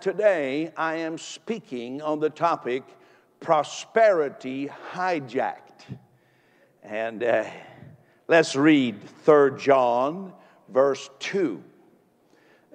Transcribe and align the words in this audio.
Today, 0.00 0.72
I 0.76 0.94
am 0.98 1.18
speaking 1.18 2.02
on 2.02 2.20
the 2.20 2.30
topic 2.30 2.84
prosperity 3.40 4.70
hijacked. 4.92 5.96
And 6.84 7.24
uh, 7.24 7.46
let's 8.28 8.54
read 8.54 9.02
3 9.24 9.58
John, 9.58 10.34
verse 10.68 11.10
2. 11.18 11.60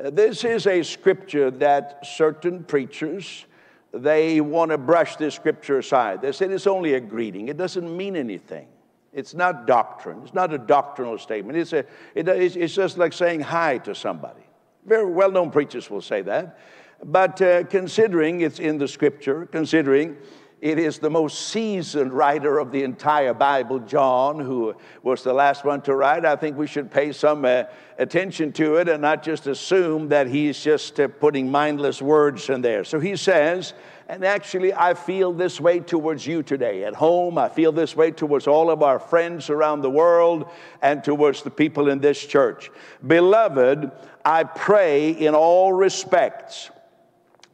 Uh, 0.04 0.10
this 0.10 0.44
is 0.44 0.68
a 0.68 0.84
scripture 0.84 1.50
that 1.50 2.06
certain 2.06 2.66
preachers 2.66 3.46
they 3.94 4.42
want 4.42 4.72
to 4.72 4.78
brush 4.78 5.16
this 5.16 5.34
scripture 5.34 5.78
aside. 5.78 6.22
They 6.22 6.34
say 6.34 6.48
it's 6.48 6.68
only 6.68 6.96
a 6.96 7.00
greeting. 7.00 7.48
It 7.48 7.56
doesn't 7.56 7.96
mean 7.96 8.18
anything. 8.18 8.68
It's 9.14 9.34
not 9.34 9.66
doctrine. 9.66 10.24
It's 10.24 10.34
not 10.34 10.54
a 10.54 10.58
doctrinal 10.58 11.18
statement. 11.18 11.58
It's, 11.58 11.72
a, 11.72 11.86
it, 12.16 12.28
it's 12.28 12.76
just 12.76 12.98
like 12.98 13.14
saying 13.14 13.40
hi 13.40 13.78
to 13.78 13.96
somebody. 13.96 14.44
Very 14.86 15.06
well 15.06 15.32
known 15.32 15.52
preachers 15.52 15.90
will 15.90 16.02
say 16.02 16.22
that. 16.24 16.60
But 17.04 17.42
uh, 17.42 17.64
considering 17.66 18.42
it's 18.42 18.60
in 18.60 18.78
the 18.78 18.88
scripture, 18.88 19.46
considering 19.46 20.18
it 20.60 20.80
is 20.80 20.98
the 20.98 21.10
most 21.10 21.50
seasoned 21.50 22.12
writer 22.12 22.58
of 22.58 22.72
the 22.72 22.82
entire 22.82 23.36
Bible, 23.36 23.78
John, 23.80 24.40
who 24.40 24.76
was 25.04 25.22
the 25.22 25.34
last 25.34 25.64
one 25.64 25.82
to 25.82 25.94
write. 25.94 26.26
I 26.26 26.36
think 26.36 26.58
we 26.58 26.66
should 26.66 26.90
pay 26.90 27.12
some 27.12 27.46
uh, 27.46 27.66
attention 28.00 28.52
to 28.54 28.78
it 28.78 28.90
and 28.90 29.00
not 29.00 29.22
just 29.22 29.46
assume 29.46 30.10
that 30.10 30.26
he's 30.26 30.60
just 30.60 31.00
uh, 31.00 31.10
putting 31.10 31.52
mindless 31.52 32.02
words 32.02 32.50
in 32.50 32.62
there. 32.62 32.84
So 32.84 33.00
he 33.00 33.16
says, 33.16 33.76
and 34.10 34.26
actually, 34.26 34.74
I 34.74 34.96
feel 34.96 35.32
this 35.32 35.62
way 35.62 35.80
towards 35.80 36.26
you 36.26 36.42
today. 36.42 36.86
At 36.86 36.96
home, 36.96 37.38
I 37.38 37.50
feel 37.50 37.72
this 37.72 37.96
way 37.96 38.10
towards 38.10 38.48
all 38.48 38.72
of 38.72 38.82
our 38.82 38.98
friends 38.98 39.52
around 39.52 39.82
the 39.82 39.92
world 39.92 40.50
and 40.82 41.04
towards 41.04 41.44
the 41.44 41.52
people 41.52 41.88
in 41.88 42.00
this 42.00 42.26
church. 42.26 42.72
Beloved, 43.06 43.92
I 44.26 44.44
pray 44.44 45.12
in 45.12 45.36
all 45.36 45.72
respects 45.72 46.72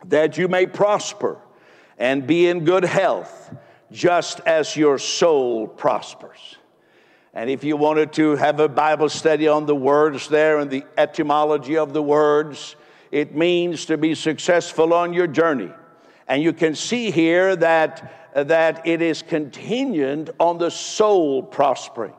that 0.05 0.38
you 0.38 0.48
may 0.48 0.66
prosper 0.66 1.38
and 1.98 2.25
be 2.25 2.48
in 2.48 2.66
good 2.66 2.84
health, 2.84 3.55
just 3.91 4.40
as 4.41 4.76
your 4.76 4.98
soul 4.98 5.68
prospers. 5.68 6.57
And 7.34 7.49
if 7.49 7.63
you 7.63 7.77
wanted 7.77 8.13
to 8.13 8.35
have 8.35 8.59
a 8.59 8.70
Bible 8.70 9.09
study 9.09 9.48
on 9.48 9.65
the 9.65 9.76
words 9.76 10.27
there 10.27 10.59
and 10.59 10.70
the 10.70 10.84
etymology 10.98 11.77
of 11.77 11.93
the 11.93 12.01
words, 12.01 12.76
it 13.12 13.35
means 13.35 13.85
to 13.85 13.98
be 13.98 14.15
successful 14.15 14.93
on 14.93 15.13
your 15.13 15.27
journey. 15.27 15.71
And 16.27 16.41
you 16.41 16.54
can 16.54 16.76
see 16.76 17.12
here 17.12 17.55
that, 17.55 18.34
that 18.34 18.87
it 18.87 19.01
is 19.01 19.21
contingent 19.21 20.29
on 20.40 20.57
the 20.57 20.71
soul 20.71 21.43
prospering. 21.43 22.13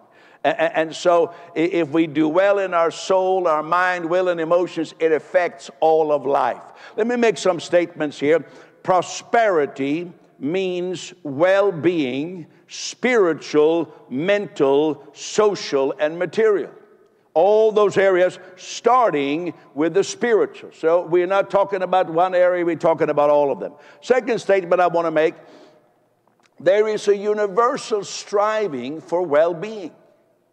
And 0.44 0.94
so, 0.94 1.32
if 1.54 1.88
we 1.88 2.06
do 2.06 2.28
well 2.28 2.58
in 2.58 2.74
our 2.74 2.90
soul, 2.90 3.48
our 3.48 3.62
mind, 3.62 4.04
will, 4.04 4.28
and 4.28 4.38
emotions, 4.38 4.94
it 4.98 5.10
affects 5.10 5.70
all 5.80 6.12
of 6.12 6.26
life. 6.26 6.60
Let 6.96 7.06
me 7.06 7.16
make 7.16 7.38
some 7.38 7.58
statements 7.58 8.20
here. 8.20 8.44
Prosperity 8.82 10.12
means 10.38 11.14
well 11.22 11.72
being, 11.72 12.46
spiritual, 12.68 13.90
mental, 14.10 15.08
social, 15.14 15.94
and 15.98 16.18
material. 16.18 16.72
All 17.32 17.72
those 17.72 17.96
areas 17.96 18.38
starting 18.56 19.54
with 19.74 19.94
the 19.94 20.04
spiritual. 20.04 20.72
So, 20.74 21.06
we're 21.06 21.26
not 21.26 21.48
talking 21.48 21.82
about 21.82 22.10
one 22.10 22.34
area, 22.34 22.66
we're 22.66 22.76
talking 22.76 23.08
about 23.08 23.30
all 23.30 23.50
of 23.50 23.60
them. 23.60 23.72
Second 24.02 24.38
statement 24.40 24.82
I 24.82 24.88
want 24.88 25.06
to 25.06 25.10
make 25.10 25.36
there 26.60 26.86
is 26.86 27.08
a 27.08 27.16
universal 27.16 28.04
striving 28.04 29.00
for 29.00 29.22
well 29.22 29.54
being. 29.54 29.92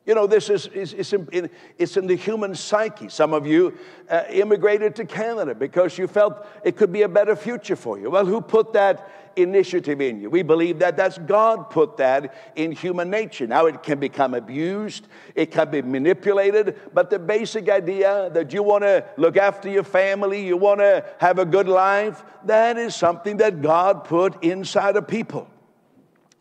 You 0.03 0.15
know, 0.15 0.25
this 0.25 0.49
is, 0.49 0.65
is, 0.67 0.93
is 0.93 1.13
in, 1.13 1.49
it's 1.77 1.95
in 1.95 2.07
the 2.07 2.15
human 2.15 2.55
psyche. 2.55 3.07
Some 3.07 3.33
of 3.33 3.45
you 3.45 3.77
uh, 4.09 4.23
immigrated 4.31 4.95
to 4.95 5.05
Canada 5.05 5.53
because 5.53 5.95
you 5.95 6.07
felt 6.07 6.43
it 6.63 6.75
could 6.75 6.91
be 6.91 7.03
a 7.03 7.07
better 7.07 7.35
future 7.35 7.75
for 7.75 7.99
you. 7.99 8.09
Well, 8.09 8.25
who 8.25 8.41
put 8.41 8.73
that 8.73 9.11
initiative 9.35 10.01
in 10.01 10.19
you? 10.19 10.31
We 10.31 10.41
believe 10.41 10.79
that 10.79 10.97
that's 10.97 11.19
God 11.19 11.69
put 11.69 11.97
that 11.97 12.33
in 12.55 12.71
human 12.71 13.11
nature. 13.11 13.45
Now, 13.45 13.67
it 13.67 13.83
can 13.83 13.99
become 13.99 14.33
abused, 14.33 15.07
it 15.35 15.51
can 15.51 15.69
be 15.69 15.83
manipulated, 15.83 16.79
but 16.95 17.11
the 17.11 17.19
basic 17.19 17.69
idea 17.69 18.31
that 18.33 18.51
you 18.53 18.63
want 18.63 18.83
to 18.83 19.05
look 19.17 19.37
after 19.37 19.69
your 19.69 19.83
family, 19.83 20.43
you 20.43 20.57
want 20.57 20.79
to 20.79 21.05
have 21.19 21.37
a 21.37 21.45
good 21.45 21.67
life, 21.67 22.23
that 22.45 22.75
is 22.75 22.95
something 22.95 23.37
that 23.37 23.61
God 23.61 24.05
put 24.05 24.43
inside 24.43 24.95
of 24.95 25.07
people. 25.07 25.47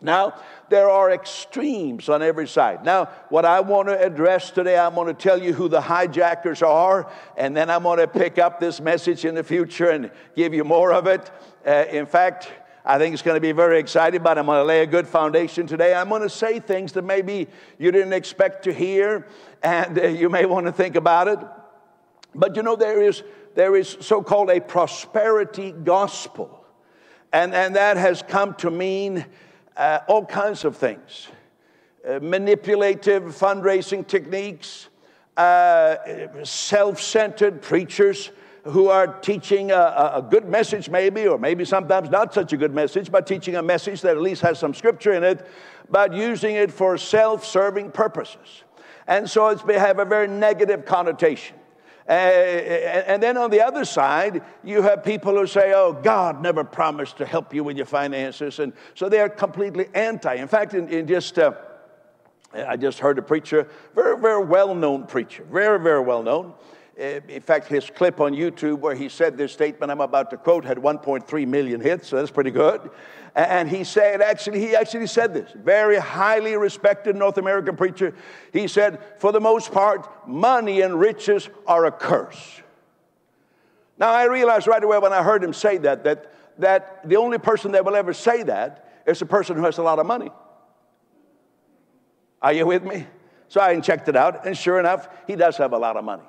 Now, 0.03 0.35
there 0.69 0.89
are 0.89 1.11
extremes 1.11 2.09
on 2.09 2.23
every 2.23 2.49
side. 2.49 2.85
Now, 2.85 3.07
what 3.29 3.45
I 3.45 3.61
want 3.61 3.89
to 3.89 4.01
address 4.01 4.51
today, 4.51 4.79
I'm 4.79 4.95
going 4.95 5.09
to 5.09 5.15
tell 5.15 5.43
you 5.43 5.53
who 5.53 5.69
the 5.69 5.81
hijackers 5.81 6.63
are, 6.63 7.11
and 7.37 7.57
then 7.57 7.69
I'm 7.71 7.83
going 7.83 7.99
to 7.99 8.09
pick 8.09 8.39
up 8.39 8.61
this 8.61 8.81
message 8.81 9.25
in 9.25 9.35
the 9.35 9.45
future 9.45 9.91
and 9.91 10.11
give 10.37 10.55
you 10.55 10.65
more 10.65 10.93
of 10.93 11.07
it. 11.07 11.31
Uh, 11.67 11.85
in 11.91 12.07
fact, 12.07 12.51
I 12.85 12.99
think 12.99 13.13
it's 13.13 13.23
going 13.23 13.37
to 13.37 13.41
be 13.41 13.53
very 13.53 13.79
exciting, 13.79 14.23
but 14.23 14.39
I'm 14.39 14.47
going 14.47 14.59
to 14.59 14.65
lay 14.65 14.83
a 14.83 14.87
good 14.87 15.07
foundation 15.07 15.67
today. 15.67 15.95
I'm 15.95 16.09
going 16.09 16.23
to 16.23 16.31
say 16.31 16.61
things 16.61 16.93
that 16.93 17.03
maybe 17.03 17.49
you 17.79 17.91
didn't 17.91 18.15
expect 18.15 18.65
to 18.65 18.73
hear, 18.73 19.27
and 19.63 19.99
uh, 19.99 20.07
you 20.07 20.31
may 20.31 20.47
want 20.47 20.67
to 20.67 20.73
think 20.73 20.97
about 20.97 21.29
it. 21.29 21.39
But 22.35 22.57
you 22.57 22.63
know, 22.63 22.77
there 22.77 23.03
is, 23.03 23.23
there 23.55 23.77
is 23.77 23.97
so 24.01 24.23
called 24.23 24.51
a 24.51 24.61
prosperity 24.61 25.73
gospel, 25.73 26.65
and, 27.33 27.55
and 27.55 27.77
that 27.77 27.97
has 27.97 28.23
come 28.23 28.55
to 28.55 28.71
mean 28.71 29.27
uh, 29.77 30.01
all 30.09 30.25
kinds 30.25 30.65
of 30.65 30.77
things 30.77 31.29
uh, 32.09 32.19
manipulative 32.23 33.25
fundraising 33.25 34.07
techniques, 34.07 34.89
uh, 35.37 35.97
self 36.45 37.01
centered 37.01 37.61
preachers 37.61 38.31
who 38.65 38.89
are 38.89 39.07
teaching 39.21 39.71
a, 39.71 40.13
a, 40.15 40.27
good 40.29 40.47
message, 40.47 40.91
maybe, 40.91 41.27
or 41.27 41.39
maybe 41.39 41.65
sometimes 41.65 42.11
not 42.11 42.33
such 42.33 42.53
a 42.53 42.57
good 42.57 42.75
message, 42.75 43.11
but 43.11 43.27
teaching 43.27 43.57
a 43.57 43.63
message 43.63 44.03
that 44.03 44.17
at 44.17 44.23
least 44.23 44.43
has 44.43 44.59
some 44.59 44.75
scripture 44.75 45.13
in 45.13 45.25
it, 45.25 45.47
but 45.91 46.13
using 46.13 46.57
it 46.57 46.71
for 46.71 46.97
self 46.99 47.45
serving 47.45 47.91
purposes. 47.91 48.65
And 49.07 49.29
so 49.29 49.49
it's 49.49 49.63
have 49.63 49.99
a 49.99 50.05
very 50.05 50.29
negative 50.29 50.85
connotation. 50.85 51.57
Uh, 52.11 52.13
and 52.13 53.23
then 53.23 53.37
on 53.37 53.51
the 53.51 53.63
other 53.65 53.85
side, 53.85 54.43
you 54.65 54.83
have 54.83 55.05
people 55.05 55.33
who 55.33 55.47
say, 55.47 55.73
oh, 55.73 55.93
God 55.93 56.43
never 56.43 56.65
promised 56.65 57.19
to 57.19 57.25
help 57.25 57.55
you 57.55 57.63
with 57.63 57.77
your 57.77 57.87
finances. 57.87 58.59
And 58.59 58.73
so 58.97 59.09
they 59.09 59.21
are 59.21 59.29
completely 59.29 59.87
anti. 59.95 60.35
In 60.35 60.49
fact, 60.49 60.75
in, 60.75 60.89
in 60.89 61.07
just, 61.07 61.39
uh, 61.39 61.53
I 62.53 62.77
just 62.77 62.99
heard 62.99 63.17
a 63.21 63.23
preacher, 63.23 63.69
very, 63.95 64.19
very 64.19 64.45
well 64.45 64.75
known 64.75 65.07
preacher, 65.07 65.45
very, 65.53 65.79
very 65.79 66.01
well 66.01 66.25
known. 66.25 66.55
Uh, 67.01 67.21
in 67.29 67.41
fact, 67.41 67.67
his 67.69 67.89
clip 67.89 68.21
on 68.21 68.35
YouTube 68.35 68.81
where 68.81 68.95
he 68.95 69.09
said 69.09 69.39
this 69.39 69.53
statement 69.53 69.91
I'm 69.91 70.03
about 70.03 70.29
to 70.31 70.37
quote 70.37 70.67
had 70.67 70.77
1.3 70.77 71.47
million 71.49 71.81
hits, 71.81 72.09
so 72.09 72.17
that's 72.17 72.31
pretty 72.31 72.51
good. 72.51 72.91
And 73.35 73.71
he 73.71 73.85
said, 73.85 74.21
actually, 74.21 74.61
he 74.61 74.77
actually 74.77 75.07
said 75.07 75.33
this, 75.33 75.51
very 75.55 75.97
highly 75.97 76.57
respected 76.57 77.17
North 77.17 77.39
American 77.39 77.75
preacher. 77.75 78.15
He 78.53 78.69
said, 78.69 79.01
for 79.19 79.33
the 79.33 79.41
most 79.41 79.73
part, 79.73 80.29
money 80.29 80.83
and 80.83 81.01
riches 81.01 81.49
are 81.67 81.87
a 81.87 81.93
curse. 81.93 82.61
Now, 83.97 84.11
I 84.11 84.25
realized 84.25 84.67
right 84.67 84.83
away 84.83 84.99
when 84.99 85.13
I 85.13 85.23
heard 85.23 85.43
him 85.43 85.55
say 85.55 85.79
that, 85.79 86.05
that, 86.05 86.35
that 86.59 87.09
the 87.09 87.17
only 87.17 87.39
person 87.39 87.73
that 87.73 87.85
will 87.85 87.97
ever 87.97 88.13
say 88.13 88.43
that 88.43 89.03
is 89.07 89.23
a 89.23 89.27
person 89.27 89.57
who 89.57 89.63
has 89.63 89.79
a 89.79 89.83
lot 89.83 89.99
of 89.99 90.07
money. 90.07 90.31
Are 92.43 92.53
you 92.53 92.67
with 92.67 92.83
me? 92.83 93.07
So 93.49 93.61
I 93.61 93.79
checked 93.81 94.09
it 94.09 94.17
out, 94.17 94.47
and 94.47 94.57
sure 94.57 94.79
enough, 94.79 95.09
he 95.27 95.37
does 95.37 95.57
have 95.57 95.73
a 95.73 95.79
lot 95.79 95.97
of 95.97 96.05
money 96.05 96.25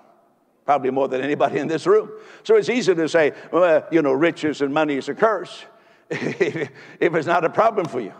probably 0.65 0.91
more 0.91 1.07
than 1.07 1.21
anybody 1.21 1.59
in 1.59 1.67
this 1.67 1.85
room. 1.87 2.11
So 2.43 2.55
it's 2.55 2.69
easy 2.69 2.93
to 2.95 3.09
say, 3.09 3.33
well, 3.51 3.87
you 3.91 4.01
know, 4.01 4.13
riches 4.13 4.61
and 4.61 4.73
money 4.73 4.95
is 4.95 5.09
a 5.09 5.15
curse 5.15 5.65
if 6.09 6.69
it's 6.99 7.27
not 7.27 7.45
a 7.45 7.49
problem 7.49 7.87
for 7.87 7.99
you. 7.99 8.13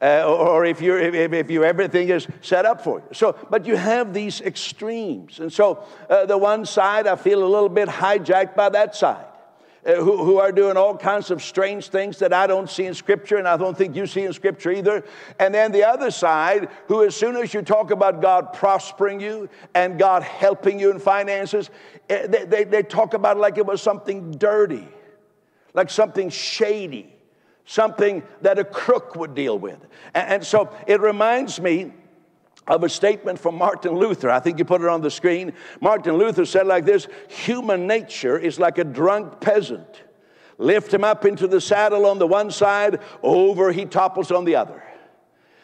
Uh, 0.00 0.22
or 0.24 0.64
if, 0.64 0.80
you 0.80 0.96
if, 0.96 1.32
if 1.32 1.50
you, 1.50 1.64
everything 1.64 2.08
is 2.08 2.28
set 2.40 2.64
up 2.64 2.80
for 2.82 3.00
you. 3.00 3.06
So, 3.12 3.36
but 3.50 3.66
you 3.66 3.76
have 3.76 4.14
these 4.14 4.40
extremes. 4.40 5.40
And 5.40 5.52
so 5.52 5.84
uh, 6.08 6.24
the 6.24 6.38
one 6.38 6.64
side, 6.66 7.08
I 7.08 7.16
feel 7.16 7.42
a 7.42 7.48
little 7.48 7.68
bit 7.68 7.88
hijacked 7.88 8.54
by 8.54 8.68
that 8.68 8.94
side. 8.94 9.26
Uh, 9.88 9.94
who, 9.94 10.22
who, 10.22 10.36
are 10.36 10.52
doing 10.52 10.76
all 10.76 10.94
kinds 10.94 11.30
of 11.30 11.42
strange 11.42 11.88
things 11.88 12.18
that 12.18 12.30
I 12.30 12.46
don't 12.46 12.68
see 12.68 12.84
in 12.84 12.92
Scripture, 12.92 13.38
and 13.38 13.48
I 13.48 13.56
don't 13.56 13.74
think 13.74 13.96
you 13.96 14.06
see 14.06 14.22
in 14.22 14.34
Scripture 14.34 14.70
either. 14.70 15.02
And 15.38 15.54
then 15.54 15.72
the 15.72 15.82
other 15.88 16.10
side, 16.10 16.68
who, 16.88 17.04
as 17.04 17.16
soon 17.16 17.36
as 17.36 17.54
you 17.54 17.62
talk 17.62 17.90
about 17.90 18.20
God 18.20 18.52
prospering 18.52 19.18
you 19.18 19.48
and 19.74 19.98
God 19.98 20.22
helping 20.22 20.78
you 20.78 20.90
in 20.90 20.98
finances, 20.98 21.70
eh, 22.10 22.26
they, 22.26 22.44
they, 22.44 22.64
they 22.64 22.82
talk 22.82 23.14
about 23.14 23.38
it 23.38 23.40
like 23.40 23.56
it 23.56 23.64
was 23.64 23.80
something 23.80 24.32
dirty, 24.32 24.86
like 25.72 25.88
something 25.88 26.28
shady, 26.28 27.10
something 27.64 28.22
that 28.42 28.58
a 28.58 28.64
crook 28.64 29.16
would 29.16 29.34
deal 29.34 29.58
with. 29.58 29.78
And, 30.12 30.28
and 30.28 30.44
so 30.44 30.70
it 30.86 31.00
reminds 31.00 31.58
me 31.62 31.94
of 32.68 32.84
a 32.84 32.88
statement 32.88 33.38
from 33.38 33.56
Martin 33.56 33.96
Luther. 33.96 34.30
I 34.30 34.40
think 34.40 34.58
you 34.58 34.64
put 34.64 34.82
it 34.82 34.88
on 34.88 35.00
the 35.00 35.10
screen. 35.10 35.52
Martin 35.80 36.16
Luther 36.16 36.44
said 36.44 36.66
like 36.66 36.84
this 36.84 37.08
Human 37.28 37.86
nature 37.86 38.38
is 38.38 38.58
like 38.58 38.78
a 38.78 38.84
drunk 38.84 39.40
peasant. 39.40 40.02
Lift 40.58 40.92
him 40.92 41.04
up 41.04 41.24
into 41.24 41.46
the 41.46 41.60
saddle 41.60 42.04
on 42.06 42.18
the 42.18 42.26
one 42.26 42.50
side, 42.50 43.00
over 43.22 43.72
he 43.72 43.86
topples 43.86 44.30
on 44.30 44.44
the 44.44 44.56
other. 44.56 44.82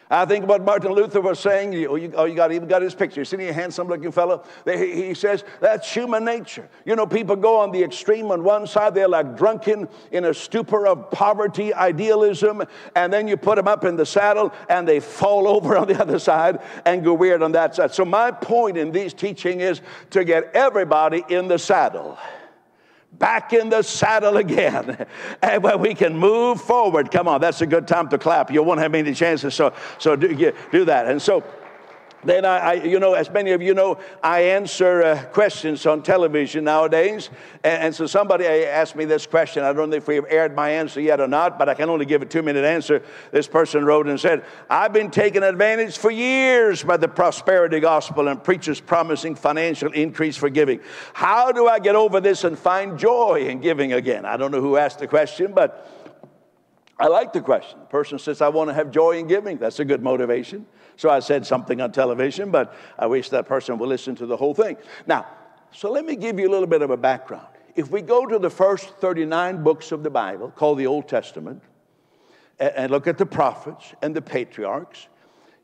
I 0.09 0.25
think 0.25 0.45
what 0.45 0.63
Martin 0.63 0.91
Luther 0.91 1.19
was 1.19 1.39
saying. 1.39 1.73
You, 1.73 1.87
oh, 1.89 1.95
you, 1.95 2.13
oh, 2.15 2.25
you 2.25 2.35
got 2.35 2.51
even 2.51 2.67
got 2.67 2.83
his 2.83 2.93
picture. 2.93 3.21
You 3.21 3.25
see 3.25 3.47
a 3.47 3.53
handsome-looking 3.53 4.11
fellow. 4.11 4.43
He, 4.63 5.07
he 5.07 5.13
says 5.15 5.43
that's 5.59 5.91
human 5.91 6.23
nature. 6.23 6.69
You 6.85 6.95
know, 6.95 7.07
people 7.07 7.35
go 7.35 7.59
on 7.59 7.71
the 7.71 7.83
extreme. 7.83 8.29
On 8.31 8.43
one 8.43 8.67
side, 8.67 8.93
they're 8.93 9.07
like 9.07 9.35
drunken 9.35 9.87
in 10.11 10.25
a 10.25 10.33
stupor 10.33 10.85
of 10.85 11.09
poverty, 11.09 11.73
idealism, 11.73 12.63
and 12.95 13.11
then 13.11 13.27
you 13.27 13.35
put 13.35 13.55
them 13.55 13.67
up 13.67 13.83
in 13.83 13.95
the 13.95 14.05
saddle, 14.05 14.53
and 14.69 14.87
they 14.87 14.99
fall 14.99 15.47
over 15.55 15.75
on 15.75 15.87
the 15.87 15.99
other 15.99 16.19
side 16.19 16.59
and 16.85 17.03
go 17.03 17.13
weird 17.13 17.41
on 17.41 17.51
that 17.53 17.75
side. 17.75 17.93
So 17.93 18.05
my 18.05 18.29
point 18.29 18.77
in 18.77 18.91
these 18.91 19.13
teaching 19.13 19.61
is 19.61 19.81
to 20.11 20.23
get 20.23 20.51
everybody 20.53 21.23
in 21.29 21.47
the 21.47 21.57
saddle 21.57 22.17
back 23.19 23.53
in 23.53 23.69
the 23.69 23.81
saddle 23.81 24.37
again. 24.37 25.05
And 25.41 25.61
where 25.61 25.77
we 25.77 25.93
can 25.93 26.17
move 26.17 26.61
forward 26.61 27.11
come 27.11 27.27
on 27.27 27.41
that's 27.41 27.61
a 27.61 27.67
good 27.67 27.87
time 27.87 28.09
to 28.09 28.17
clap. 28.17 28.51
You 28.51 28.63
won't 28.63 28.79
have 28.79 28.91
many 28.91 29.13
chances 29.13 29.53
so 29.53 29.73
so 29.97 30.15
do, 30.15 30.53
do 30.71 30.85
that. 30.85 31.07
And 31.07 31.21
so 31.21 31.43
then 32.25 32.43
I, 32.43 32.57
I, 32.57 32.73
you 32.73 32.99
know, 32.99 33.13
as 33.13 33.29
many 33.29 33.51
of 33.51 33.61
you 33.61 33.73
know, 33.73 33.99
I 34.23 34.41
answer 34.41 35.03
uh, 35.03 35.23
questions 35.25 35.85
on 35.85 36.01
television 36.01 36.63
nowadays. 36.63 37.29
And, 37.63 37.83
and, 37.83 37.95
so 37.95 38.07
somebody 38.07 38.45
asked 38.45 38.95
me 38.95 39.05
this 39.05 39.27
question. 39.27 39.63
I 39.63 39.71
don't 39.73 39.91
know 39.91 39.95
if 39.95 40.07
we've 40.07 40.25
aired 40.27 40.55
my 40.55 40.71
answer 40.71 40.99
yet 40.99 41.19
or 41.19 41.27
not, 41.27 41.59
but 41.59 41.69
I 41.69 41.75
can 41.75 41.89
only 41.89 42.05
give 42.05 42.21
a 42.21 42.25
two 42.25 42.41
minute 42.41 42.65
answer. 42.65 43.03
This 43.31 43.47
person 43.47 43.85
wrote 43.85 44.07
and 44.07 44.19
said, 44.19 44.43
I've 44.69 44.91
been 44.91 45.11
taken 45.11 45.43
advantage 45.43 45.97
for 45.97 46.09
years 46.09 46.83
by 46.83 46.97
the 46.97 47.07
prosperity 47.07 47.79
gospel 47.79 48.27
and 48.27 48.43
preachers 48.43 48.81
promising 48.81 49.35
financial 49.35 49.91
increase 49.91 50.35
for 50.35 50.49
giving. 50.49 50.79
How 51.13 51.51
do 51.51 51.67
I 51.67 51.79
get 51.79 51.95
over 51.95 52.19
this 52.19 52.43
and 52.43 52.57
find 52.57 52.97
joy 52.97 53.45
in 53.47 53.61
giving 53.61 53.93
again? 53.93 54.25
I 54.25 54.37
don't 54.37 54.51
know 54.51 54.61
who 54.61 54.77
asked 54.77 54.99
the 54.99 55.07
question, 55.07 55.53
but 55.53 55.91
I 56.97 57.07
like 57.07 57.33
the 57.33 57.41
question. 57.41 57.79
The 57.79 57.85
person 57.85 58.19
says, 58.19 58.41
I 58.41 58.47
want 58.49 58.69
to 58.69 58.73
have 58.73 58.89
joy 58.89 59.17
in 59.17 59.27
giving. 59.27 59.57
That's 59.57 59.79
a 59.79 59.85
good 59.85 60.01
motivation. 60.01 60.65
So 60.97 61.09
I 61.09 61.19
said 61.19 61.45
something 61.45 61.81
on 61.81 61.91
television, 61.91 62.51
but 62.51 62.75
I 62.97 63.07
wish 63.07 63.29
that 63.29 63.47
person 63.47 63.77
would 63.77 63.89
listen 63.89 64.15
to 64.15 64.25
the 64.25 64.37
whole 64.37 64.53
thing. 64.53 64.77
Now, 65.05 65.27
so 65.71 65.91
let 65.91 66.05
me 66.05 66.15
give 66.15 66.39
you 66.39 66.47
a 66.47 66.51
little 66.51 66.67
bit 66.67 66.81
of 66.81 66.89
a 66.89 66.97
background. 66.97 67.47
If 67.75 67.91
we 67.91 68.01
go 68.01 68.25
to 68.25 68.39
the 68.39 68.49
first 68.49 68.95
39 68.99 69.63
books 69.63 69.91
of 69.91 70.03
the 70.03 70.09
Bible, 70.09 70.49
called 70.51 70.77
the 70.77 70.87
Old 70.87 71.09
Testament, 71.09 71.61
and 72.57 72.89
look 72.89 73.07
at 73.07 73.17
the 73.17 73.25
prophets 73.25 73.93
and 74.01 74.15
the 74.15 74.21
patriarchs, 74.21 75.07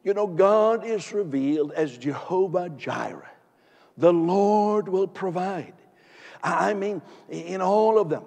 you 0.03 0.13
know, 0.13 0.27
God 0.27 0.85
is 0.85 1.13
revealed 1.13 1.71
as 1.71 1.97
Jehovah 1.97 2.69
Jireh. 2.69 3.29
The 3.97 4.11
Lord 4.11 4.89
will 4.89 5.07
provide. 5.07 5.73
I 6.43 6.73
mean, 6.73 7.01
in 7.29 7.61
all 7.61 7.99
of 7.99 8.09
them, 8.09 8.23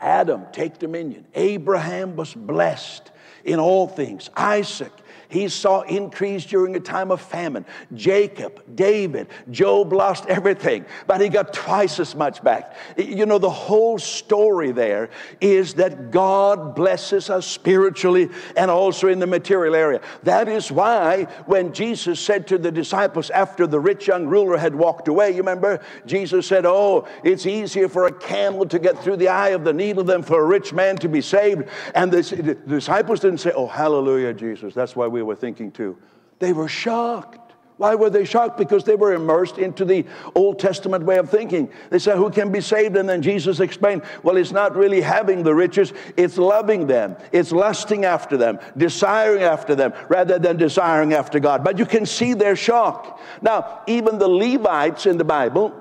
Adam, 0.00 0.46
take 0.50 0.78
dominion. 0.78 1.26
Abraham 1.34 2.16
was 2.16 2.34
blessed 2.34 3.12
in 3.44 3.60
all 3.60 3.86
things. 3.86 4.30
Isaac, 4.36 4.92
he 5.32 5.48
saw 5.48 5.80
increase 5.82 6.44
during 6.44 6.76
a 6.76 6.80
time 6.80 7.10
of 7.10 7.20
famine. 7.20 7.64
Jacob, 7.94 8.62
David, 8.74 9.28
Job 9.50 9.92
lost 9.92 10.26
everything, 10.26 10.84
but 11.06 11.20
he 11.20 11.28
got 11.28 11.54
twice 11.54 11.98
as 11.98 12.14
much 12.14 12.44
back. 12.44 12.76
You 12.98 13.24
know, 13.24 13.38
the 13.38 13.50
whole 13.50 13.98
story 13.98 14.72
there 14.72 15.08
is 15.40 15.74
that 15.74 16.10
God 16.10 16.74
blesses 16.74 17.30
us 17.30 17.46
spiritually 17.46 18.28
and 18.56 18.70
also 18.70 19.08
in 19.08 19.18
the 19.18 19.26
material 19.26 19.74
area. 19.74 20.02
That 20.22 20.48
is 20.48 20.70
why 20.70 21.24
when 21.46 21.72
Jesus 21.72 22.20
said 22.20 22.46
to 22.48 22.58
the 22.58 22.70
disciples 22.70 23.30
after 23.30 23.66
the 23.66 23.80
rich 23.80 24.06
young 24.06 24.26
ruler 24.26 24.58
had 24.58 24.74
walked 24.74 25.08
away, 25.08 25.30
you 25.30 25.38
remember, 25.38 25.80
Jesus 26.04 26.46
said, 26.46 26.66
Oh, 26.66 27.08
it's 27.24 27.46
easier 27.46 27.88
for 27.88 28.06
a 28.06 28.12
camel 28.12 28.66
to 28.66 28.78
get 28.78 28.98
through 28.98 29.16
the 29.16 29.28
eye 29.28 29.50
of 29.50 29.64
the 29.64 29.72
needle 29.72 30.04
than 30.04 30.22
for 30.22 30.42
a 30.42 30.46
rich 30.46 30.74
man 30.74 30.96
to 30.98 31.08
be 31.08 31.22
saved. 31.22 31.68
And 31.94 32.12
the, 32.12 32.58
disciples 32.66 33.20
didn't 33.20 33.38
say, 33.38 33.52
Oh, 33.54 33.66
hallelujah, 33.66 34.34
Jesus. 34.34 34.74
That's 34.74 34.94
why 34.94 35.06
we 35.06 35.21
were 35.22 35.36
thinking 35.36 35.70
too. 35.70 35.96
They 36.38 36.52
were 36.52 36.68
shocked. 36.68 37.42
Why 37.78 37.96
were 37.96 38.10
they 38.10 38.24
shocked? 38.24 38.58
Because 38.58 38.84
they 38.84 38.94
were 38.94 39.14
immersed 39.14 39.58
into 39.58 39.84
the 39.84 40.04
Old 40.36 40.58
Testament 40.58 41.04
way 41.04 41.18
of 41.18 41.30
thinking. 41.30 41.68
They 41.90 41.98
said, 41.98 42.16
Who 42.16 42.30
can 42.30 42.52
be 42.52 42.60
saved? 42.60 42.96
And 42.96 43.08
then 43.08 43.22
Jesus 43.22 43.58
explained, 43.60 44.02
Well, 44.22 44.36
it's 44.36 44.52
not 44.52 44.76
really 44.76 45.00
having 45.00 45.42
the 45.42 45.54
riches, 45.54 45.92
it's 46.16 46.38
loving 46.38 46.86
them, 46.86 47.16
it's 47.32 47.50
lusting 47.50 48.04
after 48.04 48.36
them, 48.36 48.60
desiring 48.76 49.42
after 49.42 49.74
them, 49.74 49.94
rather 50.08 50.38
than 50.38 50.58
desiring 50.58 51.12
after 51.12 51.40
God. 51.40 51.64
But 51.64 51.78
you 51.78 51.86
can 51.86 52.06
see 52.06 52.34
their 52.34 52.54
shock. 52.54 53.20
Now, 53.40 53.82
even 53.88 54.18
the 54.18 54.28
Levites 54.28 55.06
in 55.06 55.18
the 55.18 55.24
Bible, 55.24 55.74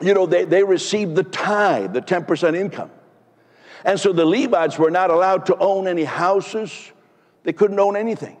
you 0.00 0.14
know, 0.14 0.26
they, 0.26 0.44
they 0.44 0.62
received 0.62 1.16
the 1.16 1.24
tithe, 1.24 1.94
the 1.94 2.02
10% 2.02 2.56
income. 2.56 2.92
And 3.84 3.98
so 3.98 4.12
the 4.12 4.26
Levites 4.26 4.78
were 4.78 4.90
not 4.90 5.10
allowed 5.10 5.46
to 5.46 5.56
own 5.56 5.88
any 5.88 6.04
houses, 6.04 6.92
they 7.42 7.52
couldn't 7.52 7.80
own 7.80 7.96
anything. 7.96 8.36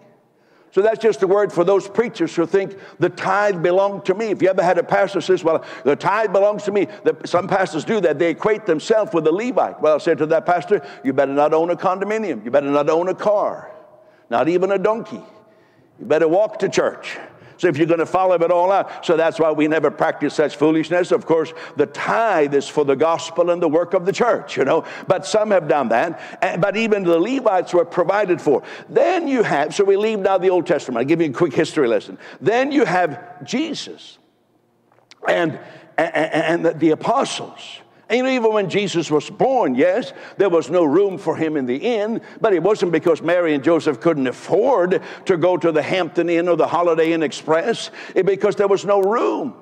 So 0.70 0.82
that's 0.82 0.98
just 0.98 1.22
a 1.22 1.26
word 1.26 1.52
for 1.52 1.64
those 1.64 1.88
preachers 1.88 2.34
who 2.34 2.44
think 2.46 2.76
the 2.98 3.08
tithe 3.08 3.62
belonged 3.62 4.04
to 4.06 4.14
me. 4.14 4.26
If 4.26 4.42
you 4.42 4.48
ever 4.48 4.62
had 4.62 4.78
a 4.78 4.82
pastor 4.82 5.20
says, 5.20 5.42
"Well, 5.42 5.64
the 5.84 5.96
tithe 5.96 6.32
belongs 6.32 6.64
to 6.64 6.72
me," 6.72 6.88
the, 7.04 7.16
some 7.24 7.48
pastors 7.48 7.84
do 7.84 8.00
that. 8.00 8.18
They 8.18 8.30
equate 8.30 8.66
themselves 8.66 9.12
with 9.14 9.26
a 9.26 9.32
Levite. 9.32 9.80
Well, 9.80 9.94
I 9.94 9.98
said 9.98 10.18
to 10.18 10.26
that 10.26 10.44
pastor, 10.44 10.82
"You 11.02 11.12
better 11.12 11.32
not 11.32 11.54
own 11.54 11.70
a 11.70 11.76
condominium. 11.76 12.44
You 12.44 12.50
better 12.50 12.70
not 12.70 12.90
own 12.90 13.08
a 13.08 13.14
car, 13.14 13.70
not 14.28 14.48
even 14.48 14.70
a 14.72 14.78
donkey. 14.78 15.22
You 15.98 16.06
better 16.06 16.28
walk 16.28 16.58
to 16.58 16.68
church." 16.68 17.18
So 17.58 17.68
if 17.68 17.76
you're 17.76 17.86
going 17.86 17.98
to 17.98 18.06
follow 18.06 18.36
it 18.36 18.50
all 18.50 18.72
out, 18.72 19.04
so 19.04 19.16
that's 19.16 19.38
why 19.38 19.50
we 19.50 19.68
never 19.68 19.90
practice 19.90 20.34
such 20.34 20.56
foolishness. 20.56 21.10
Of 21.10 21.26
course, 21.26 21.52
the 21.76 21.86
tithe 21.86 22.54
is 22.54 22.68
for 22.68 22.84
the 22.84 22.96
gospel 22.96 23.50
and 23.50 23.60
the 23.60 23.68
work 23.68 23.94
of 23.94 24.06
the 24.06 24.12
church, 24.12 24.56
you 24.56 24.64
know. 24.64 24.84
But 25.06 25.26
some 25.26 25.50
have 25.50 25.68
done 25.68 25.88
that. 25.88 26.60
But 26.60 26.76
even 26.76 27.02
the 27.02 27.18
Levites 27.18 27.74
were 27.74 27.84
provided 27.84 28.40
for. 28.40 28.62
Then 28.88 29.28
you 29.28 29.42
have, 29.42 29.74
so 29.74 29.84
we 29.84 29.96
leave 29.96 30.20
now 30.20 30.38
the 30.38 30.50
Old 30.50 30.66
Testament. 30.66 30.98
I'll 30.98 31.04
give 31.04 31.20
you 31.20 31.30
a 31.30 31.32
quick 31.32 31.52
history 31.52 31.88
lesson. 31.88 32.16
Then 32.40 32.70
you 32.70 32.84
have 32.84 33.44
Jesus 33.44 34.18
and, 35.28 35.58
and, 35.96 36.14
and 36.14 36.64
the, 36.64 36.74
the 36.74 36.90
apostles. 36.90 37.80
And 38.10 38.26
even 38.26 38.52
when 38.52 38.70
Jesus 38.70 39.10
was 39.10 39.28
born, 39.28 39.74
yes, 39.74 40.12
there 40.38 40.48
was 40.48 40.70
no 40.70 40.84
room 40.84 41.18
for 41.18 41.36
him 41.36 41.56
in 41.56 41.66
the 41.66 41.76
inn, 41.76 42.22
but 42.40 42.54
it 42.54 42.62
wasn't 42.62 42.90
because 42.90 43.20
Mary 43.20 43.54
and 43.54 43.62
Joseph 43.62 44.00
couldn't 44.00 44.26
afford 44.26 45.02
to 45.26 45.36
go 45.36 45.58
to 45.58 45.70
the 45.70 45.82
Hampton 45.82 46.30
Inn 46.30 46.48
or 46.48 46.56
the 46.56 46.66
Holiday 46.66 47.12
Inn 47.12 47.22
Express, 47.22 47.90
it 48.14 48.24
because 48.24 48.56
there 48.56 48.68
was 48.68 48.86
no 48.86 49.00
room. 49.00 49.54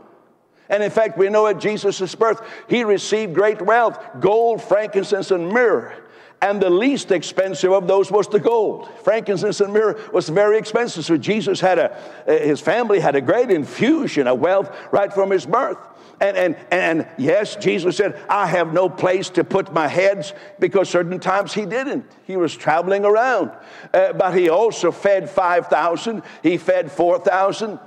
And 0.69 0.83
in 0.83 0.91
fact, 0.91 1.19
we 1.19 1.29
know 1.29 1.47
at 1.47 1.59
Jesus' 1.59 2.15
birth, 2.15 2.41
he 2.69 2.85
received 2.85 3.35
great 3.35 3.63
wealth 3.63 3.99
gold, 4.21 4.63
frankincense, 4.63 5.31
and 5.31 5.49
myrrh. 5.49 5.95
And 6.43 6.61
the 6.61 6.71
least 6.71 7.13
expensive 7.13 7.73
of 7.73 7.89
those 7.89 8.11
was 8.11 8.29
the 8.29 8.39
gold. 8.39 8.89
Frankincense 9.03 9.61
and 9.61 9.73
myrrh 9.73 9.99
was 10.13 10.29
very 10.29 10.59
expensive. 10.59 11.05
So 11.05 11.17
Jesus 11.17 11.61
had 11.61 11.79
a, 11.79 11.97
his 12.27 12.61
family 12.61 13.01
had 13.01 13.17
a 13.17 13.21
great 13.21 13.51
infusion 13.51 14.27
of 14.27 14.39
wealth 14.39 14.71
right 14.93 15.13
from 15.13 15.31
his 15.31 15.47
birth. 15.47 15.79
And, 16.21 16.37
and, 16.37 16.57
and 16.71 17.09
yes, 17.19 17.57
Jesus 17.57 17.97
said, 17.99 18.19
I 18.29 18.47
have 18.47 18.73
no 18.73 18.89
place 18.89 19.29
to 19.31 19.45
put 19.45 19.73
my 19.73 19.87
heads 19.87 20.33
because 20.59 20.89
certain 20.89 21.21
times 21.21 21.53
he 21.53 21.67
didn't. 21.67 22.11
He 22.25 22.37
was 22.37 22.57
traveling 22.57 23.05
around. 23.05 23.51
Uh, 23.93 24.15
but 24.15 24.37
he 24.37 24.49
also 24.49 24.91
fed 24.91 25.29
5,000, 25.29 26.23
he 26.43 26.57
fed 26.57 26.91
4,000. 26.91 27.79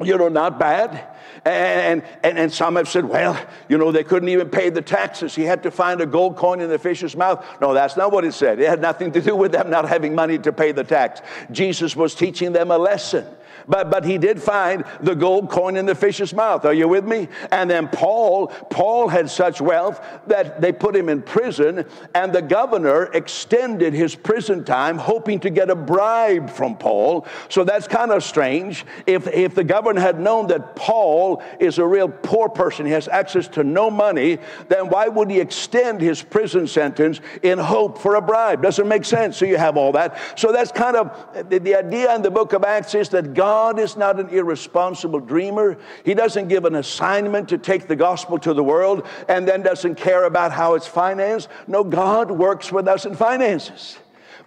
You 0.00 0.16
know, 0.16 0.28
not 0.28 0.60
bad. 0.60 1.17
And, 1.44 2.02
and, 2.22 2.38
and 2.38 2.52
some 2.52 2.76
have 2.76 2.88
said, 2.88 3.04
well, 3.04 3.38
you 3.68 3.78
know, 3.78 3.92
they 3.92 4.04
couldn't 4.04 4.28
even 4.28 4.48
pay 4.48 4.70
the 4.70 4.82
taxes. 4.82 5.34
He 5.34 5.44
had 5.44 5.62
to 5.62 5.70
find 5.70 6.00
a 6.00 6.06
gold 6.06 6.36
coin 6.36 6.60
in 6.60 6.68
the 6.68 6.78
fish's 6.78 7.16
mouth. 7.16 7.44
No, 7.60 7.74
that's 7.74 7.96
not 7.96 8.12
what 8.12 8.24
it 8.24 8.32
said. 8.32 8.60
It 8.60 8.68
had 8.68 8.80
nothing 8.80 9.12
to 9.12 9.20
do 9.20 9.36
with 9.36 9.52
them 9.52 9.70
not 9.70 9.88
having 9.88 10.14
money 10.14 10.38
to 10.38 10.52
pay 10.52 10.72
the 10.72 10.84
tax. 10.84 11.20
Jesus 11.50 11.94
was 11.96 12.14
teaching 12.14 12.52
them 12.52 12.70
a 12.70 12.78
lesson. 12.78 13.26
But, 13.68 13.90
but 13.90 14.04
he 14.04 14.16
did 14.16 14.40
find 14.40 14.84
the 15.00 15.14
gold 15.14 15.50
coin 15.50 15.76
in 15.76 15.84
the 15.84 15.94
fish's 15.94 16.32
mouth. 16.32 16.64
Are 16.64 16.72
you 16.72 16.88
with 16.88 17.04
me? 17.04 17.28
And 17.52 17.70
then 17.70 17.88
Paul, 17.88 18.48
Paul 18.70 19.08
had 19.08 19.28
such 19.28 19.60
wealth 19.60 20.00
that 20.26 20.60
they 20.60 20.72
put 20.72 20.96
him 20.96 21.10
in 21.10 21.20
prison, 21.20 21.84
and 22.14 22.32
the 22.32 22.40
governor 22.40 23.10
extended 23.12 23.92
his 23.92 24.14
prison 24.14 24.64
time, 24.64 24.96
hoping 24.96 25.40
to 25.40 25.50
get 25.50 25.68
a 25.68 25.74
bribe 25.74 26.48
from 26.48 26.76
Paul. 26.78 27.26
So 27.50 27.62
that's 27.62 27.86
kind 27.86 28.10
of 28.10 28.24
strange. 28.24 28.86
If, 29.06 29.26
if 29.26 29.54
the 29.54 29.64
governor 29.64 30.00
had 30.00 30.18
known 30.18 30.46
that 30.46 30.74
Paul 30.74 31.17
is 31.58 31.78
a 31.78 31.86
real 31.86 32.08
poor 32.08 32.48
person, 32.48 32.86
he 32.86 32.92
has 32.92 33.08
access 33.08 33.48
to 33.48 33.64
no 33.64 33.90
money, 33.90 34.38
then 34.68 34.88
why 34.88 35.08
would 35.08 35.30
he 35.30 35.40
extend 35.40 36.00
his 36.00 36.22
prison 36.22 36.66
sentence 36.66 37.20
in 37.42 37.58
hope 37.58 37.98
for 37.98 38.14
a 38.16 38.20
bribe? 38.20 38.62
Doesn't 38.62 38.88
make 38.88 39.04
sense. 39.04 39.36
So 39.36 39.44
you 39.44 39.56
have 39.56 39.76
all 39.76 39.92
that. 39.92 40.18
So 40.38 40.52
that's 40.52 40.72
kind 40.72 40.96
of 40.96 41.48
the, 41.50 41.58
the 41.58 41.74
idea 41.74 42.14
in 42.14 42.22
the 42.22 42.30
book 42.30 42.52
of 42.52 42.64
Acts 42.64 42.94
is 42.94 43.08
that 43.10 43.34
God 43.34 43.78
is 43.78 43.96
not 43.96 44.18
an 44.20 44.28
irresponsible 44.28 45.20
dreamer. 45.20 45.78
He 46.04 46.14
doesn't 46.14 46.48
give 46.48 46.64
an 46.64 46.76
assignment 46.76 47.48
to 47.48 47.58
take 47.58 47.88
the 47.88 47.96
gospel 47.96 48.38
to 48.40 48.54
the 48.54 48.64
world 48.64 49.06
and 49.28 49.46
then 49.46 49.62
doesn't 49.62 49.96
care 49.96 50.24
about 50.24 50.52
how 50.52 50.74
it's 50.74 50.86
financed. 50.86 51.48
No, 51.66 51.84
God 51.84 52.30
works 52.30 52.72
with 52.72 52.88
us 52.88 53.06
in 53.06 53.14
finances. 53.14 53.98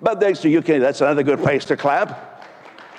But 0.01 0.19
they 0.19 0.33
say, 0.33 0.55
okay, 0.57 0.79
that's 0.79 1.01
another 1.01 1.23
good 1.23 1.39
place 1.39 1.65
to 1.65 1.77
clap. 1.77 2.30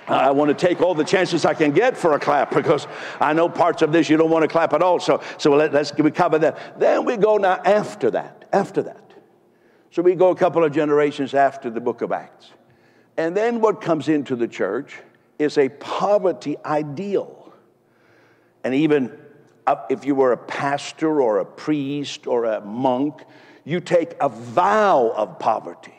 I 0.08 0.30
want 0.30 0.48
to 0.48 0.66
take 0.66 0.80
all 0.80 0.94
the 0.94 1.04
chances 1.04 1.44
I 1.44 1.54
can 1.54 1.70
get 1.70 1.96
for 1.96 2.14
a 2.14 2.18
clap 2.18 2.50
because 2.54 2.86
I 3.20 3.32
know 3.32 3.48
parts 3.48 3.82
of 3.82 3.92
this 3.92 4.08
you 4.08 4.16
don't 4.16 4.30
want 4.30 4.42
to 4.42 4.48
clap 4.48 4.72
at 4.72 4.82
all. 4.82 5.00
So, 5.00 5.22
so 5.38 5.54
let, 5.54 5.74
us 5.74 5.92
we 5.96 6.10
cover 6.10 6.38
that. 6.40 6.80
Then 6.80 7.04
we 7.04 7.16
go 7.16 7.36
now 7.36 7.60
after 7.64 8.10
that. 8.10 8.46
After 8.52 8.82
that. 8.82 9.12
So 9.90 10.02
we 10.02 10.14
go 10.14 10.30
a 10.30 10.34
couple 10.34 10.64
of 10.64 10.72
generations 10.72 11.34
after 11.34 11.70
the 11.70 11.80
book 11.80 12.00
of 12.00 12.12
Acts. 12.12 12.50
And 13.16 13.36
then 13.36 13.60
what 13.60 13.80
comes 13.80 14.08
into 14.08 14.36
the 14.36 14.48
church 14.48 14.98
is 15.38 15.58
a 15.58 15.68
poverty 15.68 16.56
ideal. 16.64 17.52
And 18.64 18.74
even 18.74 19.18
if 19.90 20.04
you 20.04 20.14
were 20.14 20.32
a 20.32 20.36
pastor 20.36 21.20
or 21.20 21.38
a 21.38 21.44
priest 21.44 22.26
or 22.26 22.44
a 22.44 22.60
monk, 22.62 23.22
you 23.64 23.80
take 23.80 24.14
a 24.20 24.28
vow 24.28 25.12
of 25.14 25.38
poverty. 25.38 25.94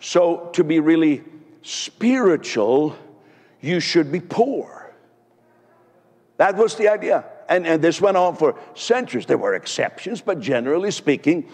So 0.00 0.50
to 0.54 0.64
be 0.64 0.80
really 0.80 1.24
spiritual, 1.62 2.96
you 3.64 3.80
should 3.80 4.12
be 4.12 4.20
poor. 4.20 4.92
That 6.36 6.56
was 6.56 6.74
the 6.74 6.88
idea. 6.88 7.24
And, 7.48 7.66
and 7.66 7.82
this 7.82 8.00
went 8.00 8.16
on 8.16 8.36
for 8.36 8.58
centuries. 8.74 9.24
There 9.24 9.38
were 9.38 9.54
exceptions, 9.54 10.20
but 10.20 10.40
generally 10.40 10.90
speaking, 10.90 11.48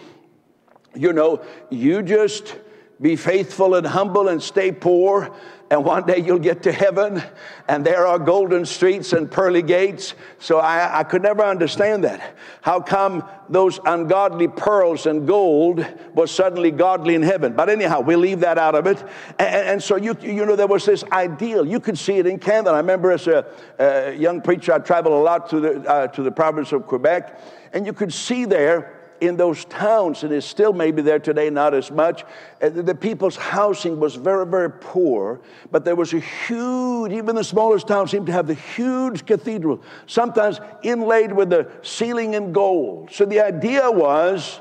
you 0.93 1.13
know, 1.13 1.41
you 1.69 2.01
just 2.01 2.55
be 3.01 3.15
faithful 3.15 3.73
and 3.75 3.87
humble 3.87 4.27
and 4.27 4.41
stay 4.41 4.71
poor, 4.71 5.33
and 5.71 5.85
one 5.85 6.05
day 6.05 6.19
you'll 6.19 6.37
get 6.37 6.63
to 6.63 6.71
heaven, 6.71 7.23
and 7.67 7.85
there 7.85 8.05
are 8.05 8.19
golden 8.19 8.65
streets 8.65 9.13
and 9.13 9.31
pearly 9.31 9.61
gates. 9.61 10.13
So 10.37 10.59
I, 10.59 10.99
I 10.99 11.03
could 11.03 11.23
never 11.23 11.43
understand 11.43 12.03
that. 12.03 12.35
How 12.61 12.81
come 12.81 13.23
those 13.49 13.79
ungodly 13.85 14.49
pearls 14.49 15.05
and 15.05 15.25
gold 15.25 15.83
was 16.13 16.29
suddenly 16.29 16.71
godly 16.71 17.15
in 17.15 17.21
heaven? 17.21 17.53
But 17.53 17.69
anyhow, 17.69 18.01
we'll 18.01 18.19
leave 18.19 18.41
that 18.41 18.57
out 18.57 18.75
of 18.75 18.85
it. 18.85 19.01
And, 19.39 19.67
and 19.69 19.83
so 19.83 19.95
you, 19.95 20.15
you 20.21 20.45
know, 20.45 20.57
there 20.57 20.67
was 20.67 20.85
this 20.85 21.05
ideal. 21.05 21.65
You 21.65 21.79
could 21.79 21.97
see 21.97 22.17
it 22.17 22.27
in 22.27 22.37
Canada. 22.37 22.71
I 22.71 22.77
remember 22.77 23.13
as 23.13 23.27
a, 23.27 23.45
a 23.79 24.13
young 24.13 24.41
preacher, 24.41 24.73
I 24.73 24.79
traveled 24.79 25.15
a 25.15 25.23
lot 25.23 25.49
to 25.51 25.59
the, 25.61 25.89
uh, 25.89 26.07
to 26.07 26.21
the 26.21 26.31
province 26.31 26.73
of 26.73 26.85
Quebec, 26.85 27.39
and 27.73 27.85
you 27.85 27.93
could 27.93 28.13
see 28.13 28.43
there 28.43 29.00
in 29.21 29.37
those 29.37 29.65
towns, 29.65 30.23
and 30.23 30.33
is 30.33 30.43
still 30.43 30.73
maybe 30.73 31.03
there 31.03 31.19
today, 31.19 31.49
not 31.51 31.75
as 31.75 31.91
much. 31.91 32.25
Uh, 32.59 32.69
the 32.69 32.95
people's 32.95 33.37
housing 33.37 33.99
was 33.99 34.15
very, 34.15 34.47
very 34.47 34.71
poor, 34.71 35.39
but 35.69 35.85
there 35.85 35.95
was 35.95 36.11
a 36.13 36.19
huge, 36.19 37.11
even 37.11 37.35
the 37.35 37.43
smallest 37.43 37.87
town 37.87 38.07
seemed 38.07 38.25
to 38.25 38.31
have 38.31 38.47
the 38.47 38.55
huge 38.55 39.25
cathedral, 39.27 39.81
sometimes 40.07 40.59
inlaid 40.81 41.31
with 41.31 41.51
the 41.51 41.71
ceiling 41.83 42.33
in 42.33 42.51
gold. 42.51 43.11
So 43.11 43.25
the 43.25 43.39
idea 43.39 43.89
was 43.89 44.59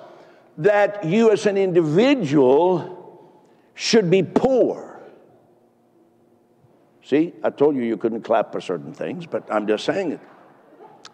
that 0.59 1.05
you 1.05 1.31
as 1.33 1.47
an 1.47 1.57
individual 1.57 2.99
should 3.75 4.11
be 4.11 4.23
poor. 4.23 5.01
See, 7.03 7.33
I 7.43 7.49
told 7.49 7.77
you 7.77 7.83
you 7.83 7.97
couldn't 7.97 8.23
clap 8.23 8.53
for 8.53 8.61
certain 8.61 8.93
things, 8.93 9.25
but 9.25 9.51
I'm 9.51 9.67
just 9.67 9.87
saying 9.87 10.13
it. 10.13 10.21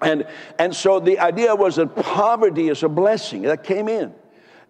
And, 0.01 0.27
and 0.59 0.75
so 0.75 1.01
the 1.01 1.19
idea 1.19 1.55
was 1.55 1.77
that 1.77 1.95
poverty 1.97 2.69
is 2.69 2.83
a 2.83 2.89
blessing 2.89 3.43
that 3.43 3.65
came 3.65 3.89
in. 3.89 4.15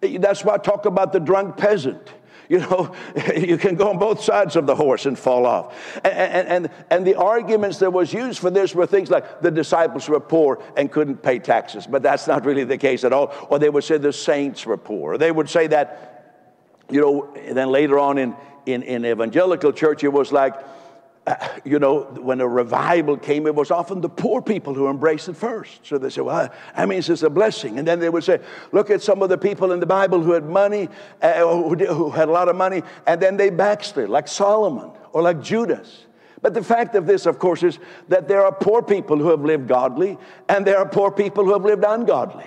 That's 0.01 0.43
why 0.45 0.55
I 0.55 0.57
talk 0.57 0.85
about 0.85 1.11
the 1.11 1.19
drunk 1.19 1.57
peasant. 1.57 2.13
You 2.49 2.59
know, 2.59 2.95
you 3.35 3.57
can 3.57 3.75
go 3.75 3.89
on 3.89 3.97
both 3.97 4.21
sides 4.21 4.55
of 4.55 4.67
the 4.67 4.75
horse 4.75 5.05
and 5.05 5.19
fall 5.19 5.45
off. 5.45 5.99
And, 6.05 6.47
and, 6.47 6.69
and, 6.89 7.05
the 7.05 7.15
arguments 7.15 7.79
that 7.79 7.91
was 7.91 8.13
used 8.13 8.39
for 8.39 8.49
this 8.49 8.73
were 8.73 8.85
things 8.85 9.09
like 9.09 9.41
the 9.41 9.51
disciples 9.51 10.07
were 10.07 10.19
poor 10.19 10.63
and 10.77 10.89
couldn't 10.89 11.21
pay 11.21 11.39
taxes, 11.39 11.85
but 11.87 12.01
that's 12.03 12.25
not 12.25 12.45
really 12.45 12.63
the 12.63 12.77
case 12.77 13.03
at 13.03 13.11
all. 13.11 13.33
Or 13.49 13.59
they 13.59 13.69
would 13.69 13.83
say 13.83 13.97
the 13.97 14.13
saints 14.13 14.65
were 14.65 14.77
poor. 14.77 15.17
They 15.17 15.31
would 15.31 15.49
say 15.49 15.67
that, 15.67 16.45
you 16.89 17.01
know, 17.01 17.33
then 17.51 17.69
later 17.69 17.99
on 17.99 18.17
in, 18.17 18.35
in, 18.65 18.83
in 18.83 19.05
evangelical 19.05 19.73
church, 19.73 20.05
it 20.05 20.13
was 20.13 20.31
like, 20.31 20.53
you 21.63 21.79
know, 21.79 22.01
when 22.21 22.41
a 22.41 22.47
revival 22.47 23.17
came, 23.17 23.47
it 23.47 23.55
was 23.55 23.71
often 23.71 24.01
the 24.01 24.09
poor 24.09 24.41
people 24.41 24.73
who 24.73 24.89
embraced 24.89 25.27
it 25.29 25.35
first. 25.35 25.85
So 25.85 25.97
they 25.97 26.09
said, 26.09 26.23
well, 26.23 26.49
that 26.75 26.87
means 26.87 27.09
it's 27.09 27.23
a 27.23 27.29
blessing. 27.29 27.79
And 27.79 27.87
then 27.87 27.99
they 27.99 28.09
would 28.09 28.23
say, 28.23 28.39
look 28.71 28.89
at 28.89 29.01
some 29.01 29.21
of 29.21 29.29
the 29.29 29.37
people 29.37 29.71
in 29.71 29.79
the 29.79 29.85
Bible 29.85 30.21
who 30.21 30.31
had 30.31 30.45
money, 30.45 30.89
uh, 31.21 31.41
who, 31.41 31.75
who 31.75 32.09
had 32.11 32.29
a 32.29 32.31
lot 32.31 32.49
of 32.49 32.55
money, 32.55 32.83
and 33.05 33.21
then 33.21 33.37
they 33.37 33.49
backslid, 33.49 34.09
like 34.09 34.27
Solomon 34.27 34.91
or 35.11 35.21
like 35.21 35.41
Judas. 35.41 36.05
But 36.41 36.53
the 36.53 36.63
fact 36.63 36.95
of 36.95 37.05
this, 37.07 37.25
of 37.25 37.39
course, 37.39 37.63
is 37.63 37.79
that 38.09 38.27
there 38.27 38.45
are 38.45 38.51
poor 38.51 38.81
people 38.81 39.17
who 39.17 39.29
have 39.29 39.41
lived 39.41 39.67
godly, 39.67 40.17
and 40.47 40.65
there 40.65 40.77
are 40.77 40.87
poor 40.87 41.11
people 41.11 41.43
who 41.43 41.53
have 41.53 41.65
lived 41.65 41.83
ungodly. 41.85 42.45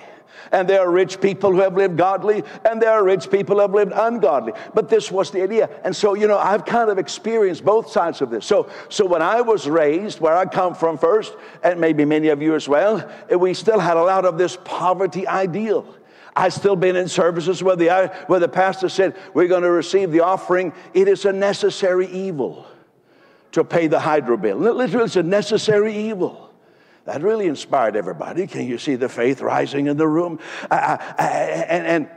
And 0.51 0.67
there 0.67 0.81
are 0.81 0.91
rich 0.91 1.21
people 1.21 1.51
who 1.51 1.59
have 1.59 1.75
lived 1.75 1.97
godly, 1.97 2.43
and 2.69 2.81
there 2.81 2.91
are 2.91 3.03
rich 3.03 3.29
people 3.29 3.55
who 3.55 3.61
have 3.61 3.73
lived 3.73 3.93
ungodly. 3.95 4.53
But 4.73 4.89
this 4.89 5.11
was 5.11 5.31
the 5.31 5.41
idea. 5.41 5.69
And 5.83 5.95
so, 5.95 6.13
you 6.13 6.27
know, 6.27 6.37
I've 6.37 6.65
kind 6.65 6.89
of 6.89 6.97
experienced 6.97 7.63
both 7.63 7.89
sides 7.89 8.21
of 8.21 8.29
this. 8.29 8.45
So, 8.45 8.69
so 8.89 9.05
when 9.05 9.21
I 9.21 9.41
was 9.41 9.67
raised, 9.67 10.19
where 10.19 10.35
I 10.35 10.45
come 10.45 10.75
from 10.75 10.97
first, 10.97 11.33
and 11.63 11.79
maybe 11.79 12.05
many 12.05 12.29
of 12.29 12.41
you 12.41 12.55
as 12.55 12.67
well, 12.67 13.09
we 13.37 13.53
still 13.53 13.79
had 13.79 13.97
a 13.97 14.03
lot 14.03 14.25
of 14.25 14.37
this 14.37 14.57
poverty 14.63 15.27
ideal. 15.27 15.85
I 16.35 16.49
still 16.49 16.75
been 16.75 16.95
in 16.95 17.07
services 17.07 17.61
where 17.61 17.75
the, 17.75 18.11
where 18.27 18.39
the 18.39 18.47
pastor 18.47 18.89
said, 18.89 19.17
We're 19.33 19.47
going 19.47 19.63
to 19.63 19.71
receive 19.71 20.11
the 20.11 20.21
offering. 20.21 20.73
It 20.93 21.07
is 21.07 21.25
a 21.25 21.33
necessary 21.33 22.07
evil 22.07 22.65
to 23.51 23.63
pay 23.63 23.87
the 23.87 23.99
hydro 23.99 24.37
bill. 24.37 24.57
Literally, 24.57 25.05
it's 25.05 25.15
a 25.15 25.23
necessary 25.23 25.95
evil. 25.95 26.50
That 27.05 27.21
really 27.21 27.47
inspired 27.47 27.95
everybody. 27.95 28.47
Can 28.47 28.67
you 28.67 28.77
see 28.77 28.95
the 28.95 29.09
faith 29.09 29.41
rising 29.41 29.87
in 29.87 29.97
the 29.97 30.07
room? 30.07 30.39
And, 30.69 31.85
and 31.87 32.09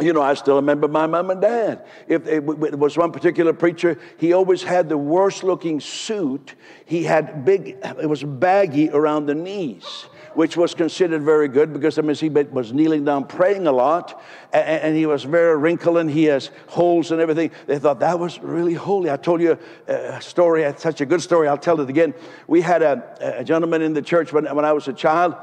you 0.00 0.12
know, 0.12 0.22
I 0.22 0.34
still 0.34 0.56
remember 0.56 0.88
my 0.88 1.06
mom 1.06 1.30
and 1.30 1.40
dad. 1.40 1.86
If 2.08 2.26
it 2.26 2.44
was 2.44 2.96
one 2.96 3.12
particular 3.12 3.52
preacher, 3.52 3.98
he 4.18 4.32
always 4.32 4.62
had 4.62 4.88
the 4.88 4.98
worst 4.98 5.44
looking 5.44 5.80
suit. 5.80 6.54
He 6.84 7.04
had 7.04 7.44
big, 7.44 7.78
it 7.82 8.08
was 8.08 8.22
baggy 8.22 8.90
around 8.90 9.26
the 9.26 9.34
knees 9.34 10.06
which 10.34 10.56
was 10.56 10.74
considered 10.74 11.22
very 11.22 11.48
good 11.48 11.72
because 11.72 11.98
I 11.98 12.02
mean, 12.02 12.16
he 12.16 12.28
was 12.28 12.72
kneeling 12.72 13.04
down 13.04 13.26
praying 13.26 13.66
a 13.66 13.72
lot 13.72 14.20
and, 14.52 14.82
and, 14.82 14.96
he 14.96 15.06
was 15.06 15.24
very 15.24 15.56
wrinkled 15.56 15.98
and 15.98 16.10
he 16.10 16.24
has 16.24 16.50
holes 16.66 17.10
and 17.10 17.20
everything. 17.20 17.50
They 17.66 17.78
thought 17.78 18.00
that 18.00 18.18
was 18.18 18.38
really 18.40 18.74
holy. 18.74 19.10
I 19.10 19.16
told 19.16 19.40
you 19.40 19.58
a 19.86 20.20
story, 20.20 20.64
uh, 20.64 20.74
such 20.76 21.00
a 21.00 21.06
good 21.06 21.22
story, 21.22 21.48
I'll 21.48 21.56
tell 21.56 21.80
it 21.80 21.88
again. 21.88 22.14
We 22.46 22.60
had 22.60 22.82
a, 22.82 23.38
a 23.38 23.44
gentleman 23.44 23.82
in 23.82 23.92
the 23.92 24.02
church 24.02 24.32
when, 24.32 24.44
when 24.54 24.64
I 24.64 24.72
was 24.72 24.88
a 24.88 24.92
child 24.92 25.34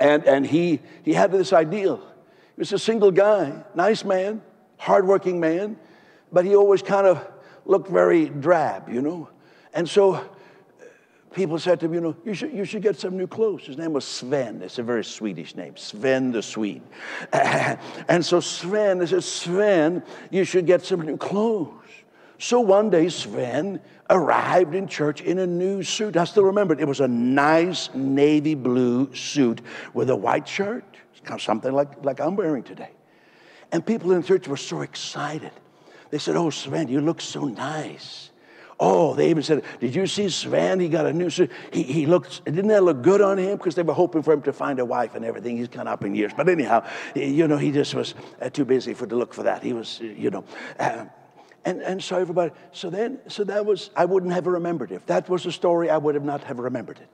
and, 0.00 0.24
and 0.24 0.46
he, 0.46 0.80
he 1.02 1.12
had 1.12 1.32
this 1.32 1.52
ideal. 1.52 1.98
He 1.98 2.60
was 2.60 2.72
a 2.72 2.78
single 2.78 3.10
guy, 3.10 3.64
nice 3.74 4.04
man, 4.04 4.42
hardworking 4.76 5.40
man, 5.40 5.76
but 6.32 6.44
he 6.44 6.54
always 6.54 6.82
kind 6.82 7.06
of 7.06 7.26
looked 7.64 7.90
very 7.90 8.28
drab, 8.28 8.88
you 8.88 9.02
know. 9.02 9.28
And 9.74 9.88
so 9.88 10.24
people 11.32 11.58
said 11.58 11.80
to 11.80 11.86
him, 11.86 11.94
you 11.94 12.00
know, 12.00 12.16
you 12.24 12.34
should, 12.34 12.52
you 12.52 12.64
should 12.64 12.82
get 12.82 12.98
some 12.98 13.16
new 13.16 13.26
clothes. 13.26 13.66
His 13.66 13.76
name 13.76 13.92
was 13.92 14.04
Sven. 14.04 14.62
It's 14.62 14.78
a 14.78 14.82
very 14.82 15.04
Swedish 15.04 15.54
name, 15.54 15.76
Sven 15.76 16.32
the 16.32 16.42
Swede. 16.42 16.82
and 17.32 18.24
so 18.24 18.40
Sven, 18.40 18.98
they 18.98 19.06
said, 19.06 19.24
Sven, 19.24 20.02
you 20.30 20.44
should 20.44 20.66
get 20.66 20.84
some 20.84 21.02
new 21.02 21.16
clothes. 21.16 21.72
So 22.38 22.60
one 22.60 22.88
day 22.88 23.08
Sven 23.08 23.80
arrived 24.10 24.74
in 24.74 24.86
church 24.86 25.20
in 25.20 25.38
a 25.40 25.46
new 25.46 25.82
suit. 25.82 26.16
I 26.16 26.24
still 26.24 26.44
remember 26.44 26.74
it. 26.74 26.80
It 26.80 26.88
was 26.88 27.00
a 27.00 27.08
nice 27.08 27.90
navy 27.94 28.54
blue 28.54 29.12
suit 29.14 29.60
with 29.92 30.08
a 30.10 30.16
white 30.16 30.48
shirt, 30.48 30.84
something 31.38 31.72
like, 31.72 32.04
like 32.04 32.20
I'm 32.20 32.36
wearing 32.36 32.62
today. 32.62 32.90
And 33.72 33.84
people 33.84 34.12
in 34.12 34.22
church 34.22 34.48
were 34.48 34.56
so 34.56 34.80
excited. 34.82 35.52
They 36.10 36.18
said, 36.18 36.36
Oh, 36.36 36.48
Sven, 36.48 36.88
you 36.88 37.00
look 37.00 37.20
so 37.20 37.44
nice. 37.44 38.30
Oh, 38.80 39.14
they 39.14 39.30
even 39.30 39.42
said, 39.42 39.64
Did 39.80 39.94
you 39.94 40.06
see 40.06 40.28
Sven? 40.28 40.78
He 40.78 40.88
got 40.88 41.06
a 41.06 41.12
new 41.12 41.30
suit. 41.30 41.50
He, 41.72 41.82
he 41.82 42.06
looked, 42.06 42.44
didn't 42.44 42.68
that 42.68 42.84
look 42.84 43.02
good 43.02 43.20
on 43.20 43.36
him? 43.36 43.56
Because 43.56 43.74
they 43.74 43.82
were 43.82 43.94
hoping 43.94 44.22
for 44.22 44.32
him 44.32 44.42
to 44.42 44.52
find 44.52 44.78
a 44.78 44.84
wife 44.84 45.16
and 45.16 45.24
everything. 45.24 45.56
He's 45.56 45.68
kind 45.68 45.88
of 45.88 45.94
up 45.94 46.04
in 46.04 46.14
years. 46.14 46.32
But 46.36 46.48
anyhow, 46.48 46.86
you 47.14 47.48
know, 47.48 47.56
he 47.56 47.72
just 47.72 47.94
was 47.94 48.14
uh, 48.40 48.50
too 48.50 48.64
busy 48.64 48.94
for 48.94 49.06
to 49.06 49.16
look 49.16 49.34
for 49.34 49.42
that. 49.42 49.64
He 49.64 49.72
was, 49.72 50.00
uh, 50.00 50.04
you 50.04 50.30
know. 50.30 50.44
Uh, 50.78 51.06
and, 51.64 51.82
and 51.82 52.02
so 52.02 52.18
everybody, 52.18 52.52
so 52.70 52.88
then, 52.88 53.18
so 53.26 53.42
that 53.44 53.66
was, 53.66 53.90
I 53.96 54.04
wouldn't 54.04 54.32
have 54.32 54.46
remembered 54.46 54.92
it. 54.92 54.96
If 54.96 55.06
that 55.06 55.28
was 55.28 55.42
the 55.42 55.52
story, 55.52 55.90
I 55.90 55.98
would 55.98 56.14
have 56.14 56.24
not 56.24 56.44
have 56.44 56.60
remembered 56.60 56.98
it. 56.98 57.08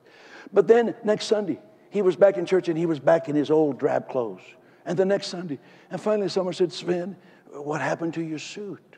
But 0.52 0.68
then 0.68 0.94
next 1.02 1.26
Sunday, 1.26 1.60
he 1.88 2.02
was 2.02 2.14
back 2.14 2.36
in 2.36 2.44
church 2.44 2.68
and 2.68 2.76
he 2.76 2.86
was 2.86 3.00
back 3.00 3.28
in 3.28 3.34
his 3.34 3.50
old 3.50 3.78
drab 3.78 4.08
clothes. 4.08 4.42
And 4.84 4.98
the 4.98 5.04
next 5.06 5.28
Sunday, 5.28 5.58
and 5.90 5.98
finally 5.98 6.28
someone 6.28 6.52
said, 6.52 6.72
Sven, 6.72 7.16
what 7.50 7.80
happened 7.80 8.14
to 8.14 8.22
your 8.22 8.38
suit? 8.38 8.96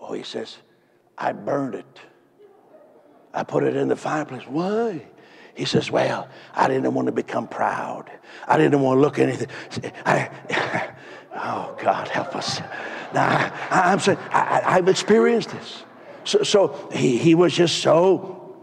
Oh, 0.00 0.12
he 0.12 0.24
says, 0.24 0.56
I 1.20 1.32
burned 1.32 1.74
it. 1.74 2.00
I 3.34 3.44
put 3.44 3.62
it 3.62 3.76
in 3.76 3.88
the 3.88 3.96
fireplace. 3.96 4.42
Why? 4.46 5.02
He 5.54 5.66
says, 5.66 5.90
Well, 5.90 6.28
I 6.54 6.66
didn't 6.66 6.92
want 6.94 7.06
to 7.06 7.12
become 7.12 7.46
proud. 7.46 8.10
I 8.48 8.56
didn't 8.56 8.80
want 8.80 8.96
to 8.96 9.00
look 9.02 9.18
anything. 9.18 9.48
I, 10.06 10.30
oh, 11.36 11.76
God, 11.80 12.08
help 12.08 12.34
us. 12.34 12.60
Now, 13.12 13.52
I, 13.70 13.92
am 13.92 14.00
saying, 14.00 14.18
I, 14.32 14.76
have 14.76 14.88
experienced 14.88 15.50
this. 15.50 15.84
So, 16.24 16.42
so 16.42 16.88
he, 16.92 17.18
he 17.18 17.34
was 17.34 17.52
just 17.52 17.78
so, 17.78 18.56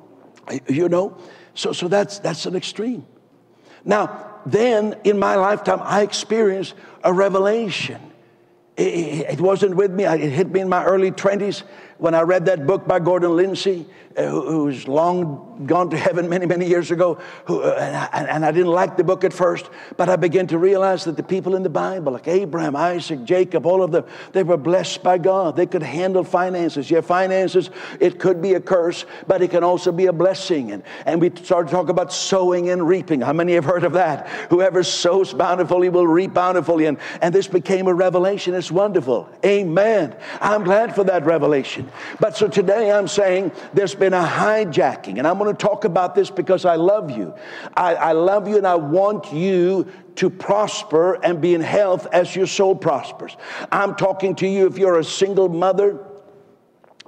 you 0.67 0.89
know, 0.89 1.17
so, 1.53 1.73
so 1.73 1.87
that's, 1.87 2.19
that's 2.19 2.45
an 2.45 2.55
extreme. 2.55 3.05
Now, 3.85 4.39
then 4.45 4.95
in 5.03 5.19
my 5.19 5.35
lifetime, 5.35 5.79
I 5.83 6.01
experienced 6.01 6.73
a 7.03 7.13
revelation. 7.13 8.01
It, 8.77 9.31
it 9.31 9.41
wasn't 9.41 9.75
with 9.75 9.91
me, 9.91 10.05
it 10.05 10.31
hit 10.31 10.49
me 10.51 10.61
in 10.61 10.69
my 10.69 10.83
early 10.85 11.11
20s 11.11 11.63
when 11.97 12.13
I 12.13 12.21
read 12.21 12.45
that 12.45 12.67
book 12.67 12.87
by 12.87 12.99
Gordon 12.99 13.35
Lindsay, 13.35 13.85
uh, 14.17 14.29
who's 14.29 14.87
long 14.87 15.65
gone 15.67 15.89
to 15.91 15.97
heaven 15.97 16.27
many, 16.27 16.45
many 16.45 16.67
years 16.67 16.89
ago, 16.89 17.19
who, 17.45 17.61
uh, 17.61 17.75
and, 17.79 17.95
I, 17.95 18.33
and, 18.35 18.45
I, 18.45 18.51
didn't 18.51 18.71
like 18.71 18.97
the 18.97 19.03
book 19.03 19.23
at 19.23 19.31
first, 19.31 19.69
but 19.95 20.09
I 20.09 20.15
began 20.15 20.47
to 20.47 20.57
realize 20.57 21.03
that 21.03 21.17
the 21.17 21.23
people 21.23 21.55
in 21.55 21.61
the 21.61 21.69
Bible, 21.69 22.13
like 22.13 22.27
Abraham, 22.27 22.75
Isaac, 22.75 23.23
Jacob, 23.25 23.65
all 23.65 23.83
of 23.83 23.91
them, 23.91 24.05
they 24.31 24.41
were 24.41 24.57
blessed 24.57 25.03
by 25.03 25.19
God. 25.19 25.55
They 25.55 25.67
could 25.67 25.83
handle 25.83 26.23
finances. 26.23 26.89
Yeah, 26.89 27.01
finances, 27.01 27.69
it 27.99 28.19
could 28.19 28.41
be 28.41 28.55
a 28.55 28.59
curse, 28.59 29.05
but 29.27 29.41
it 29.41 29.51
can 29.51 29.63
also 29.63 29.91
be 29.91 30.07
a 30.07 30.13
blessing. 30.13 30.71
And, 30.71 30.83
and 31.05 31.21
we 31.21 31.31
started 31.43 31.69
to 31.69 31.75
talk 31.75 31.89
about 31.89 32.11
sowing 32.11 32.69
and 32.69 32.87
reaping. 32.87 33.21
How 33.21 33.33
many 33.33 33.53
have 33.53 33.65
heard 33.65 33.83
of 33.83 33.93
that? 33.93 34.27
Whoever 34.49 34.81
sows 34.83 35.31
bountifully 35.33 35.89
will 35.89 36.07
reap 36.07 36.33
bountifully. 36.33 36.85
And, 36.85 36.97
and 37.21 37.33
this 37.33 37.47
became 37.47 37.87
a 37.87 37.93
revelation. 37.93 38.55
It's 38.55 38.71
wonderful. 38.71 39.29
Amen. 39.45 40.15
I'm 40.41 40.63
glad 40.63 40.95
for 40.95 41.03
that 41.03 41.25
revelation. 41.25 41.86
But 42.19 42.35
so 42.35 42.47
today 42.47 42.91
I'm 42.91 43.07
saying 43.07 43.51
there's 43.73 43.95
been 43.95 44.13
a 44.13 44.23
hijacking, 44.23 45.17
and 45.17 45.27
I'm 45.27 45.37
going 45.37 45.55
to 45.55 45.65
talk 45.65 45.85
about 45.85 46.15
this 46.15 46.29
because 46.29 46.65
I 46.65 46.75
love 46.75 47.11
you. 47.11 47.33
I, 47.75 47.95
I 47.95 48.11
love 48.13 48.47
you, 48.47 48.57
and 48.57 48.67
I 48.67 48.75
want 48.75 49.33
you 49.33 49.87
to 50.15 50.29
prosper 50.29 51.23
and 51.23 51.39
be 51.39 51.53
in 51.53 51.61
health 51.61 52.07
as 52.11 52.35
your 52.35 52.47
soul 52.47 52.75
prospers. 52.75 53.37
I'm 53.71 53.95
talking 53.95 54.35
to 54.35 54.47
you 54.47 54.65
if 54.67 54.77
you're 54.77 54.99
a 54.99 55.03
single 55.03 55.49
mother 55.49 56.06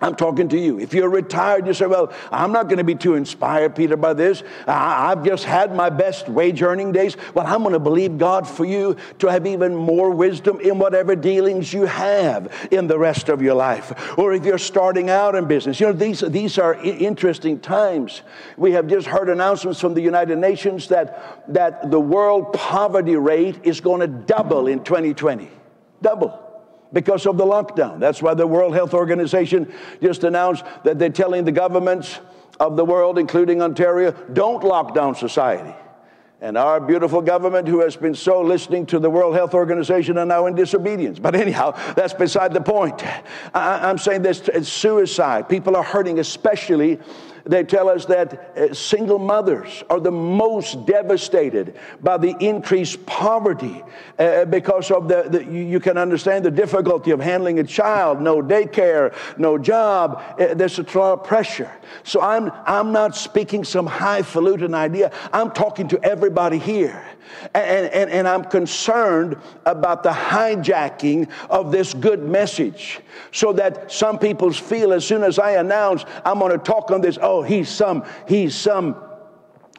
I'm 0.01 0.15
talking 0.15 0.47
to 0.49 0.57
you. 0.57 0.79
If 0.79 0.93
you're 0.93 1.09
retired, 1.09 1.67
you 1.67 1.73
say, 1.73 1.85
Well, 1.85 2.13
I'm 2.31 2.51
not 2.51 2.67
going 2.67 2.77
to 2.77 2.83
be 2.83 2.95
too 2.95 3.15
inspired, 3.15 3.75
Peter, 3.75 3.97
by 3.97 4.13
this. 4.13 4.43
I, 4.65 5.09
have 5.09 5.25
just 5.25 5.43
had 5.43 5.75
my 5.75 5.89
best 5.89 6.29
wage 6.29 6.61
earning 6.61 6.91
days. 6.91 7.17
Well, 7.33 7.45
I'm 7.45 7.61
going 7.61 7.73
to 7.73 7.79
believe 7.79 8.17
God 8.17 8.47
for 8.47 8.65
you 8.65 8.95
to 9.19 9.27
have 9.27 9.45
even 9.45 9.75
more 9.75 10.11
wisdom 10.11 10.61
in 10.61 10.79
whatever 10.79 11.15
dealings 11.15 11.73
you 11.73 11.85
have 11.85 12.67
in 12.71 12.87
the 12.87 12.97
rest 12.97 13.27
of 13.27 13.41
your 13.41 13.55
life. 13.55 14.17
Or 14.17 14.33
if 14.33 14.45
you're 14.45 14.57
starting 14.57 15.09
out 15.09 15.35
in 15.35 15.45
business, 15.45 15.79
you 15.79 15.87
know, 15.87 15.93
these, 15.93 16.21
these 16.21 16.57
are 16.57 16.75
interesting 16.75 17.59
times. 17.59 18.21
We 18.55 18.71
have 18.73 18.87
just 18.87 19.07
heard 19.07 19.29
announcements 19.29 19.81
from 19.81 19.93
the 19.93 20.01
United 20.01 20.37
Nations 20.37 20.87
that, 20.87 21.43
that 21.53 21.91
the 21.91 21.99
world 21.99 22.53
poverty 22.53 23.17
rate 23.17 23.59
is 23.63 23.81
going 23.81 23.99
to 23.99 24.07
double 24.07 24.67
in 24.67 24.83
2020. 24.83 25.49
Double 26.01 26.48
because 26.93 27.25
of 27.25 27.37
the 27.37 27.45
lockdown. 27.45 27.99
That's 27.99 28.21
why 28.21 28.33
the 28.33 28.47
World 28.47 28.73
Health 28.73 28.93
Organization 28.93 29.71
just 30.01 30.23
announced 30.23 30.63
that 30.83 30.99
they're 30.99 31.09
telling 31.09 31.45
the 31.45 31.51
governments 31.51 32.19
of 32.59 32.75
the 32.75 32.85
world, 32.85 33.17
including 33.17 33.61
Ontario, 33.61 34.11
don't 34.33 34.63
lock 34.63 34.93
down 34.93 35.15
society. 35.15 35.73
And 36.41 36.57
our 36.57 36.79
beautiful 36.79 37.21
government, 37.21 37.67
who 37.67 37.81
has 37.81 37.97
been 37.97 38.15
so 38.15 38.41
listening 38.41 38.85
to 38.87 38.99
the 38.99 39.09
World 39.09 39.35
Health 39.35 39.53
Organization, 39.53 40.17
are 40.17 40.25
now 40.25 40.45
in 40.45 40.55
disobedience. 40.55 41.19
But 41.19 41.35
anyhow, 41.35 41.71
that's 41.95 42.13
beside 42.13 42.53
the 42.53 42.61
point. 42.61 43.05
I, 43.53 43.89
am 43.89 43.97
saying 43.97 44.21
this 44.21 44.47
it's 44.47 44.69
suicide. 44.69 45.49
People 45.49 45.75
are 45.75 45.83
hurting, 45.83 46.19
especially 46.19 46.99
they 47.49 47.63
tell 47.63 47.89
us 47.89 48.05
that 48.05 48.57
uh, 48.57 48.73
single 48.73 49.17
mothers 49.17 49.83
are 49.89 49.99
the 49.99 50.11
most 50.11 50.85
devastated 50.85 51.75
by 52.01 52.17
the 52.17 52.35
increased 52.39 53.03
poverty 53.05 53.83
uh, 54.19 54.45
because 54.45 54.91
of 54.91 55.07
the, 55.07 55.23
the, 55.23 55.43
you 55.45 55.79
can 55.79 55.97
understand 55.97 56.45
the 56.45 56.51
difficulty 56.51 57.11
of 57.11 57.19
handling 57.19 57.59
a 57.59 57.63
child, 57.63 58.21
no 58.21 58.41
daycare, 58.41 59.15
no 59.37 59.57
job. 59.57 60.21
Uh, 60.39 60.53
there's 60.53 60.77
a 60.77 60.83
lot 60.97 61.13
of 61.13 61.23
pressure. 61.23 61.71
So 62.03 62.21
I'm, 62.21 62.51
I'm 62.65 62.91
not 62.91 63.15
speaking 63.15 63.63
some 63.63 63.87
highfalutin 63.87 64.75
idea. 64.75 65.11
I'm 65.33 65.51
talking 65.51 65.87
to 65.89 66.03
everybody 66.03 66.59
here. 66.59 67.03
And, 67.53 67.87
and, 67.93 68.09
and 68.09 68.27
I'm 68.27 68.43
concerned 68.43 69.37
about 69.65 70.03
the 70.03 70.11
hijacking 70.11 71.29
of 71.49 71.71
this 71.71 71.93
good 71.93 72.23
message 72.23 73.01
so 73.31 73.53
that 73.53 73.91
some 73.91 74.17
people 74.17 74.51
feel 74.51 74.93
as 74.93 75.05
soon 75.05 75.23
as 75.23 75.39
I 75.39 75.51
announce 75.51 76.05
I'm 76.25 76.39
going 76.39 76.51
to 76.51 76.57
talk 76.57 76.91
on 76.91 77.01
this, 77.01 77.17
oh, 77.21 77.38
he's 77.41 77.69
some, 77.69 78.05
he's 78.27 78.55
some 78.55 78.95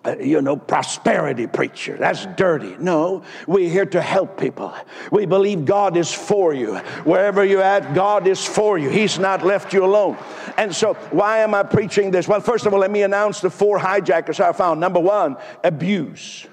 uh, 0.02 0.16
you 0.18 0.40
know, 0.40 0.56
prosperity 0.56 1.46
preacher. 1.46 1.96
That's 1.96 2.24
dirty. 2.36 2.74
No, 2.78 3.22
we're 3.46 3.68
here 3.68 3.84
to 3.86 4.00
help 4.00 4.40
people. 4.40 4.74
We 5.12 5.26
believe 5.26 5.66
God 5.66 5.96
is 5.96 6.10
for 6.10 6.54
you. 6.54 6.76
Wherever 7.04 7.44
you're 7.44 7.62
at, 7.62 7.94
God 7.94 8.26
is 8.26 8.42
for 8.42 8.78
you. 8.78 8.88
He's 8.88 9.18
not 9.18 9.44
left 9.44 9.74
you 9.74 9.84
alone. 9.84 10.16
And 10.56 10.74
so, 10.74 10.94
why 11.10 11.38
am 11.38 11.54
I 11.54 11.62
preaching 11.64 12.10
this? 12.10 12.26
Well, 12.26 12.40
first 12.40 12.64
of 12.64 12.72
all, 12.72 12.80
let 12.80 12.90
me 12.90 13.02
announce 13.02 13.40
the 13.40 13.50
four 13.50 13.78
hijackers 13.78 14.40
I 14.40 14.52
found. 14.52 14.80
Number 14.80 15.00
one, 15.00 15.36
abuse 15.62 16.46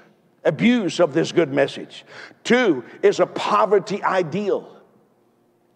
abuse 0.44 0.98
of 0.98 1.12
this 1.12 1.30
good 1.30 1.52
message. 1.52 2.04
Two 2.42 2.84
is 3.02 3.20
a 3.20 3.26
poverty 3.26 4.02
ideal 4.02 4.77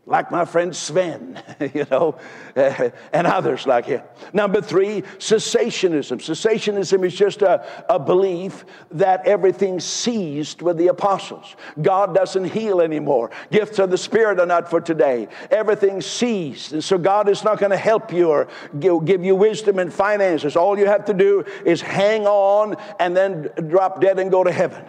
like 0.04 0.32
my 0.32 0.44
friend 0.44 0.74
Sven, 0.74 1.40
you 1.74 1.86
know, 1.90 2.18
and 2.56 3.26
others 3.26 3.66
like 3.66 3.84
him. 3.84 4.02
Number 4.32 4.60
three, 4.60 5.02
cessationism. 5.18 6.18
Cessationism 6.18 7.06
is 7.06 7.14
just 7.14 7.42
a, 7.42 7.64
a 7.88 8.00
belief 8.00 8.64
that 8.90 9.24
everything 9.26 9.78
ceased 9.78 10.60
with 10.60 10.76
the 10.76 10.88
apostles. 10.88 11.54
God 11.80 12.16
doesn't 12.16 12.46
heal 12.46 12.80
anymore. 12.80 13.30
Gifts 13.52 13.78
of 13.78 13.90
the 13.90 13.98
Spirit 13.98 14.40
are 14.40 14.46
not 14.46 14.68
for 14.68 14.80
today. 14.80 15.28
Everything 15.52 16.00
ceased. 16.00 16.72
And 16.72 16.82
so 16.82 16.98
God 16.98 17.28
is 17.28 17.44
not 17.44 17.60
going 17.60 17.70
to 17.70 17.76
help 17.76 18.12
you 18.12 18.28
or 18.28 18.48
give 18.80 19.24
you 19.24 19.36
wisdom 19.36 19.78
and 19.78 19.92
finances. 19.92 20.56
All 20.56 20.76
you 20.76 20.86
have 20.86 21.04
to 21.04 21.14
do 21.14 21.44
is 21.64 21.80
hang 21.80 22.26
on 22.26 22.76
and 22.98 23.16
then 23.16 23.50
drop 23.68 24.00
dead 24.00 24.18
and 24.18 24.32
go 24.32 24.42
to 24.42 24.50
heaven. 24.50 24.84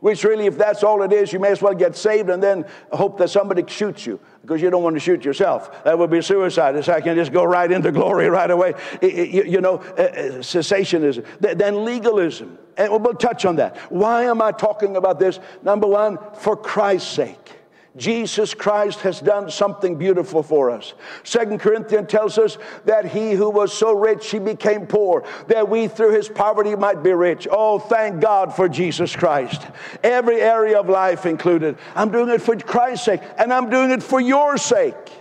Which 0.00 0.24
really, 0.24 0.46
if 0.46 0.58
that's 0.58 0.82
all 0.82 1.02
it 1.02 1.12
is, 1.12 1.32
you 1.32 1.38
may 1.38 1.50
as 1.50 1.62
well 1.62 1.74
get 1.74 1.96
saved 1.96 2.30
and 2.30 2.42
then 2.42 2.64
hope 2.92 3.18
that 3.18 3.30
somebody 3.30 3.64
shoots 3.66 4.06
you 4.06 4.20
because 4.42 4.60
you 4.60 4.70
don't 4.70 4.82
want 4.82 4.96
to 4.96 5.00
shoot 5.00 5.24
yourself. 5.24 5.84
That 5.84 5.98
would 5.98 6.10
be 6.10 6.20
suicide. 6.20 6.76
It's 6.76 6.88
I 6.88 7.00
can 7.00 7.16
just 7.16 7.32
go 7.32 7.44
right 7.44 7.70
into 7.70 7.90
glory 7.90 8.28
right 8.28 8.50
away. 8.50 8.74
you, 9.00 9.60
know, 9.60 9.76
uh, 9.76 10.02
uh, 10.02 10.14
cessationism. 10.40 11.24
Then 11.40 11.84
legalism. 11.84 12.58
And 12.76 12.90
we'll 12.90 13.14
touch 13.14 13.44
on 13.44 13.56
that. 13.56 13.76
Why 13.90 14.24
am 14.24 14.42
I 14.42 14.52
talking 14.52 14.96
about 14.96 15.18
this? 15.18 15.38
Number 15.62 15.86
one, 15.86 16.18
for 16.34 16.56
Christ's 16.56 17.12
sake. 17.12 17.52
Jesus 17.96 18.54
Christ 18.54 19.00
has 19.00 19.20
done 19.20 19.48
something 19.50 19.96
beautiful 19.96 20.42
for 20.42 20.70
us. 20.70 20.94
Second 21.22 21.60
Corinthians 21.60 22.10
tells 22.10 22.38
us 22.38 22.58
that 22.86 23.04
he 23.04 23.32
who 23.32 23.50
was 23.50 23.72
so 23.72 23.96
rich, 23.96 24.30
he 24.30 24.40
became 24.40 24.86
poor, 24.86 25.24
that 25.46 25.68
we 25.68 25.86
through 25.86 26.12
his 26.12 26.28
poverty 26.28 26.74
might 26.74 27.04
be 27.04 27.12
rich. 27.12 27.46
Oh, 27.48 27.78
thank 27.78 28.20
God 28.20 28.54
for 28.54 28.68
Jesus 28.68 29.14
Christ. 29.14 29.62
Every 30.02 30.40
area 30.40 30.80
of 30.80 30.88
life 30.88 31.24
included. 31.24 31.78
I'm 31.94 32.10
doing 32.10 32.30
it 32.30 32.42
for 32.42 32.56
Christ's 32.56 33.04
sake, 33.04 33.20
and 33.38 33.52
I'm 33.52 33.70
doing 33.70 33.92
it 33.92 34.02
for 34.02 34.20
your 34.20 34.58
sake, 34.58 35.12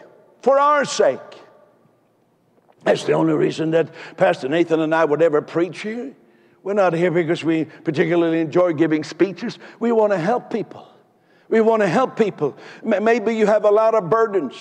for 0.41 0.59
our 0.59 0.83
sake. 0.83 1.19
That's 2.83 3.03
the 3.03 3.13
only 3.13 3.33
reason 3.33 3.71
that 3.71 3.89
Pastor 4.17 4.49
Nathan 4.49 4.79
and 4.79 4.95
I 4.95 5.05
would 5.05 5.21
ever 5.21 5.43
preach 5.43 5.81
here. 5.81 6.15
We're 6.63 6.73
not 6.73 6.93
here 6.93 7.11
because 7.11 7.43
we 7.43 7.65
particularly 7.65 8.39
enjoy 8.39 8.73
giving 8.73 9.03
speeches. 9.03 9.59
We 9.79 9.91
want 9.91 10.11
to 10.11 10.17
help 10.17 10.49
people. 10.49 10.87
We 11.53 11.61
want 11.61 11.83
to 11.83 11.87
help 11.87 12.17
people. 12.17 12.57
Maybe 12.83 13.35
you 13.35 13.45
have 13.45 13.63
a 13.63 13.69
lot 13.69 13.93
of 13.93 14.09
burdens. 14.09 14.55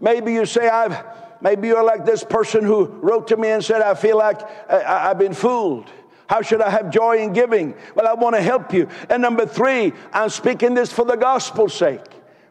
Maybe 0.00 0.32
you 0.32 0.44
say, 0.44 0.68
I've, 0.68 1.04
maybe 1.40 1.68
you're 1.68 1.84
like 1.84 2.04
this 2.04 2.24
person 2.24 2.64
who 2.64 2.86
wrote 2.86 3.28
to 3.28 3.36
me 3.36 3.50
and 3.50 3.64
said, 3.64 3.80
I 3.80 3.94
feel 3.94 4.18
like 4.18 4.40
I've 4.68 5.20
been 5.20 5.34
fooled. 5.34 5.88
How 6.26 6.42
should 6.42 6.60
I 6.60 6.68
have 6.68 6.90
joy 6.90 7.18
in 7.18 7.32
giving? 7.32 7.76
Well, 7.94 8.08
I 8.08 8.14
want 8.14 8.34
to 8.34 8.42
help 8.42 8.74
you. 8.74 8.88
And 9.08 9.22
number 9.22 9.46
three, 9.46 9.92
I'm 10.12 10.30
speaking 10.30 10.74
this 10.74 10.92
for 10.92 11.04
the 11.04 11.14
gospel's 11.14 11.74
sake. 11.74 12.00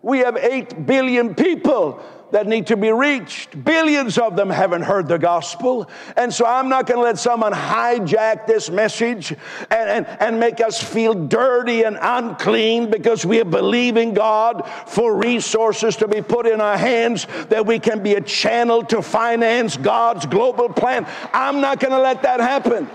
We 0.01 0.19
have 0.19 0.35
8 0.35 0.85
billion 0.85 1.35
people 1.35 2.03
that 2.31 2.47
need 2.47 2.67
to 2.67 2.77
be 2.77 2.91
reached. 2.91 3.63
Billions 3.63 4.17
of 4.17 4.35
them 4.35 4.49
haven't 4.49 4.83
heard 4.83 5.07
the 5.07 5.19
gospel. 5.19 5.89
And 6.15 6.33
so 6.33 6.45
I'm 6.45 6.69
not 6.69 6.87
going 6.87 6.97
to 6.97 7.03
let 7.03 7.19
someone 7.19 7.51
hijack 7.51 8.47
this 8.47 8.69
message 8.69 9.31
and, 9.69 9.89
and, 9.89 10.07
and 10.07 10.39
make 10.39 10.59
us 10.61 10.81
feel 10.81 11.13
dirty 11.13 11.83
and 11.83 11.97
unclean 12.01 12.89
because 12.89 13.25
we 13.25 13.39
are 13.41 13.45
believing 13.45 14.13
God 14.13 14.67
for 14.87 15.15
resources 15.15 15.97
to 15.97 16.07
be 16.07 16.21
put 16.21 16.47
in 16.47 16.61
our 16.61 16.77
hands 16.77 17.27
that 17.49 17.65
we 17.65 17.79
can 17.79 18.01
be 18.01 18.15
a 18.15 18.21
channel 18.21 18.83
to 18.85 19.01
finance 19.01 19.77
God's 19.77 20.25
global 20.25 20.69
plan. 20.69 21.05
I'm 21.33 21.61
not 21.61 21.79
going 21.79 21.91
to 21.91 22.01
let 22.01 22.23
that 22.23 22.39
happen. 22.39 22.89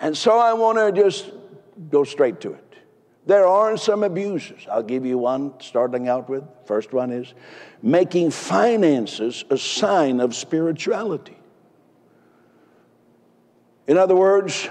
And 0.00 0.16
so 0.16 0.38
I 0.38 0.52
want 0.52 0.78
to 0.78 1.02
just 1.02 1.30
go 1.90 2.04
straight 2.04 2.40
to 2.42 2.52
it. 2.52 2.63
There 3.26 3.46
are 3.46 3.76
some 3.76 4.02
abuses. 4.02 4.66
I'll 4.70 4.82
give 4.82 5.06
you 5.06 5.16
one 5.16 5.54
starting 5.60 6.08
out 6.08 6.28
with. 6.28 6.44
First 6.66 6.92
one 6.92 7.10
is 7.10 7.32
making 7.82 8.30
finances 8.30 9.44
a 9.48 9.56
sign 9.56 10.20
of 10.20 10.34
spirituality. 10.34 11.36
In 13.86 13.96
other 13.96 14.14
words, 14.14 14.68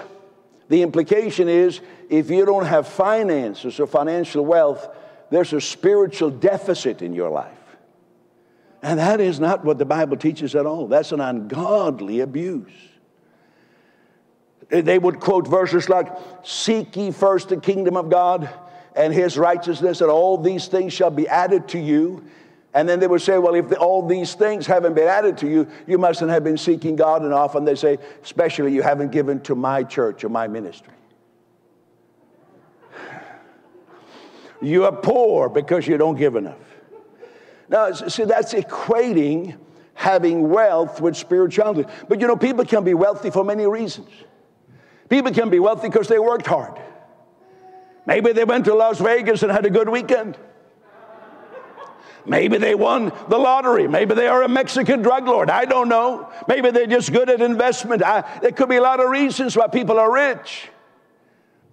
the 0.70 0.82
implication 0.82 1.48
is 1.48 1.82
if 2.10 2.30
you 2.30 2.46
don't 2.46 2.66
have 2.66 2.88
finances 2.88 3.80
or 3.80 3.88
financial 3.88 4.46
wealth, 4.46 4.88
there's 5.30 5.54
a 5.54 5.62
spiritual 5.62 6.30
deficit 6.30 7.02
in 7.02 7.14
your 7.14 7.30
life. 7.30 7.58
And 8.84 9.00
that 9.00 9.20
is 9.20 9.40
not 9.40 9.64
what 9.64 9.78
the 9.78 9.86
Bible 9.86 10.18
teaches 10.18 10.56
at 10.56 10.66
all. 10.66 10.88
That's 10.88 11.12
an 11.12 11.22
ungodly 11.22 12.20
abuse. 12.20 12.72
They 14.70 15.00
would 15.00 15.20
quote 15.20 15.48
verses 15.48 15.90
like, 15.90 16.08
Seek 16.44 16.96
ye 16.96 17.12
first 17.12 17.50
the 17.50 17.58
kingdom 17.58 17.98
of 17.98 18.10
God 18.10 18.50
and 18.96 19.14
his 19.14 19.38
righteousness, 19.38 20.02
and 20.02 20.10
all 20.10 20.38
these 20.38 20.68
things 20.68 20.94
shall 20.94 21.10
be 21.10 21.28
added 21.28 21.68
to 21.70 21.80
you. 21.80 22.24
And 22.76 22.90
then 22.90 23.00
they 23.00 23.08
would 23.08 23.22
say, 23.22 23.38
well, 23.38 23.54
if 23.54 23.70
the, 23.70 23.78
all 23.78 24.08
these 24.08 24.34
things 24.34 24.66
haven't 24.66 24.96
been 24.96 25.08
added 25.08 25.38
to 25.40 25.48
you, 25.48 25.68
you 25.86 26.00
mustn't 26.00 26.32
have 26.32 26.44
been 26.44 26.58
seeking 26.58 26.96
God. 26.96 27.22
And 27.22 27.32
often 27.32 27.66
they 27.66 27.76
say, 27.76 28.00
especially 28.24 28.74
you 28.74 28.82
haven't 28.82 29.12
given 29.12 29.42
to 29.42 29.54
my 29.54 29.84
church 29.84 30.24
or 30.24 30.30
my 30.30 30.48
ministry. 30.48 30.94
You 34.60 34.86
are 34.86 34.92
poor 34.92 35.50
because 35.50 35.88
you 35.88 35.98
don't 35.98 36.16
give 36.16 36.36
enough. 36.36 36.58
Now, 37.70 37.92
see, 37.92 38.24
that's 38.24 38.54
equating 38.54 39.58
having 39.94 40.50
wealth 40.50 41.02
with 41.02 41.16
spirituality. 41.16 41.90
But 42.08 42.22
you 42.22 42.28
know, 42.28 42.38
people 42.38 42.66
can 42.66 42.84
be 42.84 42.94
wealthy 42.94 43.30
for 43.30 43.44
many 43.44 43.68
reasons. 43.68 44.10
People 45.10 45.32
can 45.32 45.50
be 45.50 45.60
wealthy 45.60 45.90
because 45.90 46.08
they 46.08 46.20
worked 46.20 46.48
hard. 46.48 46.80
Maybe 48.06 48.34
they 48.34 48.44
went 48.44 48.66
to 48.66 48.74
Las 48.74 49.00
Vegas 49.00 49.44
and 49.44 49.52
had 49.52 49.66
a 49.66 49.70
good 49.70 49.90
weekend. 49.90 50.38
Maybe 52.26 52.58
they 52.58 52.74
won 52.74 53.12
the 53.28 53.38
lottery. 53.38 53.88
Maybe 53.88 54.16
they 54.16 54.28
are 54.28 54.44
a 54.44 54.48
Mexican 54.48 55.02
drug 55.02 55.28
lord. 55.28 55.50
I 55.50 55.66
don't 55.66 55.90
know. 55.90 56.32
Maybe 56.48 56.72
they're 56.72 56.88
just 56.88 57.12
good 57.12 57.30
at 57.30 57.42
investment. 57.42 58.02
I, 58.02 58.40
there 58.42 58.52
could 58.52 58.70
be 58.70 58.78
a 58.78 58.82
lot 58.82 59.02
of 59.02 59.10
reasons 59.10 59.58
why 59.58 59.68
people 59.68 60.00
are 60.00 60.12
rich. 60.12 60.70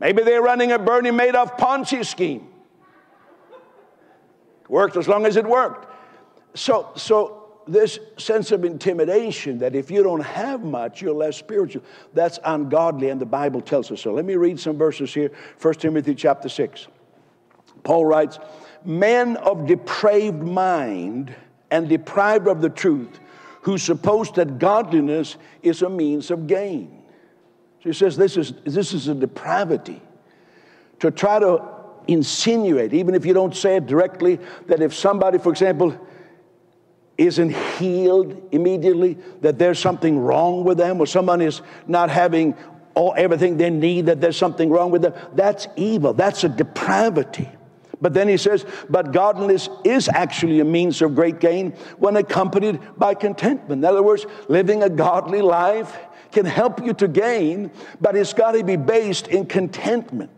Maybe 0.01 0.23
they're 0.23 0.43
running 0.43 0.73
a 0.73 0.79
Bernie 0.79 1.11
Madoff 1.11 1.57
Ponzi 1.59 2.05
scheme. 2.05 2.49
Worked 4.69 4.97
as 4.97 5.07
long 5.07 5.27
as 5.27 5.37
it 5.37 5.47
worked. 5.47 5.87
So, 6.55 6.91
so 6.97 7.40
this 7.73 7.99
sense 8.17 8.53
of 8.53 8.65
intimidation 8.65 9.59
that 9.59 9.75
if 9.75 9.91
you 9.91 10.03
don't 10.03 10.21
have 10.23 10.63
much, 10.63 11.01
you're 11.03 11.15
less 11.15 11.37
spiritual, 11.37 11.83
that's 12.15 12.39
ungodly, 12.45 13.11
and 13.11 13.21
the 13.21 13.27
Bible 13.27 13.61
tells 13.61 13.91
us 13.91 14.01
so. 14.01 14.13
Let 14.13 14.25
me 14.25 14.37
read 14.37 14.59
some 14.59 14.77
verses 14.77 15.13
here. 15.13 15.31
1 15.61 15.75
Timothy 15.75 16.15
chapter 16.15 16.49
6. 16.49 16.89
Paul 17.83 18.05
writes, 18.05 18.39
Men 18.85 19.37
of 19.37 19.67
depraved 19.67 20.43
mind 20.43 21.35
and 21.71 21.89
deprived 21.89 22.49
of 22.49 22.61
the 22.61 22.71
truth, 22.71 23.21
who 23.63 23.79
suppose 23.79 24.33
that 24.33 24.59
godliness 24.59 25.37
is 25.63 25.83
a 25.83 25.89
means 25.89 26.31
of 26.31 26.47
gain. 26.47 27.03
So 27.83 27.91
he 27.91 27.93
says 27.93 28.17
this 28.17 28.37
is, 28.37 28.53
this 28.65 28.93
is 28.93 29.09
a 29.09 29.15
depravity. 29.15 30.03
To 31.01 31.11
try 31.11 31.39
to 31.39 31.63
insinuate, 32.09 32.93
even 32.93 33.15
if 33.15 33.25
you 33.25 33.33
don't 33.33 33.55
say 33.55 33.77
it 33.77 33.87
directly, 33.87 34.39
that 34.67 34.83
if 34.83 34.95
somebody, 34.95 35.39
for 35.39 35.51
example, 35.51 35.99
isn't 37.21 37.51
healed 37.51 38.49
immediately, 38.51 39.19
that 39.43 39.59
there's 39.59 39.79
something 39.79 40.19
wrong 40.19 40.65
with 40.65 40.79
them, 40.79 40.99
or 41.01 41.07
someone 41.07 41.43
is 41.43 41.61
not 41.87 42.09
having 42.09 42.55
all 42.95 43.13
everything 43.15 43.59
they 43.59 43.69
need, 43.69 44.07
that 44.07 44.23
there's 44.23 44.39
something 44.39 44.71
wrong 44.71 44.91
with 44.91 45.03
them. 45.03 45.13
That's 45.35 45.69
evil. 45.77 46.15
That's 46.15 46.45
a 46.45 46.49
depravity. 46.49 47.49
But 48.01 48.15
then 48.15 48.27
he 48.27 48.39
says, 48.39 48.65
but 48.89 49.13
godliness 49.13 49.69
is 49.85 50.09
actually 50.09 50.61
a 50.61 50.65
means 50.65 51.03
of 51.03 51.15
great 51.15 51.41
gain 51.41 51.73
when 51.99 52.17
accompanied 52.17 52.81
by 52.97 53.13
contentment. 53.13 53.81
In 53.81 53.85
other 53.85 54.03
words, 54.03 54.25
living 54.49 54.83
a 54.83 54.89
godly 54.89 55.43
life 55.43 55.99
can 56.33 56.47
help 56.47 56.83
you 56.83 56.95
to 56.95 57.07
gain, 57.07 57.71
but 58.01 58.17
it's 58.17 58.33
got 58.33 58.53
to 58.53 58.65
be 58.65 58.77
based 58.77 59.29
in 59.29 59.45
contentment 59.45 60.31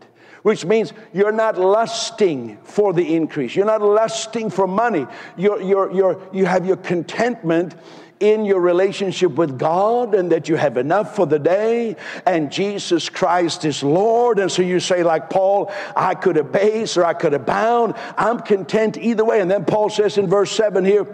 which 0.43 0.65
means 0.65 0.93
you're 1.13 1.33
not 1.33 1.59
lusting 1.59 2.59
for 2.65 2.93
the 2.93 3.15
increase. 3.15 3.55
You're 3.55 3.67
not 3.67 3.83
lusting 3.83 4.51
for 4.51 4.67
money. 4.67 5.07
You're, 5.37 5.61
you're, 5.61 5.93
you're, 5.93 6.29
you 6.33 6.47
have 6.47 6.67
your 6.67 6.77
contentment 6.77 7.75
in 8.19 8.45
your 8.45 8.61
relationship 8.61 9.33
with 9.33 9.59
God 9.59 10.15
and 10.15 10.31
that 10.31 10.49
you 10.49 10.55
have 10.55 10.77
enough 10.77 11.17
for 11.17 11.27
the 11.27 11.41
day 11.41 11.97
and 12.25 12.53
Jesus 12.53 13.09
Christ 13.09 13.65
is 13.65 13.83
Lord. 13.83 14.39
And 14.39 14.51
so 14.51 14.63
you 14.63 14.79
say, 14.79 15.03
like 15.03 15.29
Paul, 15.29 15.73
I 15.97 16.15
could 16.15 16.37
abase 16.37 16.97
or 16.97 17.05
I 17.05 17.15
could 17.15 17.35
abound. 17.35 17.95
I'm 18.17 18.39
content 18.41 18.97
either 18.97 19.25
way. 19.25 19.41
And 19.41 19.51
then 19.51 19.65
Paul 19.65 19.91
says 19.91 20.19
in 20.19 20.29
verse 20.29 20.53
7 20.53 20.85
here, 20.85 21.05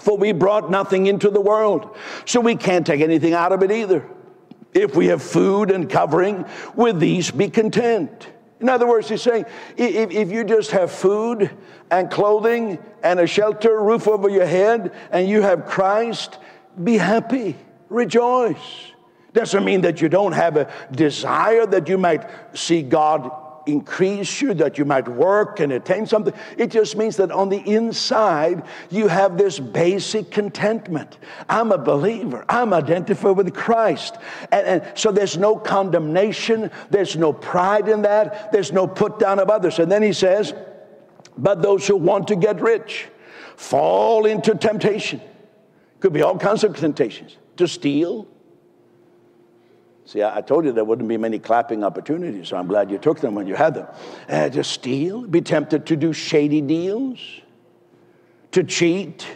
for 0.00 0.18
we 0.18 0.32
brought 0.32 0.70
nothing 0.70 1.06
into 1.06 1.30
the 1.30 1.40
world, 1.40 1.96
so 2.26 2.40
we 2.40 2.54
can't 2.54 2.86
take 2.86 3.00
anything 3.00 3.32
out 3.32 3.52
of 3.52 3.62
it 3.62 3.70
either. 3.70 4.06
If 4.74 4.94
we 4.94 5.06
have 5.06 5.22
food 5.22 5.70
and 5.70 5.88
covering, 5.88 6.44
with 6.74 7.00
these 7.00 7.30
be 7.30 7.48
content. 7.48 8.28
In 8.60 8.68
other 8.68 8.86
words, 8.86 9.08
he's 9.08 9.22
saying 9.22 9.44
if, 9.76 10.10
if 10.10 10.30
you 10.30 10.44
just 10.44 10.70
have 10.70 10.90
food 10.90 11.50
and 11.90 12.10
clothing 12.10 12.78
and 13.02 13.20
a 13.20 13.26
shelter, 13.26 13.80
roof 13.80 14.08
over 14.08 14.28
your 14.28 14.46
head, 14.46 14.92
and 15.10 15.28
you 15.28 15.42
have 15.42 15.66
Christ, 15.66 16.38
be 16.82 16.96
happy, 16.96 17.56
rejoice. 17.88 18.92
Doesn't 19.32 19.64
mean 19.64 19.82
that 19.82 20.00
you 20.00 20.08
don't 20.08 20.32
have 20.32 20.56
a 20.56 20.72
desire 20.92 21.66
that 21.66 21.88
you 21.88 21.98
might 21.98 22.26
see 22.56 22.80
God 22.82 23.30
increase 23.66 24.40
you, 24.40 24.54
that 24.54 24.78
you 24.78 24.84
might 24.84 25.08
work 25.08 25.60
and 25.60 25.72
attain 25.72 26.06
something. 26.06 26.32
It 26.56 26.70
just 26.70 26.96
means 26.96 27.16
that 27.16 27.30
on 27.30 27.48
the 27.48 27.58
inside, 27.58 28.64
you 28.90 29.08
have 29.08 29.36
this 29.36 29.58
basic 29.58 30.30
contentment. 30.30 31.18
I'm 31.48 31.72
a 31.72 31.78
believer, 31.78 32.44
I'm 32.48 32.72
identified 32.72 33.36
with 33.36 33.54
Christ. 33.54 34.16
And, 34.52 34.66
and, 34.66 34.98
so 34.98 35.10
there's 35.12 35.36
no 35.36 35.56
condemnation, 35.56 36.70
there's 36.90 37.16
no 37.16 37.32
pride 37.32 37.88
in 37.88 38.02
that, 38.02 38.52
there's 38.52 38.72
no 38.72 38.86
put 38.86 39.18
down 39.18 39.38
of 39.38 39.50
others. 39.50 39.78
And 39.78 39.90
then 39.90 40.02
he 40.02 40.12
says, 40.12 40.54
but 41.36 41.62
those 41.62 41.86
who 41.86 41.96
want 41.96 42.28
to 42.28 42.36
get 42.36 42.60
rich 42.60 43.08
fall 43.56 44.26
into 44.26 44.54
temptation. 44.54 45.20
Could 46.00 46.12
be 46.12 46.22
all 46.22 46.38
kinds 46.38 46.62
of 46.62 46.76
temptations 46.76 47.36
to 47.56 47.66
steal, 47.66 48.28
See, 50.06 50.22
I, 50.22 50.40
told 50.40 50.64
you 50.64 50.70
there 50.70 50.84
wouldn't 50.84 51.08
be 51.08 51.16
many 51.16 51.40
clapping 51.40 51.82
opportunities, 51.82 52.46
so 52.48 52.56
I'm 52.56 52.68
glad 52.68 52.92
you 52.92 52.98
took 52.98 53.18
them 53.18 53.34
when 53.34 53.48
you 53.48 53.56
had 53.56 53.74
them. 53.74 53.88
Uh, 54.28 54.48
to 54.50 54.62
steal, 54.62 55.26
be 55.26 55.40
tempted 55.40 55.84
to 55.86 55.96
do 55.96 56.12
shady 56.12 56.60
deals, 56.60 57.18
to 58.52 58.62
cheat, 58.62 59.26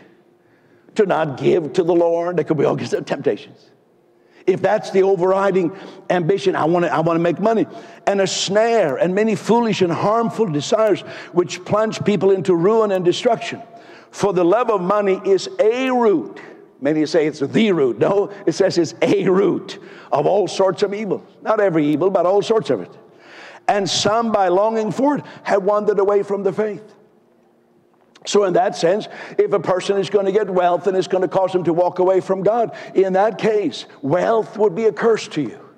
to 0.94 1.06
not 1.06 1.38
give 1.38 1.72
to 1.72 1.82
the 1.82 1.92
Lord. 1.92 2.36
There 2.36 2.44
could 2.44 2.56
be 2.56 2.64
all 2.64 2.76
kinds 2.76 2.92
of 2.92 3.04
temptations. 3.04 3.68
If 4.46 4.62
that's 4.62 4.92
the 4.92 5.02
overriding 5.02 5.76
ambition, 6.08 6.54
I 6.54 6.66
want 6.66 6.84
to 6.84 6.94
I 6.94 7.00
want 7.00 7.16
to 7.16 7.22
make 7.22 7.40
money. 7.40 7.66
And 8.06 8.20
a 8.20 8.26
snare 8.28 8.96
and 8.96 9.12
many 9.12 9.34
foolish 9.34 9.82
and 9.82 9.92
harmful 9.92 10.46
desires 10.46 11.00
which 11.32 11.64
plunge 11.64 12.02
people 12.04 12.30
into 12.30 12.54
ruin 12.54 12.92
and 12.92 13.04
destruction. 13.04 13.60
For 14.12 14.32
the 14.32 14.44
love 14.44 14.70
of 14.70 14.80
money 14.80 15.20
is 15.24 15.48
a 15.58 15.90
root 15.90 16.40
Many 16.80 17.04
say 17.06 17.26
it's 17.26 17.40
the 17.40 17.72
root. 17.72 17.98
No, 17.98 18.32
it 18.46 18.52
says 18.52 18.78
it's 18.78 18.94
a 19.02 19.28
root 19.28 19.78
of 20.10 20.26
all 20.26 20.48
sorts 20.48 20.82
of 20.82 20.94
evil. 20.94 21.24
Not 21.42 21.60
every 21.60 21.86
evil, 21.86 22.10
but 22.10 22.24
all 22.24 22.42
sorts 22.42 22.70
of 22.70 22.80
it. 22.80 22.90
And 23.68 23.88
some, 23.88 24.32
by 24.32 24.48
longing 24.48 24.90
for 24.90 25.18
it, 25.18 25.24
have 25.42 25.62
wandered 25.62 25.98
away 25.98 26.22
from 26.22 26.42
the 26.42 26.52
faith. 26.52 26.82
So, 28.26 28.44
in 28.44 28.52
that 28.54 28.76
sense, 28.76 29.08
if 29.38 29.52
a 29.52 29.60
person 29.60 29.96
is 29.96 30.10
going 30.10 30.26
to 30.26 30.32
get 30.32 30.48
wealth 30.50 30.86
and 30.86 30.96
it's 30.96 31.06
going 31.06 31.22
to 31.22 31.28
cause 31.28 31.54
him 31.54 31.64
to 31.64 31.72
walk 31.72 32.00
away 32.00 32.20
from 32.20 32.42
God, 32.42 32.76
in 32.94 33.14
that 33.14 33.38
case, 33.38 33.86
wealth 34.02 34.58
would 34.58 34.74
be 34.74 34.86
a 34.86 34.92
curse 34.92 35.28
to 35.28 35.42
you. 35.42 35.69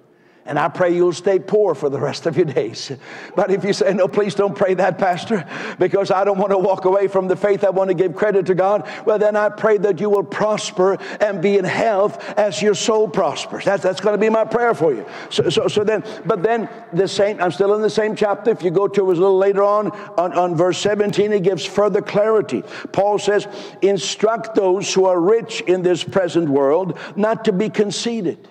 And 0.45 0.59
I 0.59 0.69
pray 0.69 0.95
you'll 0.95 1.13
stay 1.13 1.39
poor 1.39 1.75
for 1.75 1.89
the 1.89 2.01
rest 2.01 2.27
of 2.27 2.37
your 2.37 2.47
days. 2.47 2.91
But 3.37 3.53
if 3.53 3.63
you 3.63 3.73
say, 3.73 3.95
no, 3.95 4.09
please 4.09 4.35
don't 4.35 4.57
pray 4.57 4.75
that, 4.75 4.99
Pastor, 4.99 5.47
because 5.79 6.11
I 6.11 6.25
don't 6.25 6.39
want 6.39 6.51
to 6.51 6.59
walk 6.59 6.85
away 6.85 7.07
from 7.07 7.29
the 7.29 7.37
faith, 7.37 7.63
I 7.63 7.71
want 7.71 7.89
to 7.89 7.95
give 7.95 8.17
credit 8.17 8.47
to 8.47 8.55
God, 8.57 8.89
well, 9.07 9.21
then 9.21 9.37
I 9.37 9.51
pray 9.51 9.79
that 9.79 10.01
you 10.01 10.11
will 10.11 10.25
prosper 10.25 10.99
and 11.21 11.41
be 11.41 11.59
in 11.59 11.65
health 11.65 12.29
as 12.37 12.61
your 12.61 12.75
soul 12.75 13.09
prospers. 13.09 13.65
That's, 13.65 13.85
that's 13.85 14.01
going 14.01 14.15
to 14.15 14.21
be 14.21 14.29
my 14.29 14.45
prayer 14.45 14.75
for 14.75 14.93
you. 14.93 15.07
So, 15.31 15.49
so, 15.49 15.69
so 15.69 15.85
then, 15.85 16.03
but 16.27 16.43
then 16.43 16.69
the 16.93 17.07
same, 17.07 17.41
I'm 17.41 17.53
still 17.53 17.75
in 17.75 17.83
the 17.83 17.91
same 17.91 18.17
chapter. 18.17 18.51
If 18.51 18.65
you 18.65 18.73
go 18.73 18.89
to 18.89 19.11
it 19.11 19.19
a 19.19 19.21
little 19.21 19.39
later 19.39 19.63
on, 19.63 19.93
on, 20.19 20.33
on 20.33 20.57
verse 20.57 20.79
17, 20.79 21.33
it 21.33 21.45
gives 21.45 21.65
further 21.65 22.03
clarity. 22.03 22.65
Paul 22.91 23.21
says, 23.21 23.47
instruct 23.81 24.57
those 24.57 24.93
who 24.93 25.05
are 25.05 25.21
rich 25.21 25.61
in 25.63 25.83
this 25.83 26.03
present 26.03 26.49
world 26.49 26.99
not 27.15 27.45
to 27.45 27.53
be 27.53 27.71
conceited 27.71 28.49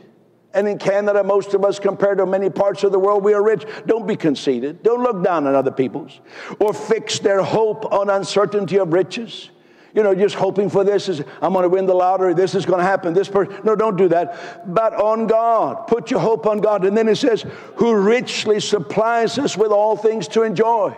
and 0.54 0.68
in 0.68 0.78
Canada, 0.78 1.24
most 1.24 1.54
of 1.54 1.64
us, 1.64 1.80
compared 1.80 2.18
to 2.18 2.26
many 2.26 2.50
parts 2.50 2.84
of 2.84 2.92
the 2.92 3.00
world, 3.00 3.24
we 3.24 3.34
are 3.34 3.44
rich. 3.44 3.64
Don't 3.86 4.08
be 4.08 4.16
conceited. 4.16 4.84
Don't 4.84 5.02
look 5.02 5.24
down 5.24 5.48
on 5.48 5.56
other 5.56 5.72
people's 5.72 6.20
or 6.60 6.74
fix 6.74 7.20
their 7.20 7.42
hope 7.42 7.92
on 7.94 8.10
uncertainty 8.10 8.78
of 8.78 8.92
riches. 8.92 9.50
You 9.94 10.04
know, 10.04 10.16
just 10.16 10.36
hoping 10.36 10.70
for 10.70 10.84
this 10.86 11.10
is, 11.10 11.22
I'm 11.42 11.52
going 11.52 11.64
to 11.64 11.70
win 11.70 11.86
the 11.86 11.94
lottery. 11.94 12.34
This 12.34 12.56
is 12.56 12.66
going 12.66 12.80
to 12.80 12.86
happen. 12.86 13.14
This 13.14 13.28
person. 13.28 13.54
No, 13.66 13.76
don't 13.76 13.98
do 13.98 14.08
that. 14.10 14.74
But 14.74 14.94
on 14.94 15.28
God. 15.28 15.88
Put 15.88 16.10
your 16.12 16.22
hope 16.22 16.46
on 16.46 16.60
God. 16.60 16.86
And 16.86 16.96
then 16.96 17.10
it 17.10 17.18
says, 17.18 17.46
who 17.76 17.96
richly 17.96 18.62
supplies 18.62 19.38
us 19.38 19.58
with 19.58 19.72
all 19.72 19.98
things 19.98 20.30
to 20.30 20.44
enjoy. 20.44 20.96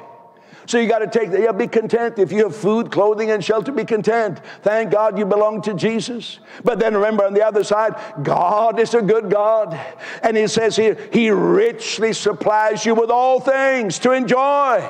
So 0.65 0.79
you 0.79 0.87
got 0.87 0.99
to 0.99 1.07
take 1.07 1.31
that. 1.31 1.41
Yeah, 1.41 1.51
be 1.51 1.67
content. 1.67 2.19
If 2.19 2.31
you 2.31 2.43
have 2.43 2.55
food, 2.55 2.91
clothing, 2.91 3.31
and 3.31 3.43
shelter, 3.43 3.71
be 3.71 3.85
content. 3.85 4.39
Thank 4.61 4.91
God 4.91 5.17
you 5.17 5.25
belong 5.25 5.61
to 5.63 5.73
Jesus. 5.73 6.39
But 6.63 6.79
then 6.79 6.93
remember 6.93 7.25
on 7.25 7.33
the 7.33 7.45
other 7.45 7.63
side, 7.63 7.95
God 8.23 8.79
is 8.79 8.93
a 8.93 9.01
good 9.01 9.29
God. 9.29 9.79
And 10.21 10.37
He 10.37 10.47
says 10.47 10.75
here, 10.75 10.97
He 11.11 11.29
richly 11.29 12.13
supplies 12.13 12.85
you 12.85 12.95
with 12.95 13.09
all 13.09 13.39
things 13.39 13.99
to 13.99 14.11
enjoy. 14.11 14.89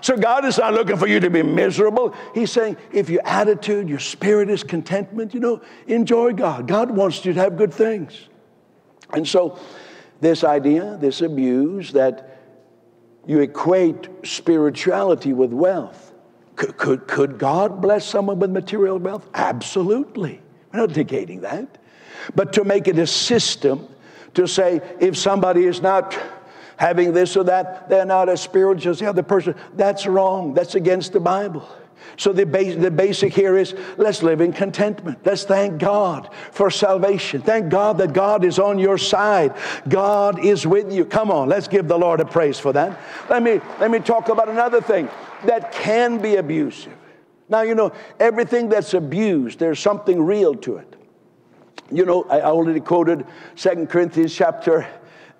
So 0.00 0.16
God 0.16 0.44
is 0.44 0.58
not 0.58 0.74
looking 0.74 0.96
for 0.96 1.06
you 1.06 1.18
to 1.20 1.30
be 1.30 1.42
miserable. 1.42 2.14
He's 2.34 2.52
saying, 2.52 2.76
if 2.92 3.08
your 3.08 3.22
attitude, 3.24 3.88
your 3.88 3.98
spirit 3.98 4.50
is 4.50 4.62
contentment, 4.62 5.34
you 5.34 5.40
know, 5.40 5.62
enjoy 5.86 6.32
God. 6.32 6.68
God 6.68 6.90
wants 6.90 7.24
you 7.24 7.32
to 7.32 7.40
have 7.40 7.56
good 7.56 7.72
things. 7.72 8.28
And 9.12 9.26
so, 9.26 9.58
this 10.20 10.44
idea, 10.44 10.96
this 11.00 11.22
abuse 11.22 11.92
that 11.92 12.35
you 13.26 13.40
equate 13.40 14.08
spirituality 14.24 15.32
with 15.32 15.52
wealth. 15.52 16.12
Could, 16.54 16.76
could, 16.76 17.06
could 17.06 17.38
God 17.38 17.82
bless 17.82 18.06
someone 18.06 18.38
with 18.38 18.50
material 18.50 18.98
wealth? 18.98 19.28
Absolutely. 19.34 20.40
We're 20.72 20.80
not 20.80 20.90
negating 20.90 21.42
that. 21.42 21.78
But 22.34 22.52
to 22.54 22.64
make 22.64 22.88
it 22.88 22.98
a 22.98 23.06
system 23.06 23.88
to 24.34 24.46
say 24.46 24.80
if 25.00 25.16
somebody 25.16 25.64
is 25.64 25.82
not 25.82 26.18
having 26.76 27.12
this 27.12 27.36
or 27.36 27.44
that, 27.44 27.88
they're 27.88 28.06
not 28.06 28.28
as 28.28 28.40
spiritual 28.40 28.90
as 28.90 28.98
the 29.00 29.08
other 29.08 29.22
person, 29.22 29.54
that's 29.74 30.06
wrong. 30.06 30.54
That's 30.54 30.74
against 30.74 31.12
the 31.12 31.20
Bible. 31.20 31.68
So 32.16 32.32
the, 32.32 32.44
the 32.44 32.90
basic 32.90 33.32
here 33.32 33.56
is 33.56 33.74
let's 33.96 34.22
live 34.22 34.40
in 34.40 34.52
contentment. 34.52 35.18
Let's 35.24 35.44
thank 35.44 35.78
God 35.78 36.30
for 36.52 36.70
salvation. 36.70 37.42
Thank 37.42 37.68
God 37.68 37.98
that 37.98 38.12
God 38.12 38.44
is 38.44 38.58
on 38.58 38.78
your 38.78 38.98
side. 38.98 39.54
God 39.88 40.44
is 40.44 40.66
with 40.66 40.92
you. 40.92 41.04
Come 41.04 41.30
on, 41.30 41.48
let's 41.48 41.68
give 41.68 41.88
the 41.88 41.98
Lord 41.98 42.20
a 42.20 42.24
praise 42.24 42.58
for 42.58 42.72
that. 42.72 42.98
Let 43.28 43.42
me 43.42 43.60
let 43.80 43.90
me 43.90 43.98
talk 43.98 44.28
about 44.28 44.48
another 44.48 44.80
thing 44.80 45.08
that 45.44 45.72
can 45.72 46.18
be 46.18 46.36
abusive. 46.36 46.94
Now 47.48 47.62
you 47.62 47.74
know 47.74 47.92
everything 48.18 48.68
that's 48.68 48.94
abused, 48.94 49.58
there's 49.58 49.78
something 49.78 50.22
real 50.22 50.54
to 50.56 50.76
it. 50.76 50.96
You 51.90 52.04
know, 52.04 52.24
I 52.24 52.40
already 52.40 52.80
quoted 52.80 53.26
Second 53.54 53.88
Corinthians 53.88 54.34
chapter 54.34 54.88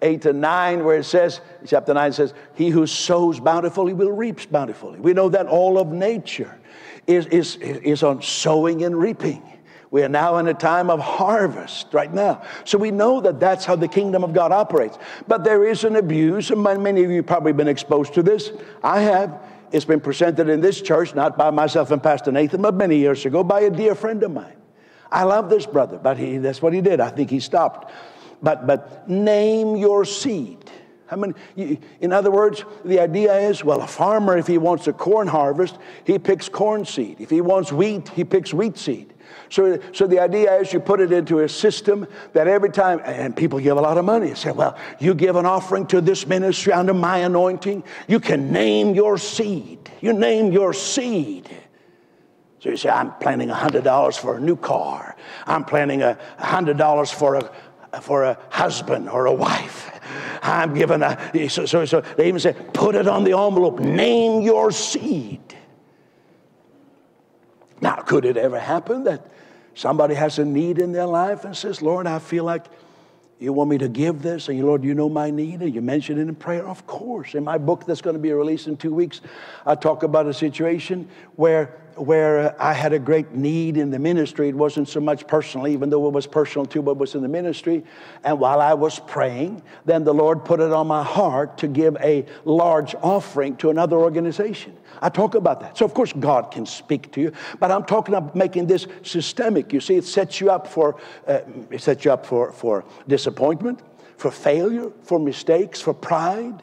8 0.03 0.27
and 0.27 0.41
9, 0.41 0.85
where 0.85 0.99
it 0.99 1.05
says, 1.05 1.41
chapter 1.67 1.95
9 1.95 2.13
says, 2.13 2.35
He 2.55 2.71
who 2.71 2.87
sows 2.87 3.41
bountifully 3.41 3.93
will 3.93 4.13
reap 4.13 4.51
bountifully. 4.51 5.01
We 5.01 5.15
know 5.15 5.29
that 5.31 5.47
all 5.47 5.79
of 5.79 5.89
nature 5.89 6.59
is, 7.07 7.27
is, 7.27 7.57
is 7.57 8.03
on 8.03 8.23
sowing 8.23 8.85
and 8.85 8.97
reaping. 8.97 9.43
We 9.91 10.03
are 10.03 10.09
now 10.09 10.39
in 10.39 10.49
a 10.49 10.55
time 10.55 10.91
of 10.91 11.01
harvest 11.01 11.95
right 11.95 12.13
now. 12.13 12.43
So 12.65 12.77
we 12.77 12.91
know 12.91 13.21
that 13.21 13.41
that's 13.41 13.65
how 13.65 13.77
the 13.77 13.89
kingdom 13.89 14.25
of 14.25 14.35
God 14.35 14.53
operates. 14.53 14.99
But 15.29 15.45
there 15.45 15.65
is 15.65 15.85
an 15.85 15.97
abuse, 15.97 16.51
and 16.51 16.63
many 16.63 17.05
of 17.05 17.11
you 17.11 17.23
probably 17.23 17.53
been 17.53 17.69
exposed 17.69 18.15
to 18.15 18.23
this. 18.23 18.51
I 18.83 19.01
have. 19.01 19.41
It's 19.73 19.85
been 19.85 20.01
presented 20.01 20.49
in 20.49 20.61
this 20.61 20.81
church, 20.81 21.15
not 21.15 21.37
by 21.37 21.51
myself 21.51 21.91
and 21.91 22.03
Pastor 22.03 22.31
Nathan, 22.33 22.63
but 22.63 22.75
many 22.75 22.99
years 22.99 23.25
ago 23.27 23.43
by 23.43 23.61
a 23.61 23.71
dear 23.71 23.95
friend 23.95 24.23
of 24.23 24.33
mine. 24.33 24.57
I 25.11 25.23
love 25.23 25.51
this 25.51 25.67
brother, 25.67 25.99
but 25.99 26.19
he, 26.19 26.39
that's 26.39 26.61
what 26.61 26.73
he 26.73 26.81
did. 26.81 27.01
I 27.01 27.11
think 27.11 27.31
he 27.31 27.41
stopped. 27.41 27.93
But, 28.43 28.67
but 28.67 29.09
name 29.09 29.77
your 29.77 30.05
seed. 30.05 30.71
I 31.11 31.17
mean, 31.17 31.35
in 32.01 32.13
other 32.13 32.31
words, 32.31 32.65
the 32.85 32.99
idea 32.99 33.33
is 33.33 33.63
well, 33.63 33.81
a 33.81 33.87
farmer, 33.87 34.37
if 34.37 34.47
he 34.47 34.59
wants 34.59 34.89
a 34.89 34.93
corn 34.93 35.29
harvest, 35.29 35.79
he 36.05 36.19
picks 36.19 36.49
corn 36.49 36.85
seed. 36.85 37.21
If 37.21 37.31
he 37.31 37.41
wants 37.41 37.73
wheat, 37.73 38.09
he 38.09 38.25
picks 38.25 38.53
wheat 38.53 38.77
seed. 38.77 39.13
So, 39.49 39.81
so 39.93 40.07
the 40.07 40.19
idea 40.19 40.53
is 40.59 40.73
you 40.73 40.81
put 40.81 41.01
it 41.01 41.13
into 41.13 41.41
a 41.41 41.49
system 41.49 42.07
that 42.33 42.49
every 42.49 42.71
time, 42.71 43.01
and 43.05 43.37
people 43.37 43.61
give 43.61 43.77
a 43.77 43.81
lot 43.81 43.99
of 43.99 44.05
money. 44.05 44.35
Say, 44.35 44.51
well, 44.51 44.77
you 44.99 45.15
give 45.15 45.37
an 45.37 45.47
offering 45.47 45.87
to 45.89 46.01
this 46.01 46.27
ministry 46.27 46.73
under 46.73 46.95
my 46.95 47.19
anointing, 47.19 47.85
you 48.09 48.19
can 48.19 48.53
name 48.53 48.95
your 48.95 49.19
seed. 49.19 49.91
You 50.01 50.13
name 50.13 50.53
your 50.53 50.73
seed. 50.73 51.49
So 52.59 52.71
you 52.71 52.77
say, 52.77 52.89
I'm 52.89 53.13
planning 53.21 53.49
$100 53.49 54.19
for 54.19 54.39
a 54.39 54.41
new 54.41 54.57
car. 54.57 55.15
I'm 55.47 55.65
planning 55.65 56.03
a 56.03 56.19
$100 56.41 57.15
for 57.15 57.37
a, 57.37 57.51
for 58.01 58.25
a 58.25 58.39
husband 58.51 59.09
or 59.09 59.27
a 59.27 59.33
wife. 59.33 59.91
I'm 60.43 60.75
giving 60.75 61.03
a, 61.03 61.49
so, 61.49 61.67
so, 61.67 61.85
so 61.85 62.01
they 62.17 62.29
even 62.29 62.41
say, 62.41 62.55
put 62.73 62.95
it 62.95 63.09
on 63.09 63.25
the 63.25 63.37
envelope, 63.37 63.81
name 63.81 64.43
your 64.43 64.71
seed. 64.71 65.41
Now, 67.81 67.97
could 67.97 68.25
it 68.25 68.37
ever 68.37 68.59
happen 68.59 69.05
that 69.05 69.27
somebody 69.75 70.15
has 70.15 70.39
a 70.39 70.45
need 70.45 70.79
in 70.79 70.93
their 70.93 71.07
life 71.07 71.45
and 71.45 71.57
says, 71.57 71.83
Lord, 71.83 72.07
I 72.07 72.19
feel 72.19 72.45
like 72.45 72.65
you 73.39 73.53
want 73.53 73.69
me 73.69 73.79
to 73.79 73.89
give 73.89 74.23
this? 74.23 74.49
And 74.49 74.57
you, 74.57 74.65
Lord, 74.65 74.83
you 74.83 74.95
know 74.95 75.09
my 75.09 75.31
need, 75.31 75.61
and 75.61 75.75
you 75.75 75.83
mention 75.83 76.19
it 76.19 76.23
in 76.23 76.35
prayer? 76.35 76.67
Of 76.67 76.87
course. 76.87 77.35
In 77.35 77.45
my 77.45 77.59
book 77.59 77.85
that's 77.85 78.01
going 78.01 78.15
to 78.17 78.23
be 78.23 78.33
released 78.33 78.67
in 78.67 78.77
two 78.77 78.95
weeks, 78.95 79.21
I 79.67 79.75
talk 79.75 80.05
about 80.05 80.27
a 80.27 80.33
situation 80.33 81.09
where 81.35 81.77
where 81.97 82.61
I 82.61 82.73
had 82.73 82.93
a 82.93 82.99
great 82.99 83.33
need 83.33 83.77
in 83.77 83.91
the 83.91 83.99
ministry. 83.99 84.49
It 84.49 84.55
wasn't 84.55 84.89
so 84.89 85.01
much 85.01 85.27
personal, 85.27 85.67
even 85.67 85.91
though 85.91 86.07
it 86.07 86.13
was 86.13 86.27
personal 86.27 86.67
too, 86.67 86.83
but 86.83 86.99
was 86.99 87.15
in 87.15 87.23
the 87.23 87.29
ministry. 87.29 87.85
And 88.25 88.39
while 88.39 88.61
I 88.61 88.75
was 88.75 88.99
praying, 88.99 89.63
then 89.85 90.05
the 90.05 90.15
Lord 90.15 90.45
put 90.45 90.61
it 90.61 90.73
on 90.73 90.87
my 90.87 91.03
heart 91.03 91.59
to 91.59 91.69
give 91.69 91.97
a 91.97 92.27
large 92.45 92.95
offering 92.97 93.57
to 93.57 93.71
another 93.71 93.97
organization. 93.97 94.77
I 95.01 95.09
talk 95.09 95.35
about 95.35 95.61
that. 95.61 95.77
So, 95.77 95.85
of 95.85 95.95
course, 95.95 96.13
God 96.13 96.51
can 96.51 96.67
speak 96.67 97.13
to 97.13 97.21
you, 97.21 97.33
but 97.59 97.71
I'm 97.71 97.85
talking 97.85 98.15
about 98.15 98.35
making 98.35 98.67
this 98.67 98.87
systemic. 99.03 99.73
You 99.73 99.81
see, 99.81 99.97
it 99.97 100.05
sets 100.05 100.41
you 100.41 100.51
up 100.51 100.67
for, 100.67 100.99
uh, 101.27 101.41
it 101.71 101.81
sets 101.81 102.05
you 102.05 102.13
up 102.13 102.25
for, 102.25 102.53
for 102.53 102.85
disappointment, 103.07 103.81
for 104.17 104.31
failure, 104.31 104.91
for 105.03 105.19
mistakes, 105.19 105.81
for 105.81 105.95
pride. 105.95 106.63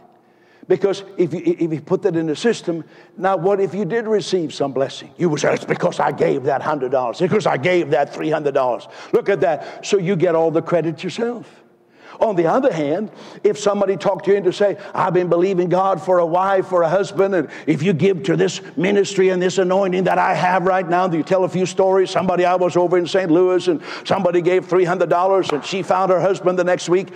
Because 0.67 1.03
if 1.17 1.33
you, 1.33 1.41
if 1.43 1.73
you 1.73 1.81
put 1.81 2.01
that 2.03 2.15
in 2.15 2.27
the 2.27 2.35
system, 2.35 2.83
now 3.17 3.35
what 3.35 3.59
if 3.59 3.73
you 3.73 3.85
did 3.85 4.07
receive 4.07 4.53
some 4.53 4.71
blessing? 4.71 5.11
You 5.17 5.29
would 5.29 5.39
say, 5.39 5.53
it's 5.53 5.65
because 5.65 5.99
I 5.99 6.11
gave 6.11 6.43
that 6.43 6.61
$100. 6.61 7.09
It's 7.11 7.21
because 7.21 7.45
I 7.45 7.57
gave 7.57 7.89
that 7.91 8.13
$300. 8.13 9.13
Look 9.13 9.29
at 9.29 9.41
that. 9.41 9.85
So 9.85 9.97
you 9.97 10.15
get 10.15 10.35
all 10.35 10.51
the 10.51 10.61
credit 10.61 11.03
yourself. 11.03 11.63
On 12.19 12.35
the 12.35 12.45
other 12.45 12.71
hand, 12.71 13.11
if 13.43 13.57
somebody 13.57 13.97
talked 13.97 14.25
to 14.25 14.31
you 14.31 14.37
into 14.37 14.53
say, 14.53 14.77
I've 14.93 15.13
been 15.13 15.29
believing 15.29 15.67
God 15.67 16.01
for 16.01 16.19
a 16.19 16.25
wife 16.25 16.67
for 16.67 16.83
a 16.83 16.89
husband, 16.89 17.33
and 17.33 17.49
if 17.65 17.81
you 17.81 17.91
give 17.91 18.23
to 18.23 18.37
this 18.37 18.61
ministry 18.77 19.29
and 19.29 19.41
this 19.41 19.57
anointing 19.57 20.03
that 20.03 20.19
I 20.19 20.35
have 20.35 20.65
right 20.65 20.87
now, 20.87 21.09
you 21.11 21.23
tell 21.23 21.43
a 21.43 21.49
few 21.49 21.65
stories. 21.65 22.11
Somebody 22.11 22.45
I 22.45 22.55
was 22.55 22.77
over 22.77 22.97
in 22.97 23.07
St. 23.07 23.31
Louis 23.31 23.67
and 23.67 23.81
somebody 24.05 24.41
gave 24.41 24.67
$300 24.67 25.51
and 25.51 25.65
she 25.65 25.81
found 25.81 26.11
her 26.11 26.21
husband 26.21 26.59
the 26.59 26.63
next 26.63 26.87
week. 26.87 27.09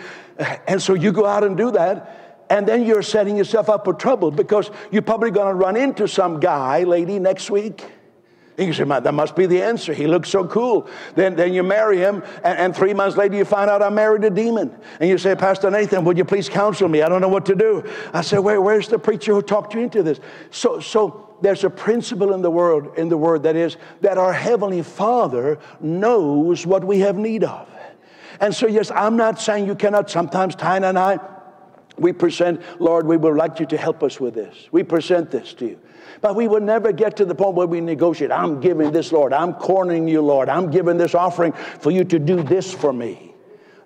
And 0.67 0.81
so 0.81 0.95
you 0.95 1.12
go 1.12 1.25
out 1.25 1.43
and 1.43 1.55
do 1.55 1.71
that 1.71 2.26
and 2.49 2.67
then 2.67 2.83
you're 2.83 3.01
setting 3.01 3.38
yourself 3.38 3.69
up 3.69 3.86
for 3.86 3.93
trouble 3.93 4.31
because 4.31 4.71
you're 4.91 5.01
probably 5.01 5.31
going 5.31 5.47
to 5.47 5.53
run 5.53 5.75
into 5.75 6.07
some 6.07 6.39
guy, 6.39 6.83
lady, 6.83 7.19
next 7.19 7.49
week. 7.49 7.83
And 8.57 8.65
you 8.65 8.73
say, 8.73 8.86
that 8.86 9.13
must 9.13 9.36
be 9.36 9.45
the 9.45 9.62
answer. 9.62 9.93
He 9.93 10.07
looks 10.07 10.29
so 10.29 10.47
cool. 10.47 10.89
Then, 11.13 11.36
then 11.36 11.53
you 11.53 11.62
marry 11.62 11.99
him, 11.99 12.23
and, 12.43 12.57
and 12.57 12.75
three 12.75 12.93
months 12.93 13.15
later 13.15 13.36
you 13.36 13.45
find 13.45 13.69
out 13.69 13.83
I 13.83 13.89
married 13.89 14.23
a 14.23 14.31
demon. 14.31 14.75
And 14.99 15.07
you 15.07 15.19
say, 15.19 15.36
Pastor 15.36 15.69
Nathan, 15.69 16.03
would 16.05 16.17
you 16.17 16.25
please 16.25 16.49
counsel 16.49 16.89
me? 16.89 17.03
I 17.03 17.10
don't 17.10 17.21
know 17.21 17.27
what 17.27 17.45
to 17.47 17.55
do. 17.55 17.83
I 18.13 18.21
say, 18.21 18.39
Where, 18.39 18.60
where's 18.60 18.88
the 18.88 18.97
preacher 18.97 19.33
who 19.33 19.43
talked 19.43 19.75
you 19.75 19.81
into 19.81 20.01
this? 20.01 20.19
So, 20.49 20.79
so 20.79 21.36
there's 21.41 21.63
a 21.63 21.69
principle 21.69 22.33
in 22.33 22.41
the 22.41 22.49
world, 22.49 22.97
in 22.97 23.10
the 23.10 23.17
word 23.17 23.43
that 23.43 23.55
is 23.55 23.77
that 24.01 24.17
our 24.17 24.33
heavenly 24.33 24.81
Father 24.81 25.60
knows 25.79 26.65
what 26.65 26.83
we 26.83 26.99
have 27.01 27.15
need 27.15 27.43
of. 27.43 27.69
And 28.39 28.55
so, 28.55 28.65
yes, 28.67 28.89
I'm 28.89 29.17
not 29.17 29.39
saying 29.39 29.67
you 29.67 29.75
cannot. 29.75 30.10
Sometimes 30.10 30.55
Tina 30.55 30.88
and 30.88 30.97
I, 30.97 31.19
we 31.97 32.13
present, 32.13 32.62
Lord, 32.79 33.07
we 33.07 33.17
would 33.17 33.36
like 33.36 33.60
you 33.60 33.65
to 33.67 33.77
help 33.77 34.03
us 34.03 34.19
with 34.19 34.36
this. 34.36 34.67
We 34.71 34.83
present 34.83 35.31
this 35.31 35.53
to 35.55 35.67
you. 35.67 35.79
But 36.21 36.36
we 36.36 36.47
would 36.47 36.63
never 36.63 36.91
get 36.91 37.17
to 37.17 37.25
the 37.25 37.36
point 37.36 37.55
where 37.55 37.67
we 37.67 37.81
negotiate. 37.81 38.31
I'm 38.31 38.60
giving 38.60 38.91
this, 38.91 39.12
Lord. 39.12 39.33
I'm 39.33 39.53
cornering 39.53 40.07
you, 40.07 40.21
Lord. 40.21 40.49
I'm 40.49 40.71
giving 40.71 40.97
this 40.97 41.15
offering 41.15 41.53
for 41.53 41.91
you 41.91 42.03
to 42.05 42.19
do 42.19 42.43
this 42.43 42.73
for 42.73 42.93
me. 42.93 43.33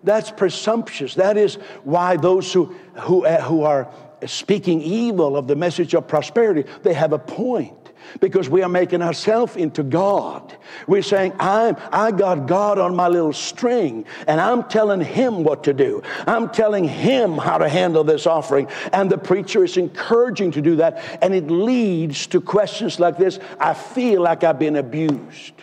That's 0.04 0.32
presumptuous. 0.32 1.16
That 1.16 1.38
is 1.38 1.56
why 1.84 2.18
those 2.18 2.52
who, 2.52 2.76
who, 2.96 3.28
who 3.28 3.64
are 3.64 3.92
speaking 4.26 4.82
evil 4.82 5.38
of 5.38 5.48
the 5.48 5.56
message 5.56 5.94
of 5.94 6.08
prosperity, 6.08 6.70
they 6.84 6.94
have 6.94 7.14
a 7.14 7.20
point 7.20 7.81
because 8.20 8.50
we 8.50 8.62
are 8.64 8.70
making 8.70 9.02
ourselves 9.02 9.56
into 9.56 9.84
God. 9.84 10.56
We're 10.88 11.02
saying, 11.02 11.34
I'm, 11.40 11.78
I 11.92 12.12
got 12.12 12.48
God 12.48 12.80
on 12.80 12.96
my 12.96 13.08
little 13.08 13.34
string, 13.34 14.06
and 14.28 14.40
I'm 14.40 14.64
telling 14.64 15.02
him 15.02 15.44
what 15.44 15.64
to 15.66 15.74
do. 15.74 16.02
I'm 16.28 16.50
telling 16.50 16.84
him 16.84 17.38
how 17.38 17.58
to 17.58 17.70
handle 17.70 18.04
this 18.04 18.28
offering. 18.28 18.68
And 18.94 19.10
the 19.10 19.18
preacher 19.18 19.64
is 19.64 19.78
encouraging 19.78 20.52
to 20.52 20.62
do 20.62 20.76
that, 20.78 21.20
and 21.22 21.34
it 21.34 21.48
leads 21.50 22.28
to 22.28 22.42
questions 22.42 23.00
like 23.00 23.18
this 23.18 23.40
I 23.60 23.74
feel 23.74 24.22
like 24.22 24.44
I've 24.44 24.60
been 24.60 24.76
abused. 24.76 25.54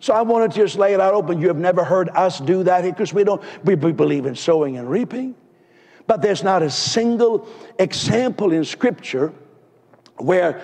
So 0.00 0.12
I 0.12 0.22
want 0.22 0.50
to 0.52 0.58
just 0.58 0.76
lay 0.76 0.94
it 0.94 1.00
out 1.00 1.14
open. 1.14 1.40
You 1.40 1.46
have 1.46 1.58
never 1.58 1.84
heard 1.84 2.08
us 2.08 2.40
do 2.40 2.64
that 2.64 2.82
because 2.82 3.14
we 3.14 3.22
don't 3.22 3.40
we 3.64 3.76
believe 3.76 4.26
in 4.26 4.34
sowing 4.34 4.76
and 4.76 4.90
reaping. 4.90 5.36
But 6.08 6.22
there's 6.22 6.42
not 6.42 6.62
a 6.62 6.70
single 6.70 7.48
example 7.78 8.52
in 8.52 8.64
Scripture 8.64 9.32
where 10.22 10.60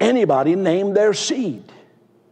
anybody 0.00 0.56
name 0.56 0.94
their 0.94 1.14
seed. 1.14 1.64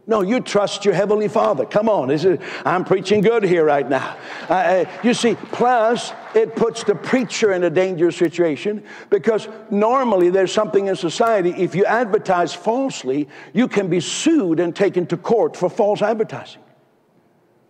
No, 0.07 0.21
you 0.21 0.41
trust 0.41 0.83
your 0.83 0.93
Heavenly 0.93 1.27
Father. 1.27 1.65
Come 1.65 1.87
on. 1.87 2.09
Is, 2.09 2.27
I'm 2.65 2.83
preaching 2.83 3.21
good 3.21 3.43
here 3.43 3.63
right 3.63 3.87
now. 3.87 4.17
Uh, 4.49 4.53
uh, 4.53 4.85
you 5.03 5.13
see, 5.13 5.35
plus 5.35 6.11
it 6.33 6.55
puts 6.55 6.83
the 6.83 6.95
preacher 6.95 7.53
in 7.53 7.63
a 7.63 7.69
dangerous 7.69 8.17
situation 8.17 8.83
because 9.09 9.47
normally 9.69 10.29
there's 10.29 10.51
something 10.51 10.87
in 10.87 10.95
society, 10.95 11.51
if 11.51 11.75
you 11.75 11.85
advertise 11.85 12.53
falsely, 12.53 13.29
you 13.53 13.67
can 13.67 13.89
be 13.89 13.99
sued 13.99 14.59
and 14.59 14.75
taken 14.75 15.05
to 15.07 15.17
court 15.17 15.55
for 15.55 15.69
false 15.69 16.01
advertising. 16.01 16.63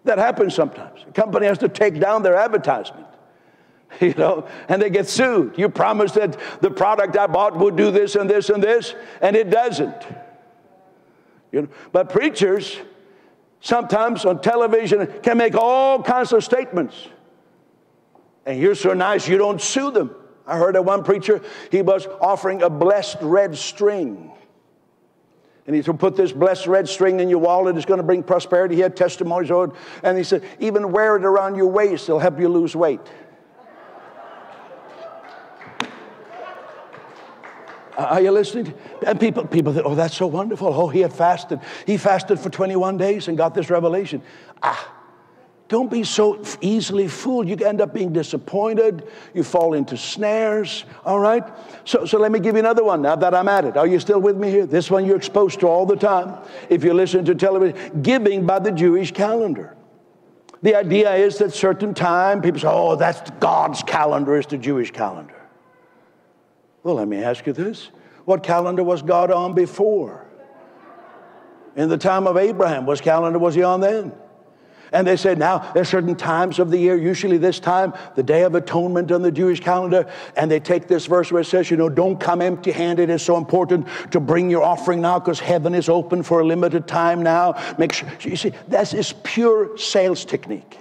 That 0.05 0.17
happens 0.17 0.55
sometimes. 0.55 1.05
A 1.07 1.11
company 1.11 1.45
has 1.45 1.59
to 1.59 1.69
take 1.69 1.99
down 1.99 2.23
their 2.23 2.35
advertisement. 2.35 3.05
you 3.99 4.13
know, 4.13 4.47
and 4.67 4.81
they 4.81 4.89
get 4.89 5.07
sued. 5.07 5.57
You 5.57 5.69
promised 5.69 6.15
that 6.15 6.37
the 6.61 6.71
product 6.71 7.17
I 7.17 7.27
bought 7.27 7.57
would 7.57 7.75
do 7.75 7.91
this 7.91 8.15
and 8.15 8.29
this 8.29 8.49
and 8.49 8.63
this, 8.63 8.95
and 9.21 9.35
it 9.35 9.49
doesn't. 9.49 10.07
You 11.51 11.63
know, 11.63 11.67
but 11.91 12.09
preachers 12.09 12.77
sometimes 13.59 14.25
on 14.25 14.41
television 14.41 15.07
can 15.21 15.37
make 15.37 15.55
all 15.55 16.01
kinds 16.01 16.33
of 16.33 16.43
statements. 16.43 17.07
And 18.45 18.59
you're 18.59 18.75
so 18.75 18.93
nice 18.93 19.27
you 19.27 19.37
don't 19.37 19.61
sue 19.61 19.91
them. 19.91 20.15
I 20.47 20.57
heard 20.57 20.75
of 20.75 20.85
one 20.85 21.03
preacher, 21.03 21.41
he 21.69 21.81
was 21.81 22.07
offering 22.19 22.63
a 22.63 22.69
blessed 22.69 23.17
red 23.21 23.55
string. 23.57 24.31
And 25.67 25.75
he 25.75 25.83
said, 25.83 25.99
put 25.99 26.15
this 26.15 26.31
blessed 26.31 26.65
red 26.65 26.89
string 26.89 27.19
in 27.19 27.29
your 27.29 27.37
wallet. 27.37 27.77
It's 27.77 27.85
going 27.85 27.99
to 27.99 28.03
bring 28.03 28.23
prosperity. 28.23 28.75
He 28.75 28.81
had 28.81 28.97
testimonies 28.97 29.51
on 29.51 29.69
it. 29.69 29.75
And 30.03 30.17
he 30.17 30.23
said, 30.23 30.43
even 30.59 30.91
wear 30.91 31.15
it 31.15 31.23
around 31.23 31.55
your 31.55 31.67
waist. 31.67 32.09
It'll 32.09 32.19
help 32.19 32.39
you 32.39 32.49
lose 32.49 32.75
weight. 32.75 32.99
Are 38.05 38.21
you 38.21 38.31
listening? 38.31 38.73
And 39.05 39.19
people, 39.19 39.45
people 39.45 39.73
think, 39.73 39.85
oh, 39.85 39.95
that's 39.95 40.15
so 40.15 40.27
wonderful. 40.27 40.67
Oh, 40.67 40.87
he 40.87 41.01
had 41.01 41.13
fasted. 41.13 41.59
He 41.85 41.97
fasted 41.97 42.39
for 42.39 42.49
21 42.49 42.97
days 42.97 43.27
and 43.27 43.37
got 43.37 43.53
this 43.53 43.69
revelation. 43.69 44.21
Ah, 44.61 44.93
don't 45.71 45.89
be 45.89 46.03
so 46.03 46.43
easily 46.59 47.07
fooled. 47.07 47.47
You 47.47 47.55
end 47.65 47.79
up 47.79 47.93
being 47.93 48.11
disappointed. 48.11 49.07
You 49.33 49.41
fall 49.41 49.73
into 49.73 49.95
snares. 49.95 50.83
All 51.05 51.17
right? 51.17 51.43
So, 51.85 52.05
so 52.05 52.19
let 52.19 52.29
me 52.29 52.39
give 52.41 52.55
you 52.55 52.59
another 52.59 52.83
one 52.83 53.01
now 53.01 53.15
that 53.15 53.33
I'm 53.33 53.47
at 53.47 53.63
it. 53.63 53.77
Are 53.77 53.87
you 53.87 53.97
still 53.99 54.19
with 54.19 54.35
me 54.35 54.49
here? 54.49 54.65
This 54.65 54.91
one 54.91 55.05
you're 55.05 55.15
exposed 55.15 55.61
to 55.61 55.67
all 55.67 55.85
the 55.85 55.95
time. 55.95 56.37
If 56.69 56.83
you 56.83 56.93
listen 56.93 57.23
to 57.23 57.35
television, 57.35 58.01
giving 58.01 58.45
by 58.45 58.59
the 58.59 58.73
Jewish 58.73 59.13
calendar. 59.13 59.77
The 60.61 60.75
idea 60.75 61.15
is 61.15 61.37
that 61.37 61.53
certain 61.53 61.93
time, 61.93 62.41
people 62.41 62.59
say, 62.59 62.67
oh, 62.69 62.97
that's 62.97 63.31
God's 63.39 63.81
calendar, 63.81 64.35
is 64.35 64.47
the 64.47 64.57
Jewish 64.57 64.91
calendar. 64.91 65.40
Well, 66.83 66.95
let 66.95 67.07
me 67.07 67.23
ask 67.23 67.45
you 67.45 67.53
this 67.53 67.89
what 68.25 68.43
calendar 68.43 68.83
was 68.83 69.01
God 69.01 69.31
on 69.31 69.53
before? 69.53 70.27
In 71.75 71.89
the 71.89 71.97
time 71.97 72.27
of 72.27 72.37
Abraham, 72.37 72.85
what 72.85 73.01
calendar 73.01 73.39
was 73.39 73.55
he 73.55 73.63
on 73.63 73.79
then? 73.81 74.11
And 74.93 75.07
they 75.07 75.15
said, 75.15 75.37
now 75.37 75.71
there's 75.73 75.87
certain 75.87 76.15
times 76.15 76.59
of 76.59 76.69
the 76.69 76.77
year, 76.77 76.97
usually 76.97 77.37
this 77.37 77.61
time, 77.61 77.93
the 78.15 78.23
Day 78.23 78.43
of 78.43 78.55
Atonement 78.55 79.09
on 79.11 79.21
the 79.21 79.31
Jewish 79.31 79.61
calendar, 79.61 80.11
and 80.35 80.51
they 80.51 80.59
take 80.59 80.89
this 80.89 81.05
verse 81.05 81.31
where 81.31 81.41
it 81.41 81.45
says, 81.45 81.71
you 81.71 81.77
know, 81.77 81.87
don't 81.87 82.19
come 82.19 82.41
empty 82.41 82.71
handed. 82.71 83.09
It's 83.09 83.23
so 83.23 83.37
important 83.37 83.87
to 84.11 84.19
bring 84.19 84.49
your 84.49 84.63
offering 84.63 84.99
now 84.99 85.17
because 85.17 85.39
heaven 85.39 85.73
is 85.73 85.87
open 85.87 86.23
for 86.23 86.41
a 86.41 86.45
limited 86.45 86.87
time 86.87 87.23
now. 87.23 87.55
Make 87.77 87.93
sure, 87.93 88.09
you 88.19 88.35
see, 88.35 88.51
that 88.67 88.93
is 88.93 89.13
pure 89.23 89.77
sales 89.77 90.25
technique. 90.25 90.80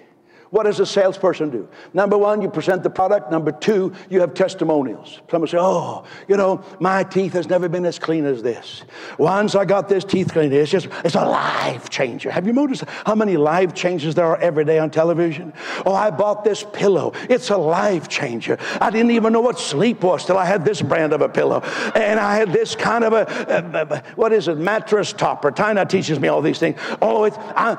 What 0.50 0.64
does 0.64 0.80
a 0.80 0.86
salesperson 0.86 1.50
do? 1.50 1.68
Number 1.94 2.18
one, 2.18 2.42
you 2.42 2.50
present 2.50 2.82
the 2.82 2.90
product. 2.90 3.30
Number 3.30 3.52
two, 3.52 3.92
you 4.08 4.20
have 4.20 4.34
testimonials. 4.34 5.20
Someone 5.30 5.48
say, 5.48 5.58
Oh, 5.60 6.04
you 6.26 6.36
know, 6.36 6.64
my 6.80 7.04
teeth 7.04 7.34
has 7.34 7.48
never 7.48 7.68
been 7.68 7.84
as 7.84 8.00
clean 8.00 8.26
as 8.26 8.42
this. 8.42 8.82
Once 9.16 9.54
I 9.54 9.64
got 9.64 9.88
this 9.88 10.04
teeth 10.04 10.32
cleaned, 10.32 10.52
it's 10.52 10.70
just, 10.70 10.88
it's 11.04 11.14
a 11.14 11.24
life 11.24 11.88
changer. 11.88 12.32
Have 12.32 12.48
you 12.48 12.52
noticed 12.52 12.82
how 13.06 13.14
many 13.14 13.36
life 13.36 13.74
changes 13.74 14.16
there 14.16 14.26
are 14.26 14.38
every 14.38 14.64
day 14.64 14.80
on 14.80 14.90
television? 14.90 15.52
Oh, 15.86 15.94
I 15.94 16.10
bought 16.10 16.42
this 16.42 16.64
pillow. 16.72 17.12
It's 17.28 17.50
a 17.50 17.56
life 17.56 18.08
changer. 18.08 18.58
I 18.80 18.90
didn't 18.90 19.12
even 19.12 19.32
know 19.32 19.40
what 19.40 19.56
sleep 19.56 20.02
was 20.02 20.26
till 20.26 20.36
I 20.36 20.46
had 20.46 20.64
this 20.64 20.82
brand 20.82 21.12
of 21.12 21.20
a 21.20 21.28
pillow. 21.28 21.60
And 21.94 22.18
I 22.18 22.34
had 22.34 22.52
this 22.52 22.74
kind 22.74 23.04
of 23.04 23.12
a, 23.12 23.24
a, 23.48 23.94
a 23.94 24.02
what 24.16 24.32
is 24.32 24.48
it, 24.48 24.58
mattress 24.58 25.12
topper. 25.12 25.52
Tina 25.52 25.86
teaches 25.86 26.18
me 26.18 26.26
all 26.26 26.42
these 26.42 26.58
things. 26.58 26.76
Oh, 27.00 27.22
it's, 27.22 27.36
I'm, 27.54 27.78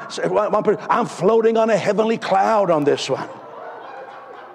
I'm 0.89 1.05
floating 1.05 1.57
on 1.57 1.69
a 1.69 1.75
heavenly 1.75 2.17
cloud 2.17 2.60
out 2.61 2.71
on 2.71 2.83
this 2.83 3.09
one. 3.09 3.27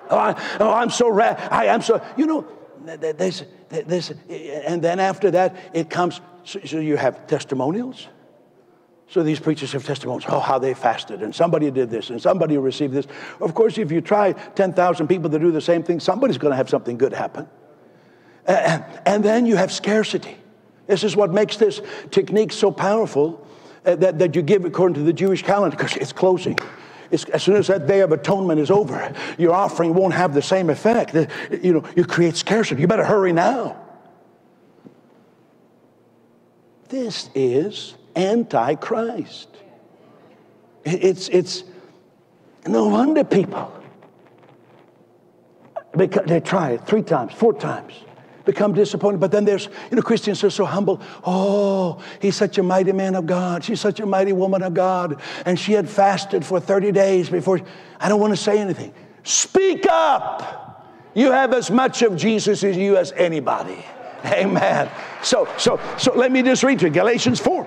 Oh, 0.08 0.18
I, 0.18 0.56
oh 0.60 0.72
I'm 0.72 0.90
so 0.90 1.08
rad. 1.08 1.36
I 1.50 1.66
am 1.66 1.82
so, 1.82 2.00
you 2.16 2.26
know, 2.26 2.46
this, 2.84 3.44
there's, 3.68 4.12
and 4.28 4.80
then 4.80 5.00
after 5.00 5.30
that, 5.32 5.56
it 5.74 5.90
comes, 5.90 6.20
so, 6.44 6.60
so 6.64 6.78
you 6.78 6.96
have 6.96 7.26
testimonials. 7.26 8.06
So 9.08 9.22
these 9.22 9.38
preachers 9.38 9.72
have 9.72 9.84
testimonies, 9.84 10.24
oh, 10.28 10.40
how 10.40 10.58
they 10.58 10.74
fasted, 10.74 11.22
and 11.22 11.34
somebody 11.34 11.70
did 11.70 11.90
this, 11.90 12.10
and 12.10 12.20
somebody 12.20 12.58
received 12.58 12.92
this. 12.92 13.06
Of 13.40 13.54
course, 13.54 13.78
if 13.78 13.92
you 13.92 14.00
try 14.00 14.32
10,000 14.32 15.06
people 15.06 15.30
to 15.30 15.38
do 15.38 15.52
the 15.52 15.60
same 15.60 15.84
thing, 15.84 16.00
somebody's 16.00 16.38
going 16.38 16.50
to 16.50 16.56
have 16.56 16.68
something 16.68 16.98
good 16.98 17.12
happen. 17.12 17.48
And, 18.46 18.84
and 19.04 19.24
then 19.24 19.46
you 19.46 19.56
have 19.56 19.72
scarcity. 19.72 20.36
This 20.86 21.04
is 21.04 21.16
what 21.16 21.32
makes 21.32 21.56
this 21.56 21.80
technique 22.10 22.52
so 22.52 22.70
powerful 22.70 23.46
uh, 23.84 23.94
that, 23.96 24.18
that 24.18 24.34
you 24.34 24.42
give 24.42 24.64
according 24.64 24.94
to 24.94 25.02
the 25.02 25.12
Jewish 25.12 25.42
calendar, 25.42 25.76
because 25.76 25.96
it's 25.96 26.12
closing. 26.12 26.58
As 27.12 27.42
soon 27.42 27.56
as 27.56 27.68
that 27.68 27.86
day 27.86 28.00
of 28.00 28.12
atonement 28.12 28.60
is 28.60 28.70
over, 28.70 29.12
your 29.38 29.52
offering 29.52 29.94
won't 29.94 30.14
have 30.14 30.34
the 30.34 30.42
same 30.42 30.70
effect. 30.70 31.14
Uh, 31.14 31.26
you 31.62 31.72
know, 31.72 31.84
you 31.96 32.04
create 32.04 32.36
scarcity. 32.36 32.80
You 32.80 32.88
better 32.88 33.04
hurry 33.04 33.32
now. 33.32 33.76
This 36.88 37.30
is 37.34 37.94
antichrist. 38.14 39.48
It's, 40.84 41.28
it's 41.28 41.64
no 42.66 42.88
wonder 42.88 43.24
people 43.24 43.72
Because 45.96 46.26
they 46.26 46.40
try 46.40 46.72
it 46.72 46.86
three 46.86 47.02
times, 47.02 47.32
four 47.32 47.54
times 47.54 47.94
become 48.46 48.72
disappointed. 48.72 49.20
But 49.20 49.32
then 49.32 49.44
there's, 49.44 49.68
you 49.90 49.96
know, 49.96 50.02
Christians 50.02 50.42
are 50.42 50.50
so 50.50 50.64
humble. 50.64 51.02
Oh, 51.24 52.02
he's 52.20 52.36
such 52.36 52.56
a 52.56 52.62
mighty 52.62 52.92
man 52.92 53.14
of 53.14 53.26
God. 53.26 53.62
She's 53.62 53.80
such 53.80 54.00
a 54.00 54.06
mighty 54.06 54.32
woman 54.32 54.62
of 54.62 54.72
God. 54.72 55.20
And 55.44 55.58
she 55.58 55.72
had 55.72 55.88
fasted 55.90 56.46
for 56.46 56.58
30 56.58 56.92
days 56.92 57.28
before. 57.28 57.60
I 58.00 58.08
don't 58.08 58.20
want 58.20 58.32
to 58.32 58.38
say 58.38 58.58
anything. 58.58 58.94
Speak 59.24 59.84
up. 59.90 60.64
You 61.14 61.32
have 61.32 61.52
as 61.52 61.70
much 61.70 62.02
of 62.02 62.16
Jesus 62.16 62.62
as 62.62 62.76
you 62.76 62.96
as 62.96 63.12
anybody. 63.12 63.84
Amen. 64.24 64.90
So, 65.22 65.48
so, 65.58 65.80
so 65.98 66.14
let 66.14 66.32
me 66.32 66.42
just 66.42 66.62
read 66.62 66.78
to 66.80 66.86
you 66.86 66.92
Galatians 66.92 67.40
4. 67.40 67.66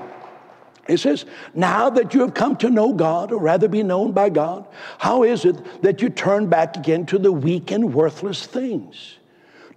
It 0.87 0.97
says, 0.97 1.25
Now 1.53 1.89
that 1.91 2.13
you 2.13 2.21
have 2.21 2.33
come 2.33 2.55
to 2.57 2.69
know 2.69 2.93
God, 2.93 3.31
or 3.31 3.39
rather 3.39 3.67
be 3.67 3.83
known 3.83 4.11
by 4.11 4.29
God, 4.29 4.67
how 4.97 5.23
is 5.23 5.45
it 5.45 5.83
that 5.83 6.01
you 6.01 6.09
turn 6.09 6.47
back 6.47 6.77
again 6.77 7.05
to 7.07 7.19
the 7.19 7.31
weak 7.31 7.71
and 7.71 7.93
worthless 7.93 8.45
things? 8.45 9.18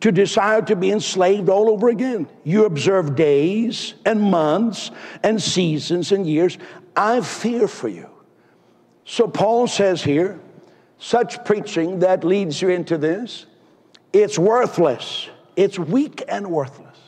To 0.03 0.11
desire 0.11 0.61
to 0.61 0.75
be 0.75 0.91
enslaved 0.91 1.49
all 1.49 1.71
over 1.71 1.89
again. 1.89 2.29
You 2.43 2.65
observe 2.65 3.15
days 3.15 3.95
and 4.05 4.21
months 4.21 4.91
and 5.23 5.41
seasons 5.41 6.11
and 6.11 6.27
years. 6.27 6.59
I 6.97 7.21
fear 7.21 7.69
for 7.69 7.89
you. 7.89 8.11
So 9.05 9.29
Paul 9.29 9.69
says 9.69 10.03
here, 10.03 10.41
such 10.99 11.45
preaching 11.45 12.01
that 12.01 12.25
leads 12.25 12.61
you 12.61 12.69
into 12.69 12.99
this, 12.99 13.47
it's 14.13 14.39
worthless. 14.39 15.29
It's 15.55 15.79
weak 15.79 16.25
and 16.29 16.49
worthless. 16.51 16.99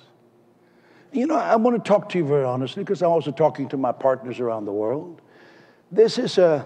You 1.10 1.26
know, 1.26 1.36
I 1.36 1.56
want 1.56 1.82
to 1.82 1.88
talk 1.88 2.08
to 2.10 2.18
you 2.18 2.24
very 2.24 2.44
honestly 2.44 2.84
because 2.84 3.02
I'm 3.02 3.10
also 3.10 3.32
talking 3.32 3.68
to 3.70 3.76
my 3.76 3.90
partners 3.90 4.38
around 4.38 4.66
the 4.66 4.72
world. 4.72 5.20
This 5.90 6.16
is 6.16 6.38
a 6.38 6.64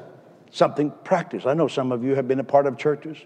something 0.50 0.92
practice. 1.04 1.46
I 1.46 1.54
know 1.54 1.68
some 1.68 1.92
of 1.92 2.04
you 2.04 2.14
have 2.14 2.28
been 2.28 2.40
a 2.40 2.44
part 2.44 2.66
of 2.66 2.78
churches 2.78 3.18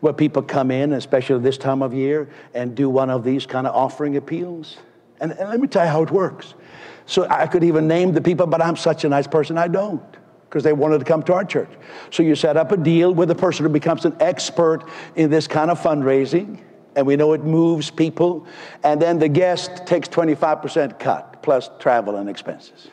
where 0.00 0.12
people 0.12 0.42
come 0.42 0.70
in, 0.70 0.92
especially 0.92 1.40
this 1.40 1.58
time 1.58 1.82
of 1.82 1.94
year, 1.94 2.28
and 2.54 2.74
do 2.74 2.90
one 2.90 3.10
of 3.10 3.24
these 3.24 3.46
kind 3.46 3.66
of 3.66 3.74
offering 3.74 4.16
appeals. 4.16 4.78
And, 5.20 5.32
and 5.32 5.48
let 5.48 5.60
me 5.60 5.68
tell 5.68 5.84
you 5.84 5.90
how 5.90 6.02
it 6.02 6.10
works. 6.10 6.54
So 7.06 7.26
I 7.30 7.46
could 7.46 7.64
even 7.64 7.86
name 7.88 8.12
the 8.12 8.20
people, 8.20 8.46
but 8.46 8.60
I'm 8.60 8.76
such 8.76 9.04
a 9.04 9.08
nice 9.08 9.26
person, 9.26 9.56
I 9.56 9.68
don't 9.68 10.02
because 10.48 10.62
they 10.62 10.72
wanted 10.72 10.98
to 10.98 11.04
come 11.04 11.22
to 11.24 11.34
our 11.34 11.44
church. 11.44 11.68
So 12.10 12.22
you 12.22 12.34
set 12.34 12.56
up 12.56 12.72
a 12.72 12.76
deal 12.76 13.12
with 13.12 13.30
a 13.30 13.34
person 13.34 13.66
who 13.66 13.68
becomes 13.68 14.04
an 14.04 14.16
expert 14.20 14.88
in 15.16 15.28
this 15.28 15.46
kind 15.46 15.70
of 15.70 15.80
fundraising, 15.80 16.60
and 16.94 17.06
we 17.06 17.16
know 17.16 17.32
it 17.32 17.44
moves 17.44 17.90
people, 17.90 18.46
and 18.82 19.02
then 19.02 19.18
the 19.18 19.28
guest 19.28 19.86
takes 19.86 20.08
25% 20.08 20.98
cut 20.98 21.42
plus 21.42 21.68
travel 21.78 22.16
and 22.16 22.30
expenses. 22.30 22.88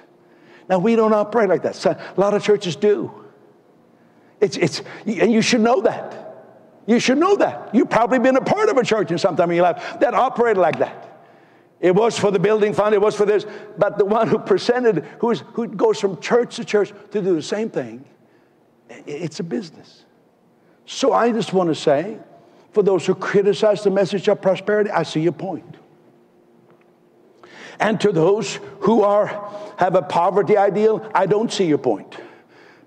Now 0.68 0.80
we 0.80 0.96
don't 0.96 1.14
operate 1.14 1.48
like 1.48 1.64
that. 1.64 1.86
A 1.86 2.14
lot 2.18 2.34
of 2.34 2.44
churches 2.44 2.76
do. 2.76 3.23
It's, 4.44 4.58
it's, 4.58 4.82
and 5.06 5.32
you 5.32 5.42
should 5.42 5.62
know 5.62 5.80
that. 5.82 6.36
You 6.86 7.00
should 7.00 7.18
know 7.18 7.38
that. 7.38 7.74
You've 7.74 7.90
probably 7.90 8.20
been 8.20 8.36
a 8.36 8.42
part 8.42 8.68
of 8.68 8.76
a 8.76 8.84
church 8.84 9.10
in 9.10 9.18
some 9.18 9.38
time 9.38 9.50
in 9.52 9.56
your 9.56 9.64
life 9.64 9.98
that 10.02 10.14
operated 10.14 10.58
like 10.58 10.80
that. 10.80 11.22
It 11.80 11.96
was 11.96 12.20
for 12.20 12.30
the 12.30 12.40
building 12.40 12.74
fund, 12.74 12.94
it 12.94 13.00
was 13.00 13.16
for 13.16 13.26
this, 13.26 13.46
but 13.78 13.98
the 13.98 14.04
one 14.04 14.28
who 14.28 14.38
presented, 14.40 15.06
who's, 15.20 15.46
who 15.54 15.68
goes 15.68 15.98
from 15.98 16.20
church 16.20 16.58
to 16.58 16.66
church 16.66 16.92
to 17.12 17.22
do 17.22 17.36
the 17.36 17.42
same 17.42 17.70
thing, 17.70 18.04
it's 19.08 19.40
a 19.40 19.44
business. 19.44 20.04
So 20.86 21.14
I 21.14 21.32
just 21.32 21.54
want 21.54 21.70
to 21.70 21.76
say, 21.76 22.18
for 22.74 22.84
those 22.84 23.06
who 23.06 23.16
criticize 23.16 23.82
the 23.84 23.92
message 23.92 24.28
of 24.28 24.42
prosperity, 24.42 24.90
I 24.90 25.04
see 25.04 25.22
your 25.22 25.32
point. 25.32 25.78
And 27.80 28.00
to 28.02 28.12
those 28.12 28.60
who 28.82 29.04
are 29.04 29.28
have 29.78 29.96
a 29.96 30.02
poverty 30.02 30.58
ideal, 30.58 31.10
I 31.16 31.28
don't 31.28 31.52
see 31.52 31.66
your 31.66 31.78
point. 31.78 32.18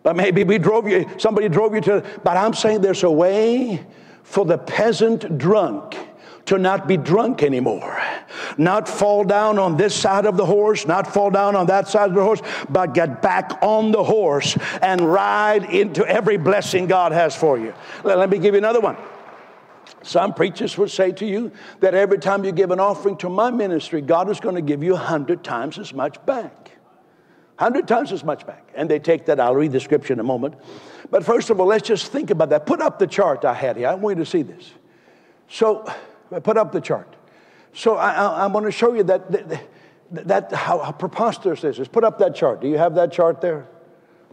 But 0.07 0.15
maybe 0.15 0.45
we 0.45 0.59
drove 0.59 0.87
you, 0.87 1.11
somebody 1.19 1.49
drove 1.49 1.75
you 1.75 1.81
to, 1.81 2.05
but 2.23 2.37
I'm 2.37 2.55
saying 2.55 2.81
there's 2.81 3.03
a 3.03 3.11
way 3.11 3.85
for 4.23 4.45
the 4.45 4.57
peasant 4.57 5.37
drunk 5.37 5.97
to 6.45 6.59
not 6.59 6.87
be 6.87 6.97
drunk 6.97 7.43
anymore. 7.43 8.01
Not 8.57 8.89
fall 8.89 9.25
down 9.25 9.59
on 9.59 9.77
this 9.77 9.97
side 9.97 10.25
of 10.25 10.37
the 10.37 10.47
horse, 10.47 10.87
not 10.87 11.13
fall 11.13 11.33
down 11.33 11.57
on 11.57 11.67
that 11.67 11.89
side 11.89 12.11
of 12.11 12.15
the 12.15 12.23
horse, 12.23 12.41
but 12.69 12.95
get 12.95 13.21
back 13.21 13.59
on 13.63 13.91
the 13.91 14.05
horse 14.05 14.57
and 14.81 15.01
ride 15.01 15.65
into 15.75 16.07
every 16.07 16.37
blessing 16.37 16.87
God 16.87 17.11
has 17.11 17.35
for 17.35 17.59
you. 17.59 17.75
Let, 18.05 18.31
me 18.31 18.39
give 18.39 18.55
you 18.55 18.59
another 18.59 18.79
one. 18.79 18.97
Some 20.03 20.35
preachers 20.35 20.79
would 20.79 20.93
say 20.93 21.11
to 21.11 21.27
you 21.27 21.51
that 21.81 21.95
every 21.95 22.19
time 22.19 22.45
you 22.45 22.53
give 22.53 22.71
an 22.71 22.79
offering 22.79 23.17
to 23.17 23.29
my 23.29 23.51
ministry, 23.51 24.03
God 24.03 24.31
is 24.31 24.39
going 24.39 24.55
to 24.55 24.63
give 24.63 24.85
you 24.85 24.95
a 24.95 24.99
hundred 24.99 25.43
times 25.43 25.81
as 25.81 25.93
much 25.93 26.25
back. 26.27 26.66
100 27.59 27.89
times 27.89 28.13
as 28.13 28.23
much 28.23 28.47
back. 28.47 28.69
And 28.75 28.91
they 28.91 28.99
take 28.99 29.27
that. 29.27 29.41
I'll 29.41 29.55
read 29.55 29.73
the 29.73 29.81
scripture 29.81 30.13
in 30.13 30.21
a 30.21 30.25
moment. 30.25 30.55
But 31.11 31.25
first 31.25 31.51
of 31.51 31.61
all, 31.61 31.67
let's 31.67 31.87
just 31.87 32.13
think 32.13 32.31
about 32.31 32.51
that. 32.51 32.67
Put 32.67 32.83
up 32.83 32.99
the 32.99 33.07
chart 33.07 33.45
I 33.45 33.55
had 33.55 33.77
here. 33.77 33.89
I 33.89 33.95
want 33.95 34.19
you 34.19 34.25
to 34.25 34.31
see 34.31 34.43
this. 34.43 34.73
So, 35.49 35.87
put 36.43 36.57
up 36.57 36.73
the 36.73 36.81
chart. 36.81 37.17
So, 37.73 37.97
I, 37.97 38.45
am 38.45 38.53
going 38.53 38.65
to 38.65 38.71
show 38.71 38.95
you 38.95 39.05
that 39.05 39.63
That, 40.11 40.53
how, 40.53 40.79
how 40.79 40.93
preposterous 40.93 41.63
this 41.63 41.79
is. 41.79 41.89
Put 41.89 42.05
up 42.05 42.19
that 42.19 42.35
chart. 42.35 42.61
Do 42.61 42.69
you 42.69 42.79
have 42.79 42.95
that 42.95 43.13
chart 43.13 43.41
there? 43.41 43.67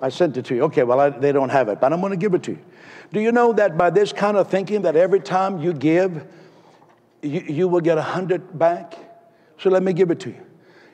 I 0.01 0.09
sent 0.09 0.37
it 0.37 0.45
to 0.45 0.55
you. 0.55 0.63
Okay, 0.63 0.83
well, 0.83 0.99
I, 0.99 1.09
they 1.09 1.31
don't 1.31 1.49
have 1.49 1.69
it, 1.69 1.79
but 1.79 1.93
I'm 1.93 1.99
going 1.99 2.11
to 2.11 2.17
give 2.17 2.33
it 2.33 2.43
to 2.43 2.51
you. 2.51 2.59
Do 3.11 3.19
you 3.19 3.31
know 3.31 3.53
that 3.53 3.77
by 3.77 3.89
this 3.89 4.11
kind 4.11 4.37
of 4.37 4.49
thinking, 4.49 4.83
that 4.83 4.95
every 4.95 5.19
time 5.19 5.61
you 5.61 5.73
give, 5.73 6.27
you, 7.21 7.39
you 7.39 7.67
will 7.67 7.81
get 7.81 7.97
a 7.97 8.01
hundred 8.01 8.57
back? 8.57 8.97
So 9.57 9.69
let 9.69 9.81
me 9.81 9.93
give 9.93 10.11
it 10.11 10.19
to 10.21 10.29
you. 10.29 10.41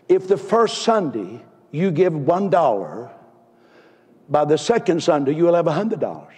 If 0.07 0.27
the 0.27 0.37
first 0.37 0.83
Sunday 0.83 1.41
you 1.71 1.91
give 1.91 2.13
one 2.13 2.49
dollar, 2.49 3.11
by 4.29 4.45
the 4.45 4.57
second 4.57 5.01
Sunday 5.01 5.33
you 5.33 5.45
will 5.45 5.55
have 5.55 5.67
a 5.67 5.73
hundred 5.73 5.99
dollars. 5.99 6.35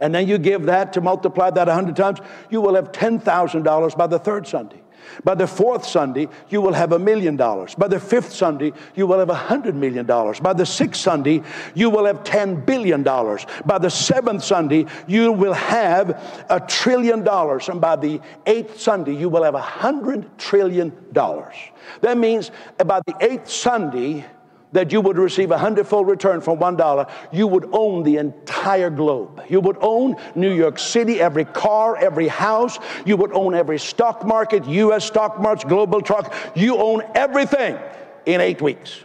And 0.00 0.14
then 0.14 0.26
you 0.26 0.38
give 0.38 0.64
that 0.64 0.94
to 0.94 1.00
multiply 1.00 1.50
that 1.50 1.68
a 1.68 1.74
hundred 1.74 1.96
times, 1.96 2.20
you 2.50 2.60
will 2.60 2.74
have 2.74 2.90
ten 2.90 3.20
thousand 3.20 3.64
dollars 3.64 3.94
by 3.94 4.06
the 4.06 4.18
third 4.18 4.46
Sunday. 4.46 4.80
By 5.24 5.34
the 5.34 5.46
fourth 5.46 5.86
Sunday, 5.86 6.28
you 6.50 6.60
will 6.60 6.74
have 6.74 6.92
a 6.92 6.98
million 6.98 7.36
dollars. 7.36 7.74
By 7.74 7.88
the 7.88 7.98
fifth 7.98 8.32
Sunday, 8.32 8.72
you 8.94 9.06
will 9.06 9.18
have 9.18 9.30
a 9.30 9.34
hundred 9.34 9.74
million 9.74 10.06
dollars. 10.06 10.40
By 10.40 10.52
the 10.52 10.66
sixth 10.66 11.00
Sunday, 11.00 11.42
you 11.74 11.90
will 11.90 12.04
have 12.04 12.22
ten 12.22 12.64
billion 12.64 13.02
dollars. 13.02 13.46
By 13.64 13.78
the 13.78 13.90
seventh 13.90 14.44
Sunday, 14.44 14.86
you 15.06 15.32
will 15.32 15.54
have 15.54 16.10
a 16.48 16.60
trillion 16.60 17.24
dollars. 17.24 17.68
And 17.68 17.80
by 17.80 17.96
the 17.96 18.20
eighth 18.46 18.78
Sunday, 18.80 19.14
you 19.14 19.28
will 19.28 19.42
have 19.42 19.54
a 19.54 19.60
hundred 19.60 20.38
trillion 20.38 20.92
dollars. 21.12 21.56
That 22.02 22.18
means 22.18 22.50
by 22.86 23.00
the 23.06 23.16
eighth 23.20 23.50
Sunday, 23.50 24.26
that 24.72 24.92
you 24.92 25.00
would 25.00 25.18
receive 25.18 25.50
a 25.50 25.58
hundredfold 25.58 26.06
return 26.08 26.40
from 26.40 26.58
one 26.58 26.76
dollar, 26.76 27.06
you 27.32 27.46
would 27.46 27.68
own 27.72 28.02
the 28.02 28.16
entire 28.16 28.90
globe. 28.90 29.42
You 29.48 29.60
would 29.60 29.76
own 29.80 30.16
New 30.34 30.52
York 30.52 30.78
City, 30.78 31.20
every 31.20 31.44
car, 31.44 31.96
every 31.96 32.28
house. 32.28 32.78
You 33.04 33.16
would 33.16 33.32
own 33.32 33.54
every 33.54 33.78
stock 33.78 34.24
market, 34.24 34.64
U.S. 34.66 35.04
stock 35.04 35.40
market, 35.40 35.68
global 35.68 36.00
truck. 36.00 36.34
You 36.54 36.76
own 36.76 37.02
everything 37.14 37.78
in 38.26 38.40
eight 38.40 38.62
weeks. 38.62 39.00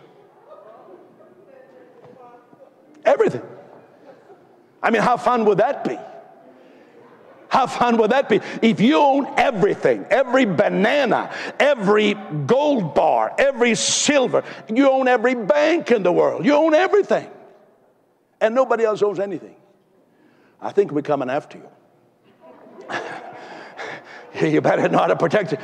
Everything. 3.03 3.41
I 4.82 4.91
mean, 4.91 5.01
how 5.01 5.18
fun 5.18 5.45
would 5.45 5.59
that 5.59 5.84
be? 5.84 5.97
How 7.55 7.67
fun 7.67 7.95
would 7.99 8.11
that 8.11 8.27
be? 8.27 8.41
If 8.61 8.81
you 8.81 8.97
own 8.97 9.33
everything, 9.37 10.05
every 10.09 10.43
banana, 10.43 11.33
every 11.57 12.15
gold 12.45 12.93
bar, 12.93 13.33
every 13.37 13.75
silver, 13.75 14.43
you 14.67 14.91
own 14.91 15.07
every 15.07 15.35
bank 15.35 15.89
in 15.89 16.03
the 16.03 16.11
world, 16.11 16.43
you 16.43 16.53
own 16.53 16.73
everything, 16.73 17.29
and 18.41 18.53
nobody 18.53 18.83
else 18.83 19.01
owns 19.01 19.19
anything. 19.19 19.55
I 20.59 20.73
think 20.73 20.91
we're 20.91 21.01
coming 21.01 21.29
after 21.29 21.59
you. 21.59 22.89
you 24.41 24.61
better 24.61 24.88
not 24.89 25.01
how 25.01 25.07
to 25.07 25.15
protect 25.15 25.53
it. 25.53 25.59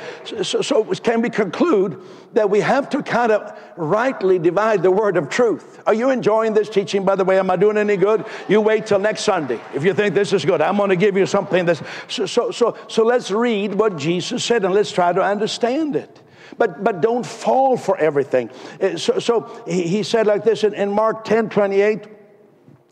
So, 0.46 0.62
so, 0.62 0.84
can 0.96 1.22
we 1.22 1.30
conclude 1.30 2.02
that 2.34 2.50
we 2.50 2.60
have 2.62 2.90
to 2.92 3.04
kind 3.04 3.32
of 3.32 3.58
rightly 3.76 4.40
divide 4.40 4.84
the 4.84 4.92
word 4.92 5.18
of 5.18 5.30
truth? 5.30 5.82
Are 5.86 5.94
you 5.94 6.10
enjoying 6.10 6.54
this 6.54 6.70
teaching, 6.70 7.04
by 7.04 7.16
the 7.16 7.26
way? 7.26 7.40
Am 7.40 7.50
I 7.50 7.56
doing 7.56 7.78
any 7.78 7.98
good? 7.98 8.26
You 8.48 8.62
wait 8.62 8.86
till 8.86 9.00
next 9.00 9.22
Sunday 9.22 9.60
if 9.74 9.84
you 9.84 9.94
think 9.94 10.16
this 10.16 10.34
is 10.34 10.46
good. 10.46 10.62
I'm 10.62 10.78
going 10.78 10.90
to 10.90 10.96
give 10.96 11.18
you 11.18 11.26
something 11.26 11.66
that's. 11.66 11.82
So, 12.08 12.26
so, 12.26 12.52
so, 12.52 12.78
so 12.88 13.04
let's 13.04 13.32
read 13.32 13.76
what 13.76 13.98
Jesus 13.98 14.44
said 14.44 14.64
and 14.64 14.74
let's 14.74 14.92
try 14.92 15.12
to 15.12 15.22
understand 15.22 15.96
it. 15.96 16.22
But, 16.58 16.84
but 16.84 17.02
don't 17.02 17.26
fall 17.26 17.78
for 17.78 17.98
everything. 17.98 18.50
Uh, 18.80 18.98
so, 18.98 19.20
so 19.20 19.64
he 19.66 20.04
said 20.04 20.28
like 20.28 20.44
this 20.44 20.64
in, 20.64 20.74
in 20.74 20.92
Mark 20.92 21.24
10 21.24 21.50
28. 21.50 22.08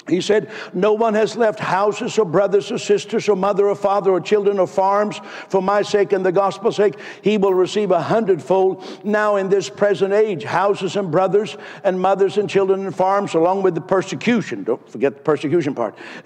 He 0.10 0.22
said, 0.22 0.50
No 0.74 0.94
one 0.94 1.14
has 1.14 1.36
left 1.36 1.60
houses 1.60 2.18
or 2.18 2.26
brothers 2.26 2.72
or 2.72 2.78
sisters 2.78 3.30
or 3.30 3.36
mother 3.36 3.68
or 3.68 3.76
father 3.76 4.12
or 4.12 4.20
children 4.20 4.60
or 4.60 4.68
farms 4.68 5.20
for 5.48 5.62
my 5.62 5.82
sake 5.82 6.14
and 6.14 6.26
the 6.26 6.32
gospel's 6.32 6.76
sake. 6.76 6.96
He 7.22 7.38
will 7.38 7.54
receive 7.54 7.92
a 7.92 8.02
hundredfold 8.02 9.06
now 9.06 9.36
in 9.36 9.50
this 9.50 9.70
present 9.70 10.14
age 10.14 10.44
houses 10.44 10.96
and 10.96 11.12
brothers 11.12 11.58
and 11.84 12.00
mothers 12.00 12.38
and 12.38 12.50
children 12.50 12.86
and 12.86 12.96
farms, 12.96 13.34
along 13.34 13.64
with 13.64 13.76
the 13.76 13.82
persecution. 13.82 14.64
Don't 14.64 14.90
forget 14.90 15.16
the 15.16 15.22
persecution 15.22 15.76
part. 15.76 15.98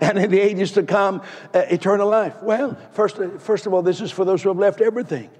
and 0.00 0.18
in 0.18 0.30
the 0.30 0.40
ages 0.40 0.72
to 0.72 0.82
come, 0.82 1.22
uh, 1.54 1.58
eternal 1.70 2.08
life. 2.08 2.42
Well, 2.42 2.78
first, 2.92 3.18
first 3.38 3.66
of 3.66 3.74
all, 3.74 3.82
this 3.82 4.00
is 4.00 4.10
for 4.10 4.24
those 4.24 4.42
who 4.42 4.48
have 4.48 4.58
left 4.58 4.80
everything 4.80 5.30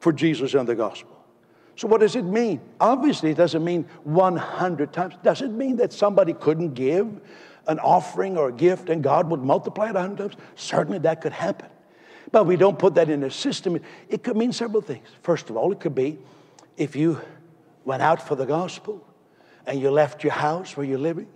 for 0.00 0.12
Jesus 0.12 0.54
and 0.54 0.68
the 0.68 0.74
gospel. 0.74 1.13
So, 1.76 1.88
what 1.88 2.00
does 2.00 2.16
it 2.16 2.24
mean? 2.24 2.60
Obviously, 2.80 3.30
it 3.30 3.36
doesn't 3.36 3.64
mean 3.64 3.84
100 4.04 4.92
times. 4.92 5.14
Does 5.22 5.42
it 5.42 5.50
mean 5.50 5.76
that 5.76 5.92
somebody 5.92 6.32
couldn't 6.32 6.74
give 6.74 7.20
an 7.66 7.78
offering 7.80 8.36
or 8.36 8.48
a 8.48 8.52
gift 8.52 8.90
and 8.90 9.02
God 9.02 9.28
would 9.30 9.42
multiply 9.42 9.88
it 9.88 9.94
100 9.94 10.18
times? 10.18 10.42
Certainly, 10.54 10.98
that 11.00 11.20
could 11.20 11.32
happen. 11.32 11.68
But 12.30 12.46
we 12.46 12.56
don't 12.56 12.78
put 12.78 12.94
that 12.94 13.08
in 13.10 13.22
a 13.24 13.30
system. 13.30 13.78
It 14.08 14.22
could 14.22 14.36
mean 14.36 14.52
several 14.52 14.82
things. 14.82 15.06
First 15.22 15.50
of 15.50 15.56
all, 15.56 15.72
it 15.72 15.80
could 15.80 15.94
be 15.94 16.18
if 16.76 16.96
you 16.96 17.20
went 17.84 18.02
out 18.02 18.26
for 18.26 18.34
the 18.34 18.46
gospel 18.46 19.06
and 19.66 19.80
you 19.80 19.90
left 19.90 20.24
your 20.24 20.32
house 20.32 20.76
where 20.76 20.86
you're 20.86 20.98
living 20.98 21.28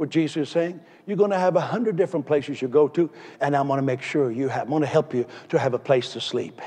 what 0.00 0.08
Jesus 0.08 0.38
is 0.38 0.48
saying? 0.48 0.80
You're 1.06 1.18
going 1.18 1.30
to 1.30 1.38
have 1.38 1.56
a 1.56 1.60
hundred 1.60 1.96
different 1.96 2.24
places 2.24 2.62
you 2.62 2.68
go 2.68 2.88
to, 2.88 3.10
and 3.42 3.54
I'm 3.54 3.66
going 3.66 3.76
to 3.76 3.84
make 3.84 4.00
sure 4.00 4.30
you 4.30 4.48
have. 4.48 4.62
I'm 4.62 4.70
going 4.70 4.80
to 4.80 4.86
help 4.86 5.12
you 5.12 5.26
to 5.50 5.58
have 5.58 5.74
a 5.74 5.78
place 5.78 6.14
to 6.14 6.22
sleep. 6.22 6.58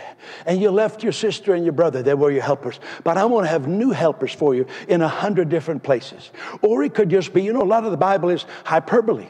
And 0.45 0.61
you 0.61 0.69
left 0.69 1.01
your 1.01 1.13
sister 1.13 1.55
and 1.55 1.65
your 1.65 1.73
brother; 1.73 2.03
they 2.03 2.13
were 2.13 2.29
your 2.29 2.43
helpers. 2.43 2.79
But 3.03 3.17
I 3.17 3.25
want 3.25 3.45
to 3.45 3.49
have 3.49 3.67
new 3.67 3.89
helpers 3.89 4.31
for 4.31 4.53
you 4.53 4.67
in 4.87 5.01
a 5.01 5.07
hundred 5.07 5.49
different 5.49 5.81
places. 5.81 6.29
Or 6.61 6.83
it 6.83 6.93
could 6.93 7.09
just 7.09 7.33
be, 7.33 7.41
you 7.41 7.53
know, 7.53 7.63
a 7.63 7.65
lot 7.65 7.85
of 7.85 7.91
the 7.91 7.97
Bible 7.97 8.29
is 8.29 8.45
hyperbole. 8.65 9.29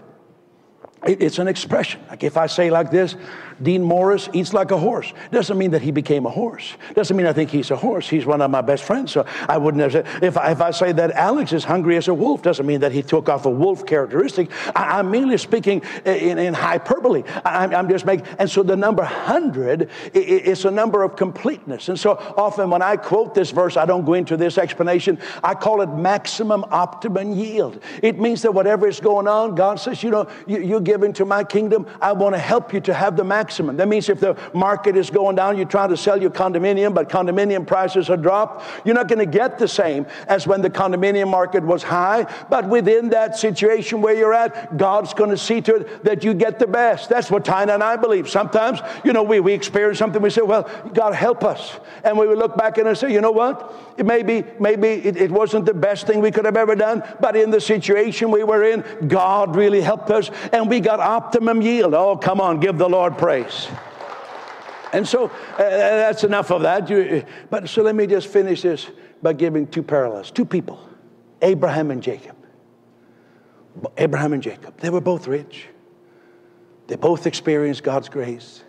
It's 1.05 1.39
an 1.39 1.47
expression. 1.47 2.01
Like 2.09 2.25
if 2.25 2.35
I 2.35 2.47
say 2.47 2.71
like 2.71 2.91
this, 2.91 3.15
Dean 3.61 3.83
Morris 3.83 4.29
eats 4.33 4.53
like 4.53 4.71
a 4.71 4.77
horse. 4.77 5.13
Doesn't 5.31 5.57
mean 5.57 5.71
that 5.71 5.81
he 5.81 5.91
became 5.91 6.25
a 6.25 6.29
horse. 6.29 6.73
Doesn't 6.93 7.15
mean 7.15 7.25
I 7.25 7.33
think 7.33 7.49
he's 7.49 7.71
a 7.71 7.75
horse. 7.75 8.09
He's 8.09 8.25
one 8.25 8.41
of 8.41 8.51
my 8.51 8.61
best 8.61 8.83
friends. 8.83 9.11
So 9.11 9.25
I 9.47 9.57
wouldn't 9.57 9.81
have 9.81 9.91
said, 9.91 10.23
if 10.23 10.37
I, 10.37 10.51
if 10.51 10.61
I 10.61 10.71
say 10.71 10.91
that 10.93 11.11
Alex 11.11 11.53
is 11.53 11.63
hungry 11.63 11.97
as 11.97 12.07
a 12.07 12.13
wolf, 12.13 12.41
doesn't 12.41 12.65
mean 12.65 12.81
that 12.81 12.91
he 12.91 13.01
took 13.01 13.29
off 13.29 13.45
a 13.45 13.49
wolf 13.49 13.85
characteristic. 13.85 14.49
I, 14.75 14.99
am 14.99 15.11
merely 15.11 15.37
speaking 15.37 15.81
in, 16.05 16.37
in 16.37 16.53
hyperbole. 16.53 17.23
I, 17.45 17.73
am 17.73 17.89
just 17.89 18.05
making, 18.05 18.25
and 18.39 18.49
so 18.49 18.63
the 18.63 18.75
number 18.75 19.03
100 19.03 19.89
is 20.13 20.65
a 20.65 20.71
number 20.71 21.03
of 21.03 21.15
completeness. 21.15 21.89
And 21.89 21.99
so 21.99 22.11
often 22.37 22.69
when 22.69 22.81
I 22.81 22.97
quote 22.97 23.33
this 23.33 23.51
verse, 23.51 23.77
I 23.77 23.85
don't 23.85 24.05
go 24.05 24.13
into 24.13 24.37
this 24.37 24.57
explanation. 24.57 25.19
I 25.43 25.53
call 25.53 25.81
it 25.81 25.87
maximum 25.87 26.65
optimum 26.71 27.33
yield. 27.33 27.81
It 28.01 28.19
means 28.19 28.41
that 28.41 28.53
whatever 28.53 28.87
is 28.87 28.99
going 28.99 29.27
on, 29.27 29.55
God 29.55 29.75
says, 29.75 30.03
you 30.03 30.09
know, 30.09 30.27
you, 30.47 30.59
you 30.59 30.81
give 30.81 31.03
into 31.03 31.25
my 31.25 31.43
kingdom, 31.43 31.87
I 32.01 32.13
want 32.13 32.35
to 32.35 32.39
help 32.39 32.73
you 32.73 32.81
to 32.81 32.93
have 32.93 33.15
the 33.15 33.23
maximum 33.23 33.42
maximum. 33.43 33.75
That 33.75 33.89
means 33.89 34.07
if 34.07 34.21
the 34.21 34.37
market 34.53 34.95
is 34.95 35.09
going 35.09 35.35
down, 35.35 35.57
you're 35.57 35.65
trying 35.65 35.89
to 35.89 35.97
sell 35.97 36.21
your 36.21 36.29
condominium, 36.29 36.93
but 36.93 37.09
condominium 37.09 37.67
prices 37.67 38.09
are 38.09 38.15
dropped, 38.15 38.63
you're 38.85 38.95
not 38.95 39.09
going 39.09 39.19
to 39.19 39.25
get 39.25 39.59
the 39.59 39.67
same 39.67 40.05
as 40.29 40.47
when 40.47 40.61
the 40.61 40.69
condominium 40.69 41.29
market 41.29 41.61
was 41.61 41.83
high. 41.83 42.23
But 42.49 42.69
within 42.69 43.09
that 43.09 43.37
situation 43.37 44.01
where 44.01 44.15
you're 44.15 44.33
at, 44.33 44.77
God's 44.77 45.13
going 45.13 45.29
to 45.31 45.37
see 45.37 45.59
to 45.61 45.75
it 45.75 46.03
that 46.05 46.23
you 46.23 46.33
get 46.33 46.57
the 46.57 46.67
best. 46.67 47.09
That's 47.09 47.29
what 47.29 47.43
Tina 47.43 47.73
and 47.73 47.83
I 47.83 47.97
believe. 47.97 48.29
Sometimes, 48.29 48.79
you 49.03 49.11
know, 49.11 49.23
we, 49.23 49.41
we 49.41 49.51
experience 49.51 49.99
something, 49.99 50.21
we 50.21 50.29
say, 50.29 50.41
well, 50.41 50.69
God 50.93 51.13
help 51.13 51.43
us. 51.43 51.79
And 52.05 52.17
we 52.17 52.25
look 52.27 52.55
back 52.55 52.77
and 52.77 52.97
say, 52.97 53.11
you 53.11 53.19
know 53.19 53.31
what? 53.31 53.73
It 53.97 54.05
may 54.05 54.23
be, 54.23 54.45
maybe 54.57 54.87
it, 54.87 55.17
it 55.17 55.31
wasn't 55.31 55.65
the 55.65 55.73
best 55.73 56.07
thing 56.07 56.21
we 56.21 56.31
could 56.31 56.45
have 56.45 56.57
ever 56.57 56.75
done, 56.75 57.03
but 57.19 57.35
in 57.35 57.51
the 57.51 57.59
situation 57.59 58.31
we 58.31 58.43
were 58.45 58.63
in, 58.63 58.83
God 59.07 59.55
really 59.57 59.81
helped 59.81 60.09
us 60.11 60.31
and 60.53 60.69
we 60.69 60.79
got 60.79 61.01
optimum 61.01 61.61
yield. 61.61 61.93
Oh, 61.93 62.15
come 62.15 62.39
on, 62.39 62.61
give 62.61 62.77
the 62.77 62.89
Lord 62.89 63.17
praise 63.17 63.32
grace. 63.33 63.67
And 64.91 65.07
so 65.07 65.25
uh, 65.25 65.57
that's 65.57 66.23
enough 66.23 66.51
of 66.51 66.61
that. 66.61 66.87
You, 66.89 67.25
but 67.49 67.67
so 67.67 67.81
let 67.81 67.95
me 67.95 68.05
just 68.05 68.27
finish 68.27 68.61
this 68.61 68.91
by 69.23 69.33
giving 69.33 69.65
two 69.65 69.81
parallels. 69.81 70.29
Two 70.29 70.45
people, 70.45 70.79
Abraham 71.41 71.89
and 71.89 72.03
Jacob. 72.03 72.35
Abraham 73.97 74.33
and 74.33 74.43
Jacob. 74.43 74.77
They 74.77 74.91
were 74.91 75.01
both 75.01 75.27
rich. 75.27 75.65
They 76.85 76.95
both 76.95 77.25
experienced 77.25 77.81
God's 77.81 78.07
grace. 78.07 78.63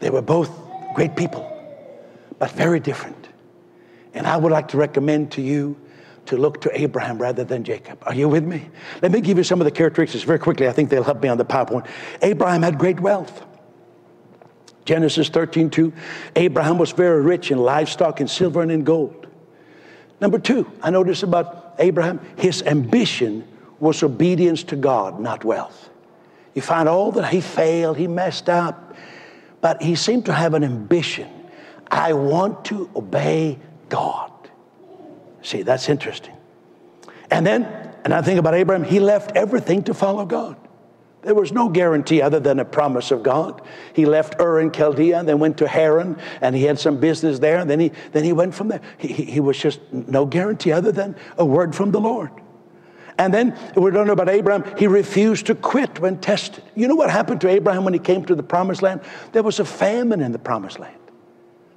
They 0.00 0.10
were 0.10 0.22
both 0.22 0.50
great 0.94 1.16
people, 1.16 1.50
but 2.38 2.50
very 2.50 2.80
different. 2.80 3.28
And 4.12 4.26
I 4.26 4.36
would 4.36 4.52
like 4.52 4.68
to 4.68 4.76
recommend 4.76 5.32
to 5.32 5.40
you 5.40 5.76
to 6.30 6.36
look 6.36 6.60
to 6.62 6.80
Abraham 6.80 7.18
rather 7.18 7.44
than 7.44 7.62
Jacob. 7.62 8.02
Are 8.06 8.14
you 8.14 8.28
with 8.28 8.44
me? 8.44 8.68
Let 9.02 9.12
me 9.12 9.20
give 9.20 9.36
you 9.36 9.44
some 9.44 9.60
of 9.60 9.64
the 9.64 9.70
characteristics 9.70 10.24
very 10.24 10.38
quickly. 10.38 10.68
I 10.68 10.72
think 10.72 10.88
they'll 10.88 11.04
help 11.04 11.22
me 11.22 11.28
on 11.28 11.38
the 11.38 11.44
PowerPoint. 11.44 11.86
Abraham 12.22 12.62
had 12.62 12.78
great 12.78 12.98
wealth. 13.00 13.44
Genesis 14.84 15.28
13, 15.28 15.70
2. 15.70 15.92
Abraham 16.36 16.78
was 16.78 16.92
very 16.92 17.20
rich 17.20 17.50
in 17.50 17.58
livestock, 17.58 18.20
in 18.20 18.28
silver, 18.28 18.62
and 18.62 18.72
in 18.72 18.82
gold. 18.84 19.26
Number 20.20 20.38
two, 20.38 20.70
I 20.82 20.90
notice 20.90 21.22
about 21.22 21.74
Abraham, 21.78 22.20
his 22.36 22.62
ambition 22.62 23.46
was 23.78 24.02
obedience 24.02 24.62
to 24.64 24.76
God, 24.76 25.18
not 25.18 25.44
wealth. 25.44 25.90
You 26.54 26.62
find 26.62 26.88
all 26.88 27.12
that 27.12 27.32
he 27.32 27.40
failed, 27.40 27.96
he 27.96 28.06
messed 28.06 28.48
up, 28.48 28.94
but 29.60 29.82
he 29.82 29.94
seemed 29.94 30.26
to 30.26 30.32
have 30.32 30.54
an 30.54 30.62
ambition. 30.62 31.28
I 31.90 32.12
want 32.12 32.64
to 32.66 32.88
obey 32.94 33.58
God. 33.88 34.29
See, 35.42 35.62
that's 35.62 35.88
interesting. 35.88 36.34
And 37.30 37.46
then, 37.46 37.64
and 38.04 38.12
I 38.12 38.22
think 38.22 38.38
about 38.38 38.54
Abraham, 38.54 38.84
he 38.84 39.00
left 39.00 39.36
everything 39.36 39.82
to 39.84 39.94
follow 39.94 40.24
God. 40.24 40.56
There 41.22 41.34
was 41.34 41.52
no 41.52 41.68
guarantee 41.68 42.22
other 42.22 42.40
than 42.40 42.58
a 42.60 42.64
promise 42.64 43.10
of 43.10 43.22
God. 43.22 43.60
He 43.92 44.06
left 44.06 44.40
Ur 44.40 44.60
in 44.60 44.72
Chaldea 44.72 45.18
and 45.18 45.28
then 45.28 45.38
went 45.38 45.58
to 45.58 45.68
Haran 45.68 46.18
and 46.40 46.56
he 46.56 46.64
had 46.64 46.78
some 46.78 46.98
business 46.98 47.38
there. 47.38 47.58
And 47.58 47.68
then 47.68 47.78
he, 47.78 47.92
then 48.12 48.24
he 48.24 48.32
went 48.32 48.54
from 48.54 48.68
there. 48.68 48.80
He, 48.96 49.08
he, 49.08 49.24
he 49.24 49.40
was 49.40 49.58
just 49.58 49.80
no 49.92 50.24
guarantee 50.24 50.72
other 50.72 50.92
than 50.92 51.14
a 51.36 51.44
word 51.44 51.74
from 51.74 51.90
the 51.90 52.00
Lord. 52.00 52.30
And 53.18 53.34
then 53.34 53.58
we 53.76 53.90
don't 53.90 54.06
know 54.06 54.14
about 54.14 54.30
Abraham. 54.30 54.64
He 54.78 54.86
refused 54.86 55.46
to 55.46 55.54
quit 55.54 56.00
when 56.00 56.18
tested. 56.20 56.64
You 56.74 56.88
know 56.88 56.94
what 56.94 57.10
happened 57.10 57.42
to 57.42 57.48
Abraham 57.50 57.84
when 57.84 57.92
he 57.92 58.00
came 58.00 58.24
to 58.24 58.34
the 58.34 58.42
promised 58.42 58.80
land? 58.80 59.02
There 59.32 59.42
was 59.42 59.60
a 59.60 59.64
famine 59.66 60.22
in 60.22 60.32
the 60.32 60.38
promised 60.38 60.78
land. 60.78 60.96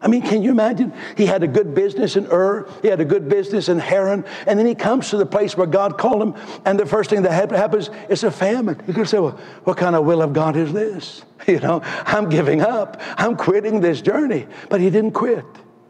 I 0.04 0.10
mean, 0.10 0.22
can 0.22 0.44
you 0.44 0.52
imagine? 0.52 0.92
He 1.16 1.26
had 1.26 1.44
a 1.44 1.48
good 1.48 1.74
business 1.74 2.18
in 2.18 2.28
Ur, 2.28 2.70
he 2.82 2.90
had 2.90 3.00
a 3.00 3.06
good 3.06 3.30
business 3.30 3.70
in 3.70 3.80
Haran, 3.80 4.26
and 4.46 4.60
then 4.60 4.66
he 4.66 4.76
comes 4.76 5.10
to 5.12 5.18
the 5.18 5.26
place 5.26 5.56
where 5.56 5.66
God 5.66 5.98
called 5.98 6.22
him, 6.22 6.36
and 6.66 6.78
the 6.78 6.86
first 6.86 7.10
thing 7.10 7.22
that 7.24 7.32
happens 7.32 7.90
is 8.10 8.24
a 8.26 8.32
famine. 8.32 8.82
You 8.86 8.94
could 8.94 9.08
say, 9.08 9.20
well, 9.20 9.40
what 9.64 9.78
kind 9.78 9.96
of 9.96 10.04
will 10.04 10.22
of 10.22 10.34
God 10.34 10.56
is 10.56 10.74
this? 10.74 11.24
You 11.46 11.60
know, 11.60 11.82
I'm 12.06 12.30
giving 12.30 12.62
up, 12.62 13.02
I'm 13.18 13.36
quitting 13.36 13.82
this 13.82 14.00
journey. 14.02 14.48
But 14.70 14.80
he 14.80 14.90
didn't 14.90 15.12
quit. 15.12 15.44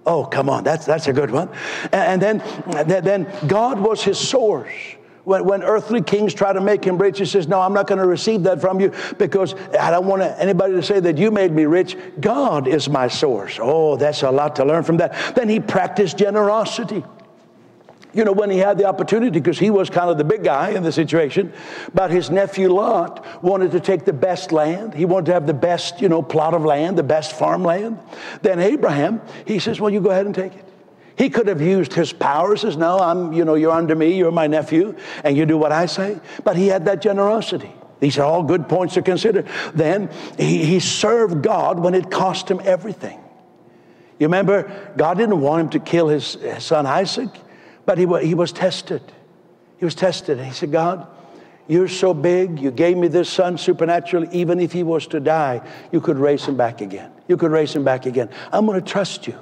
Oh, 0.04 0.26
come 0.26 0.50
on, 0.50 0.64
that's, 0.64 0.84
that's 0.84 1.08
a 1.08 1.14
good 1.14 1.30
one. 1.30 1.48
And, 1.92 2.20
then, 2.20 2.42
then 2.88 3.32
God 3.46 3.80
was 3.80 4.04
his 4.04 4.18
source. 4.18 4.72
When, 5.24 5.46
when 5.46 5.64
earthly 5.64 6.02
kings 6.02 6.34
try 6.34 6.52
to 6.52 6.60
make 6.60 6.84
him 6.84 6.98
rich, 6.98 7.20
he 7.20 7.26
says, 7.26 7.48
No, 7.48 7.62
I'm 7.62 7.74
not 7.74 7.88
going 7.88 8.00
to 8.00 8.08
receive 8.08 8.44
that 8.44 8.60
from 8.60 8.80
you 8.80 8.92
because 9.18 9.56
I 9.80 9.90
don't 9.90 10.06
want 10.06 10.22
anybody 10.22 10.74
to 10.74 10.84
say 10.84 11.00
that 11.00 11.18
you 11.18 11.32
made 11.32 11.52
me 11.52 11.66
rich. 11.66 11.98
God 12.20 12.68
is 12.68 12.90
my 12.90 13.08
source. 13.08 13.58
Oh, 13.62 13.96
that's 13.96 14.24
a 14.24 14.32
lot 14.32 14.58
to 14.58 14.66
learn 14.66 14.84
from 14.84 14.98
that. 14.98 15.36
Then 15.36 15.48
he 15.48 15.60
practiced 15.60 16.18
generosity. 16.18 17.04
You 18.14 18.24
know, 18.24 18.32
when 18.32 18.52
he 18.52 18.60
had 18.60 18.78
the 18.78 18.86
opportunity, 18.86 19.32
because 19.32 19.58
he 19.58 19.72
was 19.72 19.90
kind 19.90 20.10
of 20.10 20.20
the 20.20 20.24
big 20.24 20.44
guy 20.44 20.70
in 20.70 20.84
the 20.84 20.92
situation, 20.92 21.52
but 21.96 22.12
his 22.12 22.30
nephew 22.30 22.72
Lot 22.72 23.26
wanted 23.44 23.72
to 23.72 23.80
take 23.80 24.06
the 24.06 24.14
best 24.14 24.52
land. 24.52 24.94
He 24.94 25.06
wanted 25.06 25.28
to 25.28 25.34
have 25.34 25.48
the 25.48 25.54
best, 25.54 26.00
you 26.00 26.10
know, 26.10 26.22
plot 26.22 26.54
of 26.54 26.64
land, 26.64 26.96
the 26.96 27.04
best 27.04 27.32
farmland. 27.32 27.98
Then 28.44 28.60
Abraham, 28.60 29.20
he 29.46 29.58
says, 29.58 29.80
Well, 29.80 29.90
you 29.90 30.00
go 30.00 30.12
ahead 30.12 30.28
and 30.28 30.36
take 30.36 30.54
it. 30.54 30.73
He 31.18 31.30
could 31.30 31.48
have 31.48 31.62
used 31.62 31.94
his 31.94 32.12
power, 32.12 32.56
says, 32.56 32.76
No, 32.76 33.00
I'm, 33.00 33.34
you 33.34 33.46
know, 33.46 33.56
you're 33.56 33.72
under 33.72 33.96
me, 33.96 34.18
you're 34.18 34.32
my 34.32 34.48
nephew, 34.48 34.96
and 35.24 35.38
you 35.38 35.46
do 35.46 35.58
what 35.58 35.72
I 35.72 35.86
say. 35.86 36.20
But 36.44 36.56
he 36.56 36.68
had 36.68 36.86
that 36.86 37.02
generosity. 37.02 37.72
These 38.00 38.18
are 38.18 38.26
all 38.26 38.44
good 38.44 38.68
points 38.68 38.96
to 38.96 39.02
consider. 39.02 39.46
Then 39.74 40.10
he, 40.38 40.66
he 40.66 40.80
served 40.80 41.42
God 41.42 41.80
when 41.80 41.94
it 41.94 42.12
cost 42.12 42.50
him 42.50 42.60
everything. 42.64 43.20
You 44.20 44.28
remember, 44.28 44.92
God 44.98 45.18
didn't 45.18 45.40
want 45.42 45.62
him 45.62 45.70
to 45.70 45.80
kill 45.80 46.08
his, 46.08 46.34
his 46.34 46.64
son 46.64 46.86
Isaac, 46.86 47.30
but 47.86 47.98
he, 47.98 48.06
he 48.26 48.34
was 48.36 48.52
tested. 48.52 49.02
He 49.78 49.86
was 49.86 49.96
tested. 49.96 50.38
And 50.38 50.48
he 50.48 50.54
said, 50.54 50.72
God, 50.72 51.08
you're 51.68 51.88
so 51.88 52.14
big. 52.14 52.60
You 52.60 52.72
gave 52.72 52.98
me 52.98 53.08
this 53.08 53.30
son 53.30 53.58
supernaturally. 53.58 54.28
Even 54.32 54.60
if 54.60 54.72
he 54.72 54.84
was 54.84 55.08
to 55.08 55.20
die, 55.20 55.62
you 55.92 56.02
could 56.02 56.18
raise 56.18 56.46
him 56.46 56.58
back 56.58 56.82
again. 56.82 57.12
You 57.28 57.38
could 57.38 57.52
raise 57.52 57.74
him 57.74 57.84
back 57.84 58.06
again. 58.06 58.30
I'm 58.52 58.66
going 58.66 58.80
to 58.82 58.86
trust 58.86 59.28
you. 59.28 59.40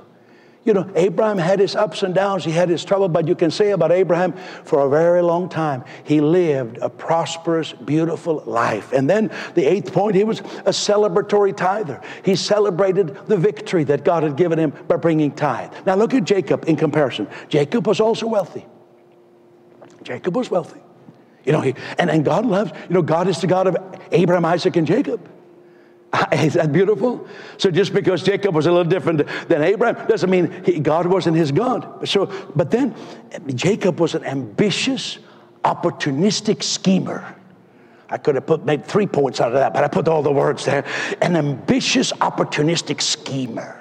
You 0.63 0.75
know, 0.75 0.91
Abraham 0.93 1.39
had 1.39 1.59
his 1.59 1.75
ups 1.75 2.03
and 2.03 2.13
downs, 2.13 2.45
he 2.45 2.51
had 2.51 2.69
his 2.69 2.85
trouble, 2.85 3.09
but 3.09 3.27
you 3.27 3.33
can 3.33 3.49
say 3.49 3.71
about 3.71 3.91
Abraham 3.91 4.33
for 4.63 4.85
a 4.85 4.89
very 4.89 5.23
long 5.23 5.49
time, 5.49 5.83
he 6.03 6.21
lived 6.21 6.77
a 6.77 6.89
prosperous, 6.89 7.73
beautiful 7.73 8.43
life. 8.45 8.93
And 8.93 9.09
then 9.09 9.31
the 9.55 9.65
eighth 9.65 9.91
point, 9.91 10.15
he 10.15 10.23
was 10.23 10.39
a 10.39 10.71
celebratory 10.71 11.57
tither. 11.57 11.99
He 12.23 12.35
celebrated 12.35 13.25
the 13.25 13.37
victory 13.37 13.83
that 13.85 14.05
God 14.05 14.21
had 14.21 14.35
given 14.35 14.59
him 14.59 14.71
by 14.87 14.97
bringing 14.97 15.31
tithe. 15.31 15.73
Now 15.87 15.95
look 15.95 16.13
at 16.13 16.25
Jacob 16.25 16.65
in 16.67 16.75
comparison. 16.75 17.27
Jacob 17.49 17.87
was 17.87 17.99
also 17.99 18.27
wealthy. 18.27 18.65
Jacob 20.03 20.35
was 20.35 20.51
wealthy. 20.51 20.79
You 21.43 21.53
know, 21.53 21.61
he, 21.61 21.73
and, 21.97 22.11
and 22.11 22.23
God 22.23 22.45
loves, 22.45 22.71
you 22.87 22.93
know, 22.93 23.01
God 23.01 23.27
is 23.27 23.41
the 23.41 23.47
God 23.47 23.65
of 23.65 23.77
Abraham, 24.11 24.45
Isaac, 24.45 24.75
and 24.75 24.85
Jacob. 24.85 25.27
Is 26.33 26.53
that 26.53 26.71
beautiful? 26.71 27.27
So 27.57 27.71
just 27.71 27.93
because 27.93 28.23
Jacob 28.23 28.53
was 28.53 28.65
a 28.65 28.71
little 28.71 28.89
different 28.89 29.27
than 29.47 29.61
Abraham 29.61 30.07
doesn't 30.07 30.29
mean 30.29 30.63
he, 30.65 30.79
God 30.79 31.05
wasn't 31.05 31.37
his 31.37 31.51
God. 31.51 32.07
So, 32.07 32.25
but 32.55 32.71
then 32.71 32.95
Jacob 33.47 33.99
was 33.99 34.15
an 34.15 34.25
ambitious, 34.25 35.19
opportunistic 35.63 36.63
schemer. 36.63 37.35
I 38.09 38.17
could 38.17 38.35
have 38.35 38.45
put 38.45 38.65
made 38.65 38.85
three 38.85 39.07
points 39.07 39.39
out 39.39 39.49
of 39.49 39.53
that, 39.53 39.73
but 39.73 39.85
I 39.85 39.87
put 39.87 40.09
all 40.09 40.21
the 40.21 40.33
words 40.33 40.65
there. 40.65 40.83
An 41.21 41.37
ambitious, 41.37 42.11
opportunistic 42.13 43.01
schemer. 43.01 43.77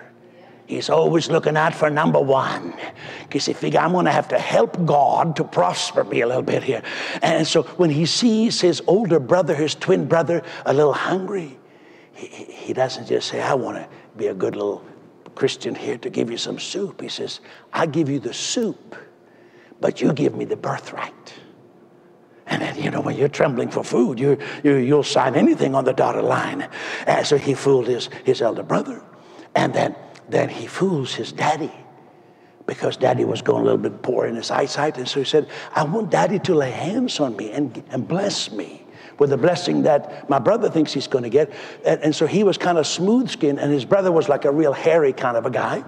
He's 0.66 0.88
always 0.88 1.28
looking 1.28 1.56
out 1.56 1.74
for 1.74 1.90
number 1.90 2.20
one 2.20 2.74
because 3.22 3.44
he 3.44 3.54
figure 3.54 3.80
I'm 3.80 3.90
going 3.90 4.04
to 4.04 4.12
have 4.12 4.28
to 4.28 4.38
help 4.38 4.86
God 4.86 5.34
to 5.34 5.42
prosper 5.42 6.04
me 6.04 6.20
a 6.20 6.28
little 6.28 6.44
bit 6.44 6.62
here. 6.62 6.82
And 7.22 7.44
so 7.44 7.64
when 7.64 7.90
he 7.90 8.06
sees 8.06 8.60
his 8.60 8.80
older 8.86 9.18
brother, 9.18 9.56
his 9.56 9.74
twin 9.74 10.06
brother, 10.06 10.44
a 10.64 10.72
little 10.72 10.92
hungry, 10.92 11.58
he, 12.26 12.72
doesn't 12.72 13.06
just 13.06 13.28
say, 13.28 13.40
I 13.40 13.54
want 13.54 13.76
to 13.76 13.88
be 14.16 14.28
a 14.28 14.34
good 14.34 14.56
little 14.56 14.84
Christian 15.34 15.74
here 15.74 15.98
to 15.98 16.10
give 16.10 16.30
you 16.30 16.36
some 16.36 16.58
soup. 16.58 17.00
He 17.00 17.08
says, 17.08 17.40
I 17.72 17.86
give 17.86 18.08
you 18.08 18.18
the 18.18 18.34
soup, 18.34 18.96
but 19.80 20.00
you 20.00 20.12
give 20.12 20.34
me 20.34 20.44
the 20.44 20.56
birthright. 20.56 21.34
And 22.46 22.62
then, 22.62 22.82
you 22.82 22.90
know, 22.90 23.00
when 23.00 23.16
you're 23.16 23.28
trembling 23.28 23.70
for 23.70 23.84
food, 23.84 24.18
you, 24.18 24.36
you, 24.64 24.94
will 24.94 25.04
sign 25.04 25.36
anything 25.36 25.74
on 25.74 25.84
the 25.84 25.92
dotted 25.92 26.24
line. 26.24 26.68
And 27.06 27.24
so 27.24 27.38
he 27.38 27.54
fooled 27.54 27.86
his, 27.86 28.10
his 28.24 28.42
elder 28.42 28.64
brother. 28.64 29.02
And 29.54 29.72
then, 29.72 29.94
then 30.28 30.48
he 30.48 30.66
fools 30.66 31.14
his 31.14 31.30
daddy 31.32 31.72
because 32.66 32.96
daddy 32.96 33.24
was 33.24 33.40
going 33.40 33.62
a 33.62 33.64
little 33.64 33.78
bit 33.78 34.02
poor 34.02 34.26
in 34.26 34.34
his 34.34 34.50
eyesight. 34.50 34.98
And 34.98 35.08
so 35.08 35.20
he 35.20 35.24
said, 35.24 35.48
I 35.74 35.84
want 35.84 36.10
daddy 36.10 36.40
to 36.40 36.54
lay 36.54 36.70
hands 36.70 37.20
on 37.20 37.36
me 37.36 37.52
and, 37.52 37.82
and 37.90 38.06
bless 38.06 38.50
me 38.50 38.84
with 39.20 39.30
the 39.30 39.36
blessing 39.36 39.82
that 39.82 40.28
my 40.30 40.38
brother 40.38 40.70
thinks 40.70 40.94
he's 40.94 41.06
going 41.06 41.22
to 41.22 41.30
get. 41.30 41.52
And, 41.84 42.02
and, 42.02 42.16
so 42.16 42.26
he 42.26 42.42
was 42.42 42.56
kind 42.56 42.78
of 42.78 42.86
smooth 42.86 43.28
skinned, 43.28 43.60
and 43.60 43.70
his 43.70 43.84
brother 43.84 44.10
was 44.10 44.30
like 44.30 44.46
a 44.46 44.50
real 44.50 44.72
hairy 44.72 45.12
kind 45.12 45.36
of 45.36 45.44
a 45.44 45.50
guy. 45.50 45.84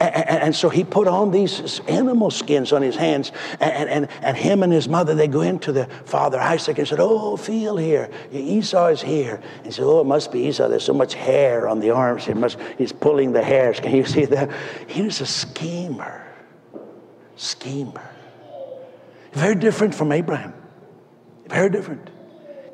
And, 0.00 0.14
and, 0.14 0.42
and 0.44 0.56
so 0.56 0.68
he 0.68 0.84
put 0.84 1.08
on 1.08 1.32
these 1.32 1.80
animal 1.80 2.30
skins 2.30 2.72
on 2.72 2.82
his 2.82 2.94
hands, 2.94 3.32
and, 3.60 3.90
and, 3.90 4.08
and 4.22 4.36
him 4.36 4.62
and 4.62 4.72
his 4.72 4.88
mother, 4.88 5.16
they 5.16 5.26
go 5.26 5.40
into 5.40 5.72
the 5.72 5.86
father 6.04 6.40
Isaac 6.40 6.78
and 6.78 6.86
said, 6.86 7.00
Oh, 7.00 7.36
feel 7.36 7.76
here. 7.76 8.08
Esau 8.32 8.86
is 8.86 9.02
here. 9.02 9.42
And 9.56 9.66
he 9.66 9.72
said, 9.72 9.84
Oh, 9.84 10.00
it 10.00 10.06
must 10.06 10.30
be 10.30 10.46
Esau. 10.46 10.68
There's 10.68 10.84
so 10.84 10.94
much 10.94 11.14
hair 11.14 11.68
on 11.68 11.80
the 11.80 11.90
arms. 11.90 12.24
He 12.24 12.34
must, 12.34 12.56
he's 12.78 12.92
pulling 12.92 13.32
the 13.32 13.42
hairs. 13.42 13.80
Can 13.80 13.96
you 13.96 14.04
see 14.04 14.26
that? 14.26 14.48
He 14.86 15.02
was 15.02 15.20
a 15.20 15.26
schemer. 15.26 16.24
Schemer. 17.34 18.10
Very 19.32 19.56
different 19.56 19.92
from 19.92 20.12
Abraham. 20.12 20.54
Very 21.48 21.68
different 21.68 22.10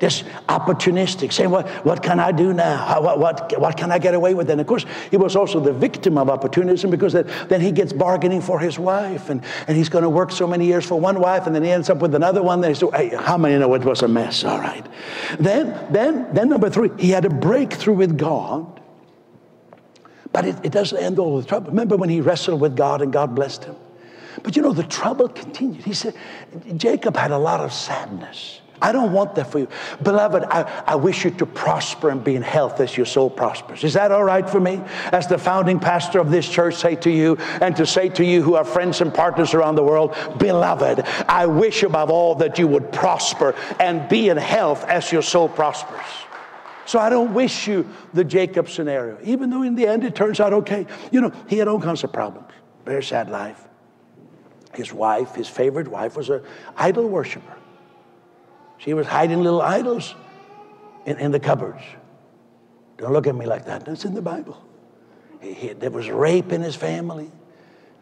just 0.03 0.25
opportunistic, 0.49 1.31
saying, 1.31 1.49
what, 1.49 1.65
what 1.85 2.03
can 2.03 2.19
I 2.19 2.33
do 2.33 2.51
now? 2.51 3.01
what, 3.01 3.19
what, 3.19 3.57
what 3.57 3.77
can 3.77 3.89
I 3.89 3.99
get 3.99 4.13
away 4.13 4.33
with? 4.33 4.49
And 4.49 4.59
of 4.59 4.67
course, 4.67 4.85
he 5.09 5.15
was 5.15 5.37
also 5.37 5.61
the 5.61 5.71
victim 5.71 6.17
of 6.17 6.29
opportunism 6.29 6.91
because 6.91 7.13
then 7.13 7.61
he 7.61 7.71
gets 7.71 7.93
bargaining 7.93 8.41
for 8.41 8.59
his 8.59 8.77
wife 8.77 9.29
and, 9.29 9.41
and 9.65 9.77
he's 9.77 9.87
going 9.87 10.03
to 10.03 10.09
work 10.09 10.31
so 10.31 10.45
many 10.45 10.65
years 10.65 10.85
for 10.85 10.99
one 10.99 11.21
wife 11.21 11.47
and 11.47 11.55
then 11.55 11.63
he 11.63 11.71
ends 11.71 11.89
up 11.89 11.99
with 11.99 12.13
another 12.15 12.43
one. 12.43 12.59
Then 12.59 12.75
so, 12.75 12.91
hey, 12.91 13.15
how 13.15 13.37
many 13.37 13.57
know 13.57 13.73
it 13.75 13.85
was 13.85 14.01
a 14.01 14.09
mess? 14.09 14.43
All 14.43 14.59
right. 14.59 14.85
Then, 15.39 15.87
then, 15.89 16.27
then 16.33 16.49
number 16.49 16.69
three, 16.69 16.89
he 16.99 17.11
had 17.11 17.23
a 17.23 17.29
breakthrough 17.29 17.95
with 17.95 18.17
God. 18.17 18.81
But 20.33 20.45
it, 20.45 20.55
it 20.63 20.71
doesn't 20.73 20.97
end 20.97 21.17
all 21.17 21.39
the 21.39 21.47
trouble. 21.47 21.69
Remember 21.69 21.95
when 21.95 22.09
he 22.09 22.19
wrestled 22.19 22.59
with 22.59 22.75
God 22.75 23.01
and 23.01 23.13
God 23.13 23.35
blessed 23.35 23.63
him? 23.63 23.75
But 24.41 24.57
you 24.57 24.63
know, 24.63 24.73
the 24.73 24.83
trouble 24.83 25.29
continued. 25.29 25.83
He 25.83 25.93
said, 25.93 26.13
Jacob 26.75 27.15
had 27.15 27.31
a 27.31 27.37
lot 27.37 27.61
of 27.61 27.71
sadness. 27.71 28.59
I 28.83 28.91
don't 28.91 29.13
want 29.13 29.35
that 29.35 29.49
for 29.49 29.59
you. 29.59 29.69
Beloved, 30.03 30.43
I, 30.43 30.83
I 30.85 30.95
wish 30.95 31.23
you 31.23 31.31
to 31.31 31.45
prosper 31.45 32.09
and 32.09 32.21
be 32.21 32.35
in 32.35 32.41
health 32.41 32.81
as 32.81 32.97
your 32.97 33.05
soul 33.05 33.29
prospers. 33.29 33.85
Is 33.85 33.93
that 33.93 34.11
all 34.11 34.25
right 34.25 34.47
for 34.47 34.59
me? 34.59 34.81
As 35.13 35.25
the 35.25 35.37
founding 35.37 35.79
pastor 35.79 36.19
of 36.19 36.29
this 36.29 36.49
church, 36.49 36.75
say 36.75 36.97
to 36.97 37.09
you, 37.09 37.37
and 37.61 37.77
to 37.77 37.85
say 37.85 38.09
to 38.09 38.25
you 38.25 38.43
who 38.43 38.55
are 38.55 38.65
friends 38.65 38.99
and 38.99 39.13
partners 39.13 39.53
around 39.53 39.75
the 39.75 39.83
world, 39.83 40.13
beloved, 40.37 40.99
I 41.29 41.45
wish 41.45 41.83
above 41.83 42.09
all 42.09 42.35
that 42.35 42.59
you 42.59 42.67
would 42.67 42.91
prosper 42.91 43.55
and 43.79 44.09
be 44.09 44.27
in 44.27 44.35
health 44.35 44.83
as 44.83 45.13
your 45.13 45.21
soul 45.21 45.47
prospers. 45.47 46.05
So 46.85 46.99
I 46.99 47.09
don't 47.09 47.33
wish 47.33 47.65
you 47.69 47.87
the 48.13 48.25
Jacob 48.25 48.67
scenario, 48.67 49.17
even 49.23 49.49
though 49.49 49.61
in 49.61 49.75
the 49.75 49.87
end 49.87 50.03
it 50.03 50.13
turns 50.13 50.41
out 50.41 50.51
okay. 50.51 50.85
You 51.09 51.21
know, 51.21 51.31
he 51.47 51.57
had 51.57 51.69
all 51.69 51.79
kinds 51.79 52.03
of 52.03 52.11
problems. 52.11 52.51
Very 52.83 53.03
sad 53.03 53.29
life. 53.29 53.65
His 54.73 54.91
wife, 54.91 55.35
his 55.35 55.47
favorite 55.47 55.87
wife, 55.87 56.17
was 56.17 56.29
an 56.29 56.41
idol 56.75 57.07
worshiper. 57.07 57.55
She 58.77 58.93
was 58.93 59.07
hiding 59.07 59.41
little 59.41 59.61
idols 59.61 60.15
in, 61.05 61.17
in 61.17 61.31
the 61.31 61.39
cupboards. 61.39 61.83
Don't 62.97 63.13
look 63.13 63.27
at 63.27 63.35
me 63.35 63.45
like 63.45 63.65
that. 63.65 63.85
That's 63.85 64.05
in 64.05 64.13
the 64.13 64.21
Bible. 64.21 64.61
He, 65.41 65.53
he, 65.53 65.73
there 65.73 65.91
was 65.91 66.09
rape 66.09 66.51
in 66.51 66.61
his 66.61 66.75
family. 66.75 67.31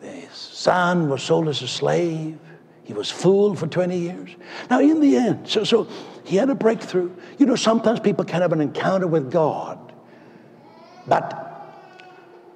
His 0.01 0.31
son 0.31 1.09
was 1.09 1.21
sold 1.21 1.47
as 1.47 1.61
a 1.61 1.67
slave. 1.67 2.37
He 2.83 2.93
was 2.93 3.09
fooled 3.09 3.59
for 3.59 3.67
20 3.67 3.97
years. 3.97 4.29
Now, 4.69 4.79
in 4.79 4.99
the 4.99 5.15
end, 5.15 5.47
so, 5.47 5.63
so 5.63 5.87
he 6.23 6.35
had 6.35 6.49
a 6.49 6.55
breakthrough. 6.55 7.11
You 7.37 7.45
know, 7.45 7.55
sometimes 7.55 7.99
people 7.99 8.25
can 8.25 8.41
have 8.41 8.51
an 8.51 8.61
encounter 8.61 9.07
with 9.07 9.31
God, 9.31 9.93
but, 11.07 11.69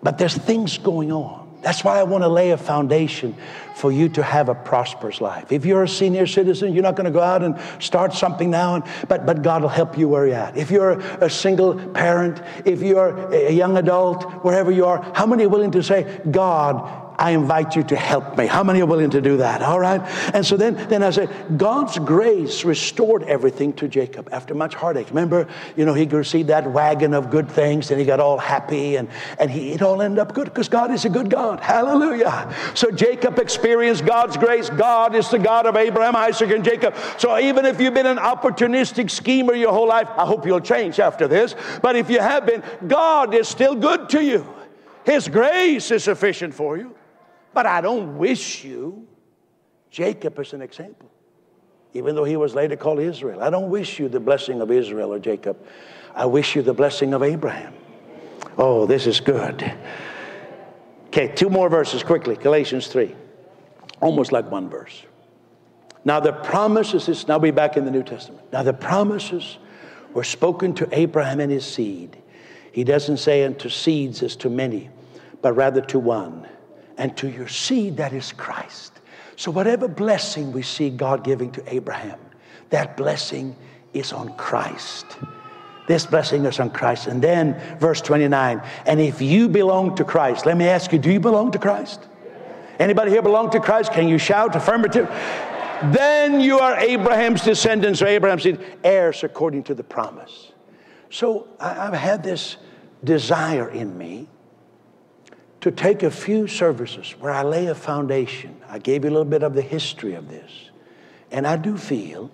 but 0.01 0.17
there's 0.17 0.35
things 0.35 0.77
going 0.77 1.11
on. 1.11 1.44
That's 1.65 1.83
why 1.83 1.99
I 1.99 2.03
want 2.03 2.23
to 2.23 2.27
lay 2.27 2.51
a 2.51 2.57
foundation 2.57 3.35
for 3.73 3.91
you 3.91 4.07
to 4.09 4.21
have 4.21 4.49
a 4.49 4.53
prosperous 4.53 5.19
life. 5.19 5.51
If 5.51 5.65
you're 5.65 5.81
a 5.81 5.87
senior 5.87 6.27
citizen, 6.27 6.73
you're 6.73 6.83
not 6.83 6.95
going 6.95 7.05
to 7.05 7.11
go 7.11 7.21
out 7.21 7.41
and 7.41 7.59
start 7.79 8.13
something 8.13 8.51
now, 8.51 8.75
and, 8.75 8.83
but, 9.07 9.25
but 9.25 9.41
God 9.41 9.63
will 9.63 9.69
help 9.69 9.97
you 9.97 10.07
where 10.07 10.27
you're 10.27 10.35
at. 10.35 10.55
If 10.55 10.69
you're 10.69 10.91
a, 10.91 11.25
a 11.25 11.29
single 11.29 11.75
parent, 11.89 12.39
if 12.65 12.83
you're 12.83 13.17
a 13.33 13.51
young 13.51 13.77
adult, 13.77 14.31
wherever 14.43 14.71
you 14.71 14.85
are, 14.85 15.01
how 15.15 15.25
many 15.25 15.45
are 15.45 15.49
willing 15.49 15.71
to 15.71 15.81
say, 15.81 16.21
God, 16.29 17.04
I 17.17 17.31
invite 17.31 17.75
you 17.75 17.83
to 17.83 17.95
help 17.95 18.37
me. 18.37 18.47
How 18.47 18.63
many 18.63 18.81
are 18.81 18.85
willing 18.85 19.09
to 19.11 19.21
do 19.21 19.37
that? 19.37 19.61
All 19.61 19.79
right. 19.79 20.01
And 20.33 20.45
so 20.45 20.57
then, 20.57 20.75
then 20.89 21.03
I 21.03 21.11
said, 21.11 21.29
God's 21.57 21.97
grace 21.99 22.65
restored 22.65 23.23
everything 23.23 23.73
to 23.73 23.87
Jacob 23.87 24.29
after 24.31 24.53
much 24.53 24.75
heartache. 24.75 25.09
Remember, 25.09 25.47
you 25.75 25.85
know, 25.85 25.93
he 25.93 26.05
received 26.05 26.49
that 26.49 26.69
wagon 26.69 27.13
of 27.13 27.29
good 27.29 27.49
things 27.49 27.91
and 27.91 27.99
he 27.99 28.05
got 28.05 28.19
all 28.19 28.37
happy 28.37 28.97
and, 28.97 29.07
and 29.39 29.49
he, 29.49 29.71
it 29.71 29.81
all 29.81 30.01
ended 30.01 30.19
up 30.19 30.33
good 30.33 30.45
because 30.45 30.69
God 30.69 30.91
is 30.91 31.05
a 31.05 31.09
good 31.09 31.29
God. 31.29 31.59
Hallelujah. 31.59 32.53
So 32.73 32.91
Jacob 32.91 33.39
experienced 33.39 34.05
God's 34.05 34.37
grace. 34.37 34.69
God 34.69 35.15
is 35.15 35.29
the 35.29 35.39
God 35.39 35.65
of 35.65 35.75
Abraham, 35.75 36.15
Isaac, 36.15 36.51
and 36.51 36.63
Jacob. 36.63 36.95
So 37.17 37.37
even 37.39 37.65
if 37.65 37.79
you've 37.79 37.93
been 37.93 38.05
an 38.05 38.17
opportunistic 38.17 39.09
schemer 39.09 39.53
your 39.53 39.71
whole 39.71 39.87
life, 39.87 40.09
I 40.17 40.25
hope 40.25 40.45
you'll 40.45 40.59
change 40.59 40.99
after 40.99 41.27
this. 41.27 41.55
But 41.81 41.95
if 41.95 42.09
you 42.09 42.19
have 42.19 42.45
been, 42.45 42.63
God 42.87 43.33
is 43.33 43.47
still 43.47 43.75
good 43.75 44.09
to 44.09 44.23
you. 44.23 44.45
His 45.05 45.27
grace 45.27 45.91
is 45.91 46.03
sufficient 46.03 46.53
for 46.53 46.77
you. 46.77 46.95
But 47.55 47.65
I 47.65 47.79
don't 47.79 48.17
wish 48.17 48.65
you. 48.65 49.07
Jacob 49.89 50.37
is 50.39 50.51
an 50.51 50.61
example, 50.61 51.09
even 51.93 52.13
though 52.13 52.25
he 52.25 52.35
was 52.35 52.53
later 52.53 52.75
called 52.75 52.99
Israel. 52.99 53.41
I 53.41 53.49
don't 53.49 53.69
wish 53.69 53.97
you 53.97 54.09
the 54.09 54.19
blessing 54.19 54.59
of 54.59 54.69
Israel 54.69 55.13
or 55.13 55.19
Jacob. 55.19 55.57
I 56.13 56.25
wish 56.25 56.57
you 56.57 56.61
the 56.61 56.73
blessing 56.73 57.13
of 57.13 57.23
Abraham. 57.23 57.73
Oh, 58.57 58.85
this 58.85 59.07
is 59.07 59.21
good. 59.21 59.73
Okay, 61.07 61.29
two 61.29 61.49
more 61.49 61.69
verses 61.69 62.03
quickly. 62.03 62.35
Galatians 62.35 62.87
3. 62.87 63.15
Almost 64.01 64.33
like 64.33 64.51
one 64.51 64.69
verse. 64.69 65.03
Now, 66.03 66.19
the 66.19 66.33
promises 66.33 67.07
is 67.07 67.25
now 67.25 67.39
be 67.39 67.51
back 67.51 67.77
in 67.77 67.85
the 67.85 67.91
New 67.91 68.03
Testament. 68.03 68.51
Now, 68.51 68.63
the 68.63 68.73
promises 68.73 69.59
were 70.13 70.25
spoken 70.25 70.73
to 70.75 70.89
Abraham 70.91 71.39
and 71.39 71.49
his 71.49 71.65
seed. 71.65 72.17
He 72.73 72.83
doesn't 72.83 73.17
say 73.17 73.45
unto 73.45 73.69
seeds 73.69 74.21
as 74.23 74.35
to 74.37 74.49
many, 74.49 74.89
but 75.41 75.53
rather 75.53 75.79
to 75.79 75.99
one 75.99 76.49
and 76.97 77.15
to 77.17 77.29
your 77.29 77.47
seed 77.47 77.97
that 77.97 78.13
is 78.13 78.31
Christ. 78.31 78.93
So, 79.35 79.51
whatever 79.51 79.87
blessing 79.87 80.51
we 80.51 80.61
see 80.61 80.89
God 80.89 81.23
giving 81.23 81.51
to 81.51 81.73
Abraham, 81.73 82.19
that 82.69 82.95
blessing 82.95 83.55
is 83.93 84.13
on 84.13 84.35
Christ. 84.37 85.05
This 85.87 86.05
blessing 86.05 86.45
is 86.45 86.59
on 86.59 86.71
Christ. 86.71 87.07
And 87.07 87.21
then, 87.21 87.59
verse 87.79 88.01
29 88.01 88.61
and 88.85 89.01
if 89.01 89.21
you 89.21 89.47
belong 89.49 89.95
to 89.95 90.03
Christ, 90.03 90.45
let 90.45 90.57
me 90.57 90.67
ask 90.67 90.91
you, 90.91 90.99
do 90.99 91.11
you 91.11 91.19
belong 91.19 91.51
to 91.51 91.59
Christ? 91.59 92.07
Anybody 92.79 93.11
here 93.11 93.21
belong 93.21 93.49
to 93.51 93.59
Christ? 93.59 93.93
Can 93.93 94.07
you 94.07 94.17
shout 94.17 94.55
affirmative? 94.55 95.07
Then 95.91 96.39
you 96.39 96.59
are 96.59 96.77
Abraham's 96.77 97.41
descendants, 97.41 98.01
or 98.01 98.07
Abraham's 98.07 98.47
heirs 98.83 99.23
according 99.23 99.63
to 99.63 99.75
the 99.75 99.83
promise. 99.83 100.51
So 101.09 101.47
I've 101.59 101.93
had 101.93 102.23
this 102.23 102.57
desire 103.03 103.69
in 103.69 103.97
me 103.97 104.27
to 105.65 105.71
take 105.71 106.03
a 106.03 106.11
few 106.11 106.45
services 106.45 107.15
where 107.19 107.31
I 107.31 107.41
lay 107.41 107.65
a 107.65 107.73
foundation. 107.73 108.55
I 108.69 108.77
gave 108.77 109.03
you 109.03 109.09
a 109.09 109.13
little 109.13 109.25
bit 109.25 109.41
of 109.41 109.55
the 109.55 109.63
history 109.63 110.13
of 110.13 110.29
this. 110.29 110.51
And 111.31 111.47
I 111.47 111.57
do 111.57 111.75
feel 111.75 112.29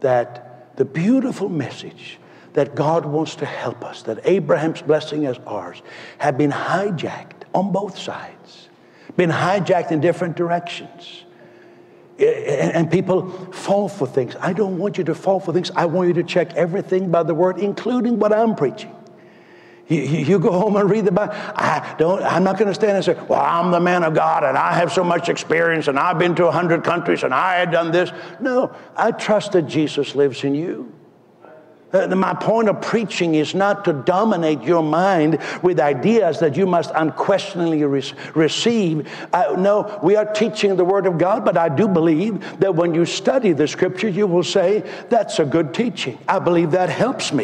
that 0.00 0.76
the 0.76 0.84
beautiful 0.84 1.48
message 1.48 2.18
that 2.54 2.74
God 2.74 3.06
wants 3.06 3.36
to 3.36 3.46
help 3.46 3.84
us, 3.84 4.02
that 4.02 4.18
Abraham's 4.24 4.82
blessing 4.82 5.22
is 5.22 5.38
ours, 5.46 5.82
have 6.18 6.36
been 6.36 6.50
hijacked 6.50 7.44
on 7.54 7.70
both 7.70 7.96
sides, 7.96 8.68
been 9.16 9.30
hijacked 9.30 9.92
in 9.92 10.00
different 10.00 10.36
directions. 10.36 11.22
And 12.18 12.90
people 12.90 13.30
fall 13.52 13.88
for 13.88 14.08
things. 14.08 14.34
I 14.40 14.52
don't 14.52 14.78
want 14.78 14.98
you 14.98 15.04
to 15.04 15.14
fall 15.14 15.38
for 15.38 15.52
things. 15.52 15.70
I 15.76 15.86
want 15.86 16.08
you 16.08 16.14
to 16.14 16.24
check 16.24 16.52
everything 16.54 17.12
by 17.12 17.22
the 17.22 17.34
word, 17.36 17.58
including 17.58 18.18
what 18.18 18.32
I'm 18.32 18.56
preaching. 18.56 18.92
You, 19.88 20.00
you, 20.00 20.38
go 20.38 20.52
home 20.52 20.76
and 20.76 20.88
read 20.88 21.04
the 21.04 21.12
Bible. 21.12 21.34
I 21.34 21.94
don't, 21.98 22.22
I'm 22.22 22.42
not 22.42 22.56
going 22.56 22.68
to 22.68 22.74
stand 22.74 22.92
and 22.96 23.04
say, 23.04 23.14
Well, 23.28 23.40
I'm 23.40 23.70
the 23.70 23.80
man 23.80 24.02
of 24.02 24.14
God 24.14 24.42
and 24.42 24.56
I 24.56 24.72
have 24.72 24.92
so 24.92 25.04
much 25.04 25.28
experience 25.28 25.88
and 25.88 25.98
I've 25.98 26.18
been 26.18 26.34
to 26.36 26.46
a 26.46 26.52
hundred 26.52 26.84
countries 26.84 27.22
and 27.22 27.34
I 27.34 27.56
had 27.56 27.70
done 27.70 27.92
this. 27.92 28.10
No, 28.40 28.74
I 28.96 29.10
trust 29.10 29.52
that 29.52 29.62
Jesus 29.62 30.14
lives 30.14 30.42
in 30.42 30.54
you. 30.54 30.90
Uh, 31.94 32.08
my 32.08 32.34
point 32.34 32.68
of 32.68 32.80
preaching 32.80 33.36
is 33.36 33.54
not 33.54 33.84
to 33.84 33.92
dominate 33.92 34.62
your 34.62 34.82
mind 34.82 35.38
with 35.62 35.78
ideas 35.78 36.40
that 36.40 36.56
you 36.56 36.66
must 36.66 36.90
unquestioningly 36.94 37.84
re- 37.84 38.02
receive. 38.34 39.08
Uh, 39.32 39.54
no, 39.56 40.00
we 40.02 40.16
are 40.16 40.24
teaching 40.24 40.74
the 40.74 40.84
Word 40.84 41.06
of 41.06 41.18
God, 41.18 41.44
but 41.44 41.56
I 41.56 41.68
do 41.68 41.86
believe 41.86 42.58
that 42.58 42.74
when 42.74 42.94
you 42.94 43.04
study 43.04 43.52
the 43.52 43.68
Scripture, 43.68 44.08
you 44.08 44.26
will 44.26 44.42
say, 44.42 44.82
That's 45.08 45.38
a 45.38 45.44
good 45.44 45.72
teaching. 45.72 46.18
I 46.26 46.40
believe 46.40 46.72
that 46.72 46.88
helps 46.88 47.32
me. 47.32 47.42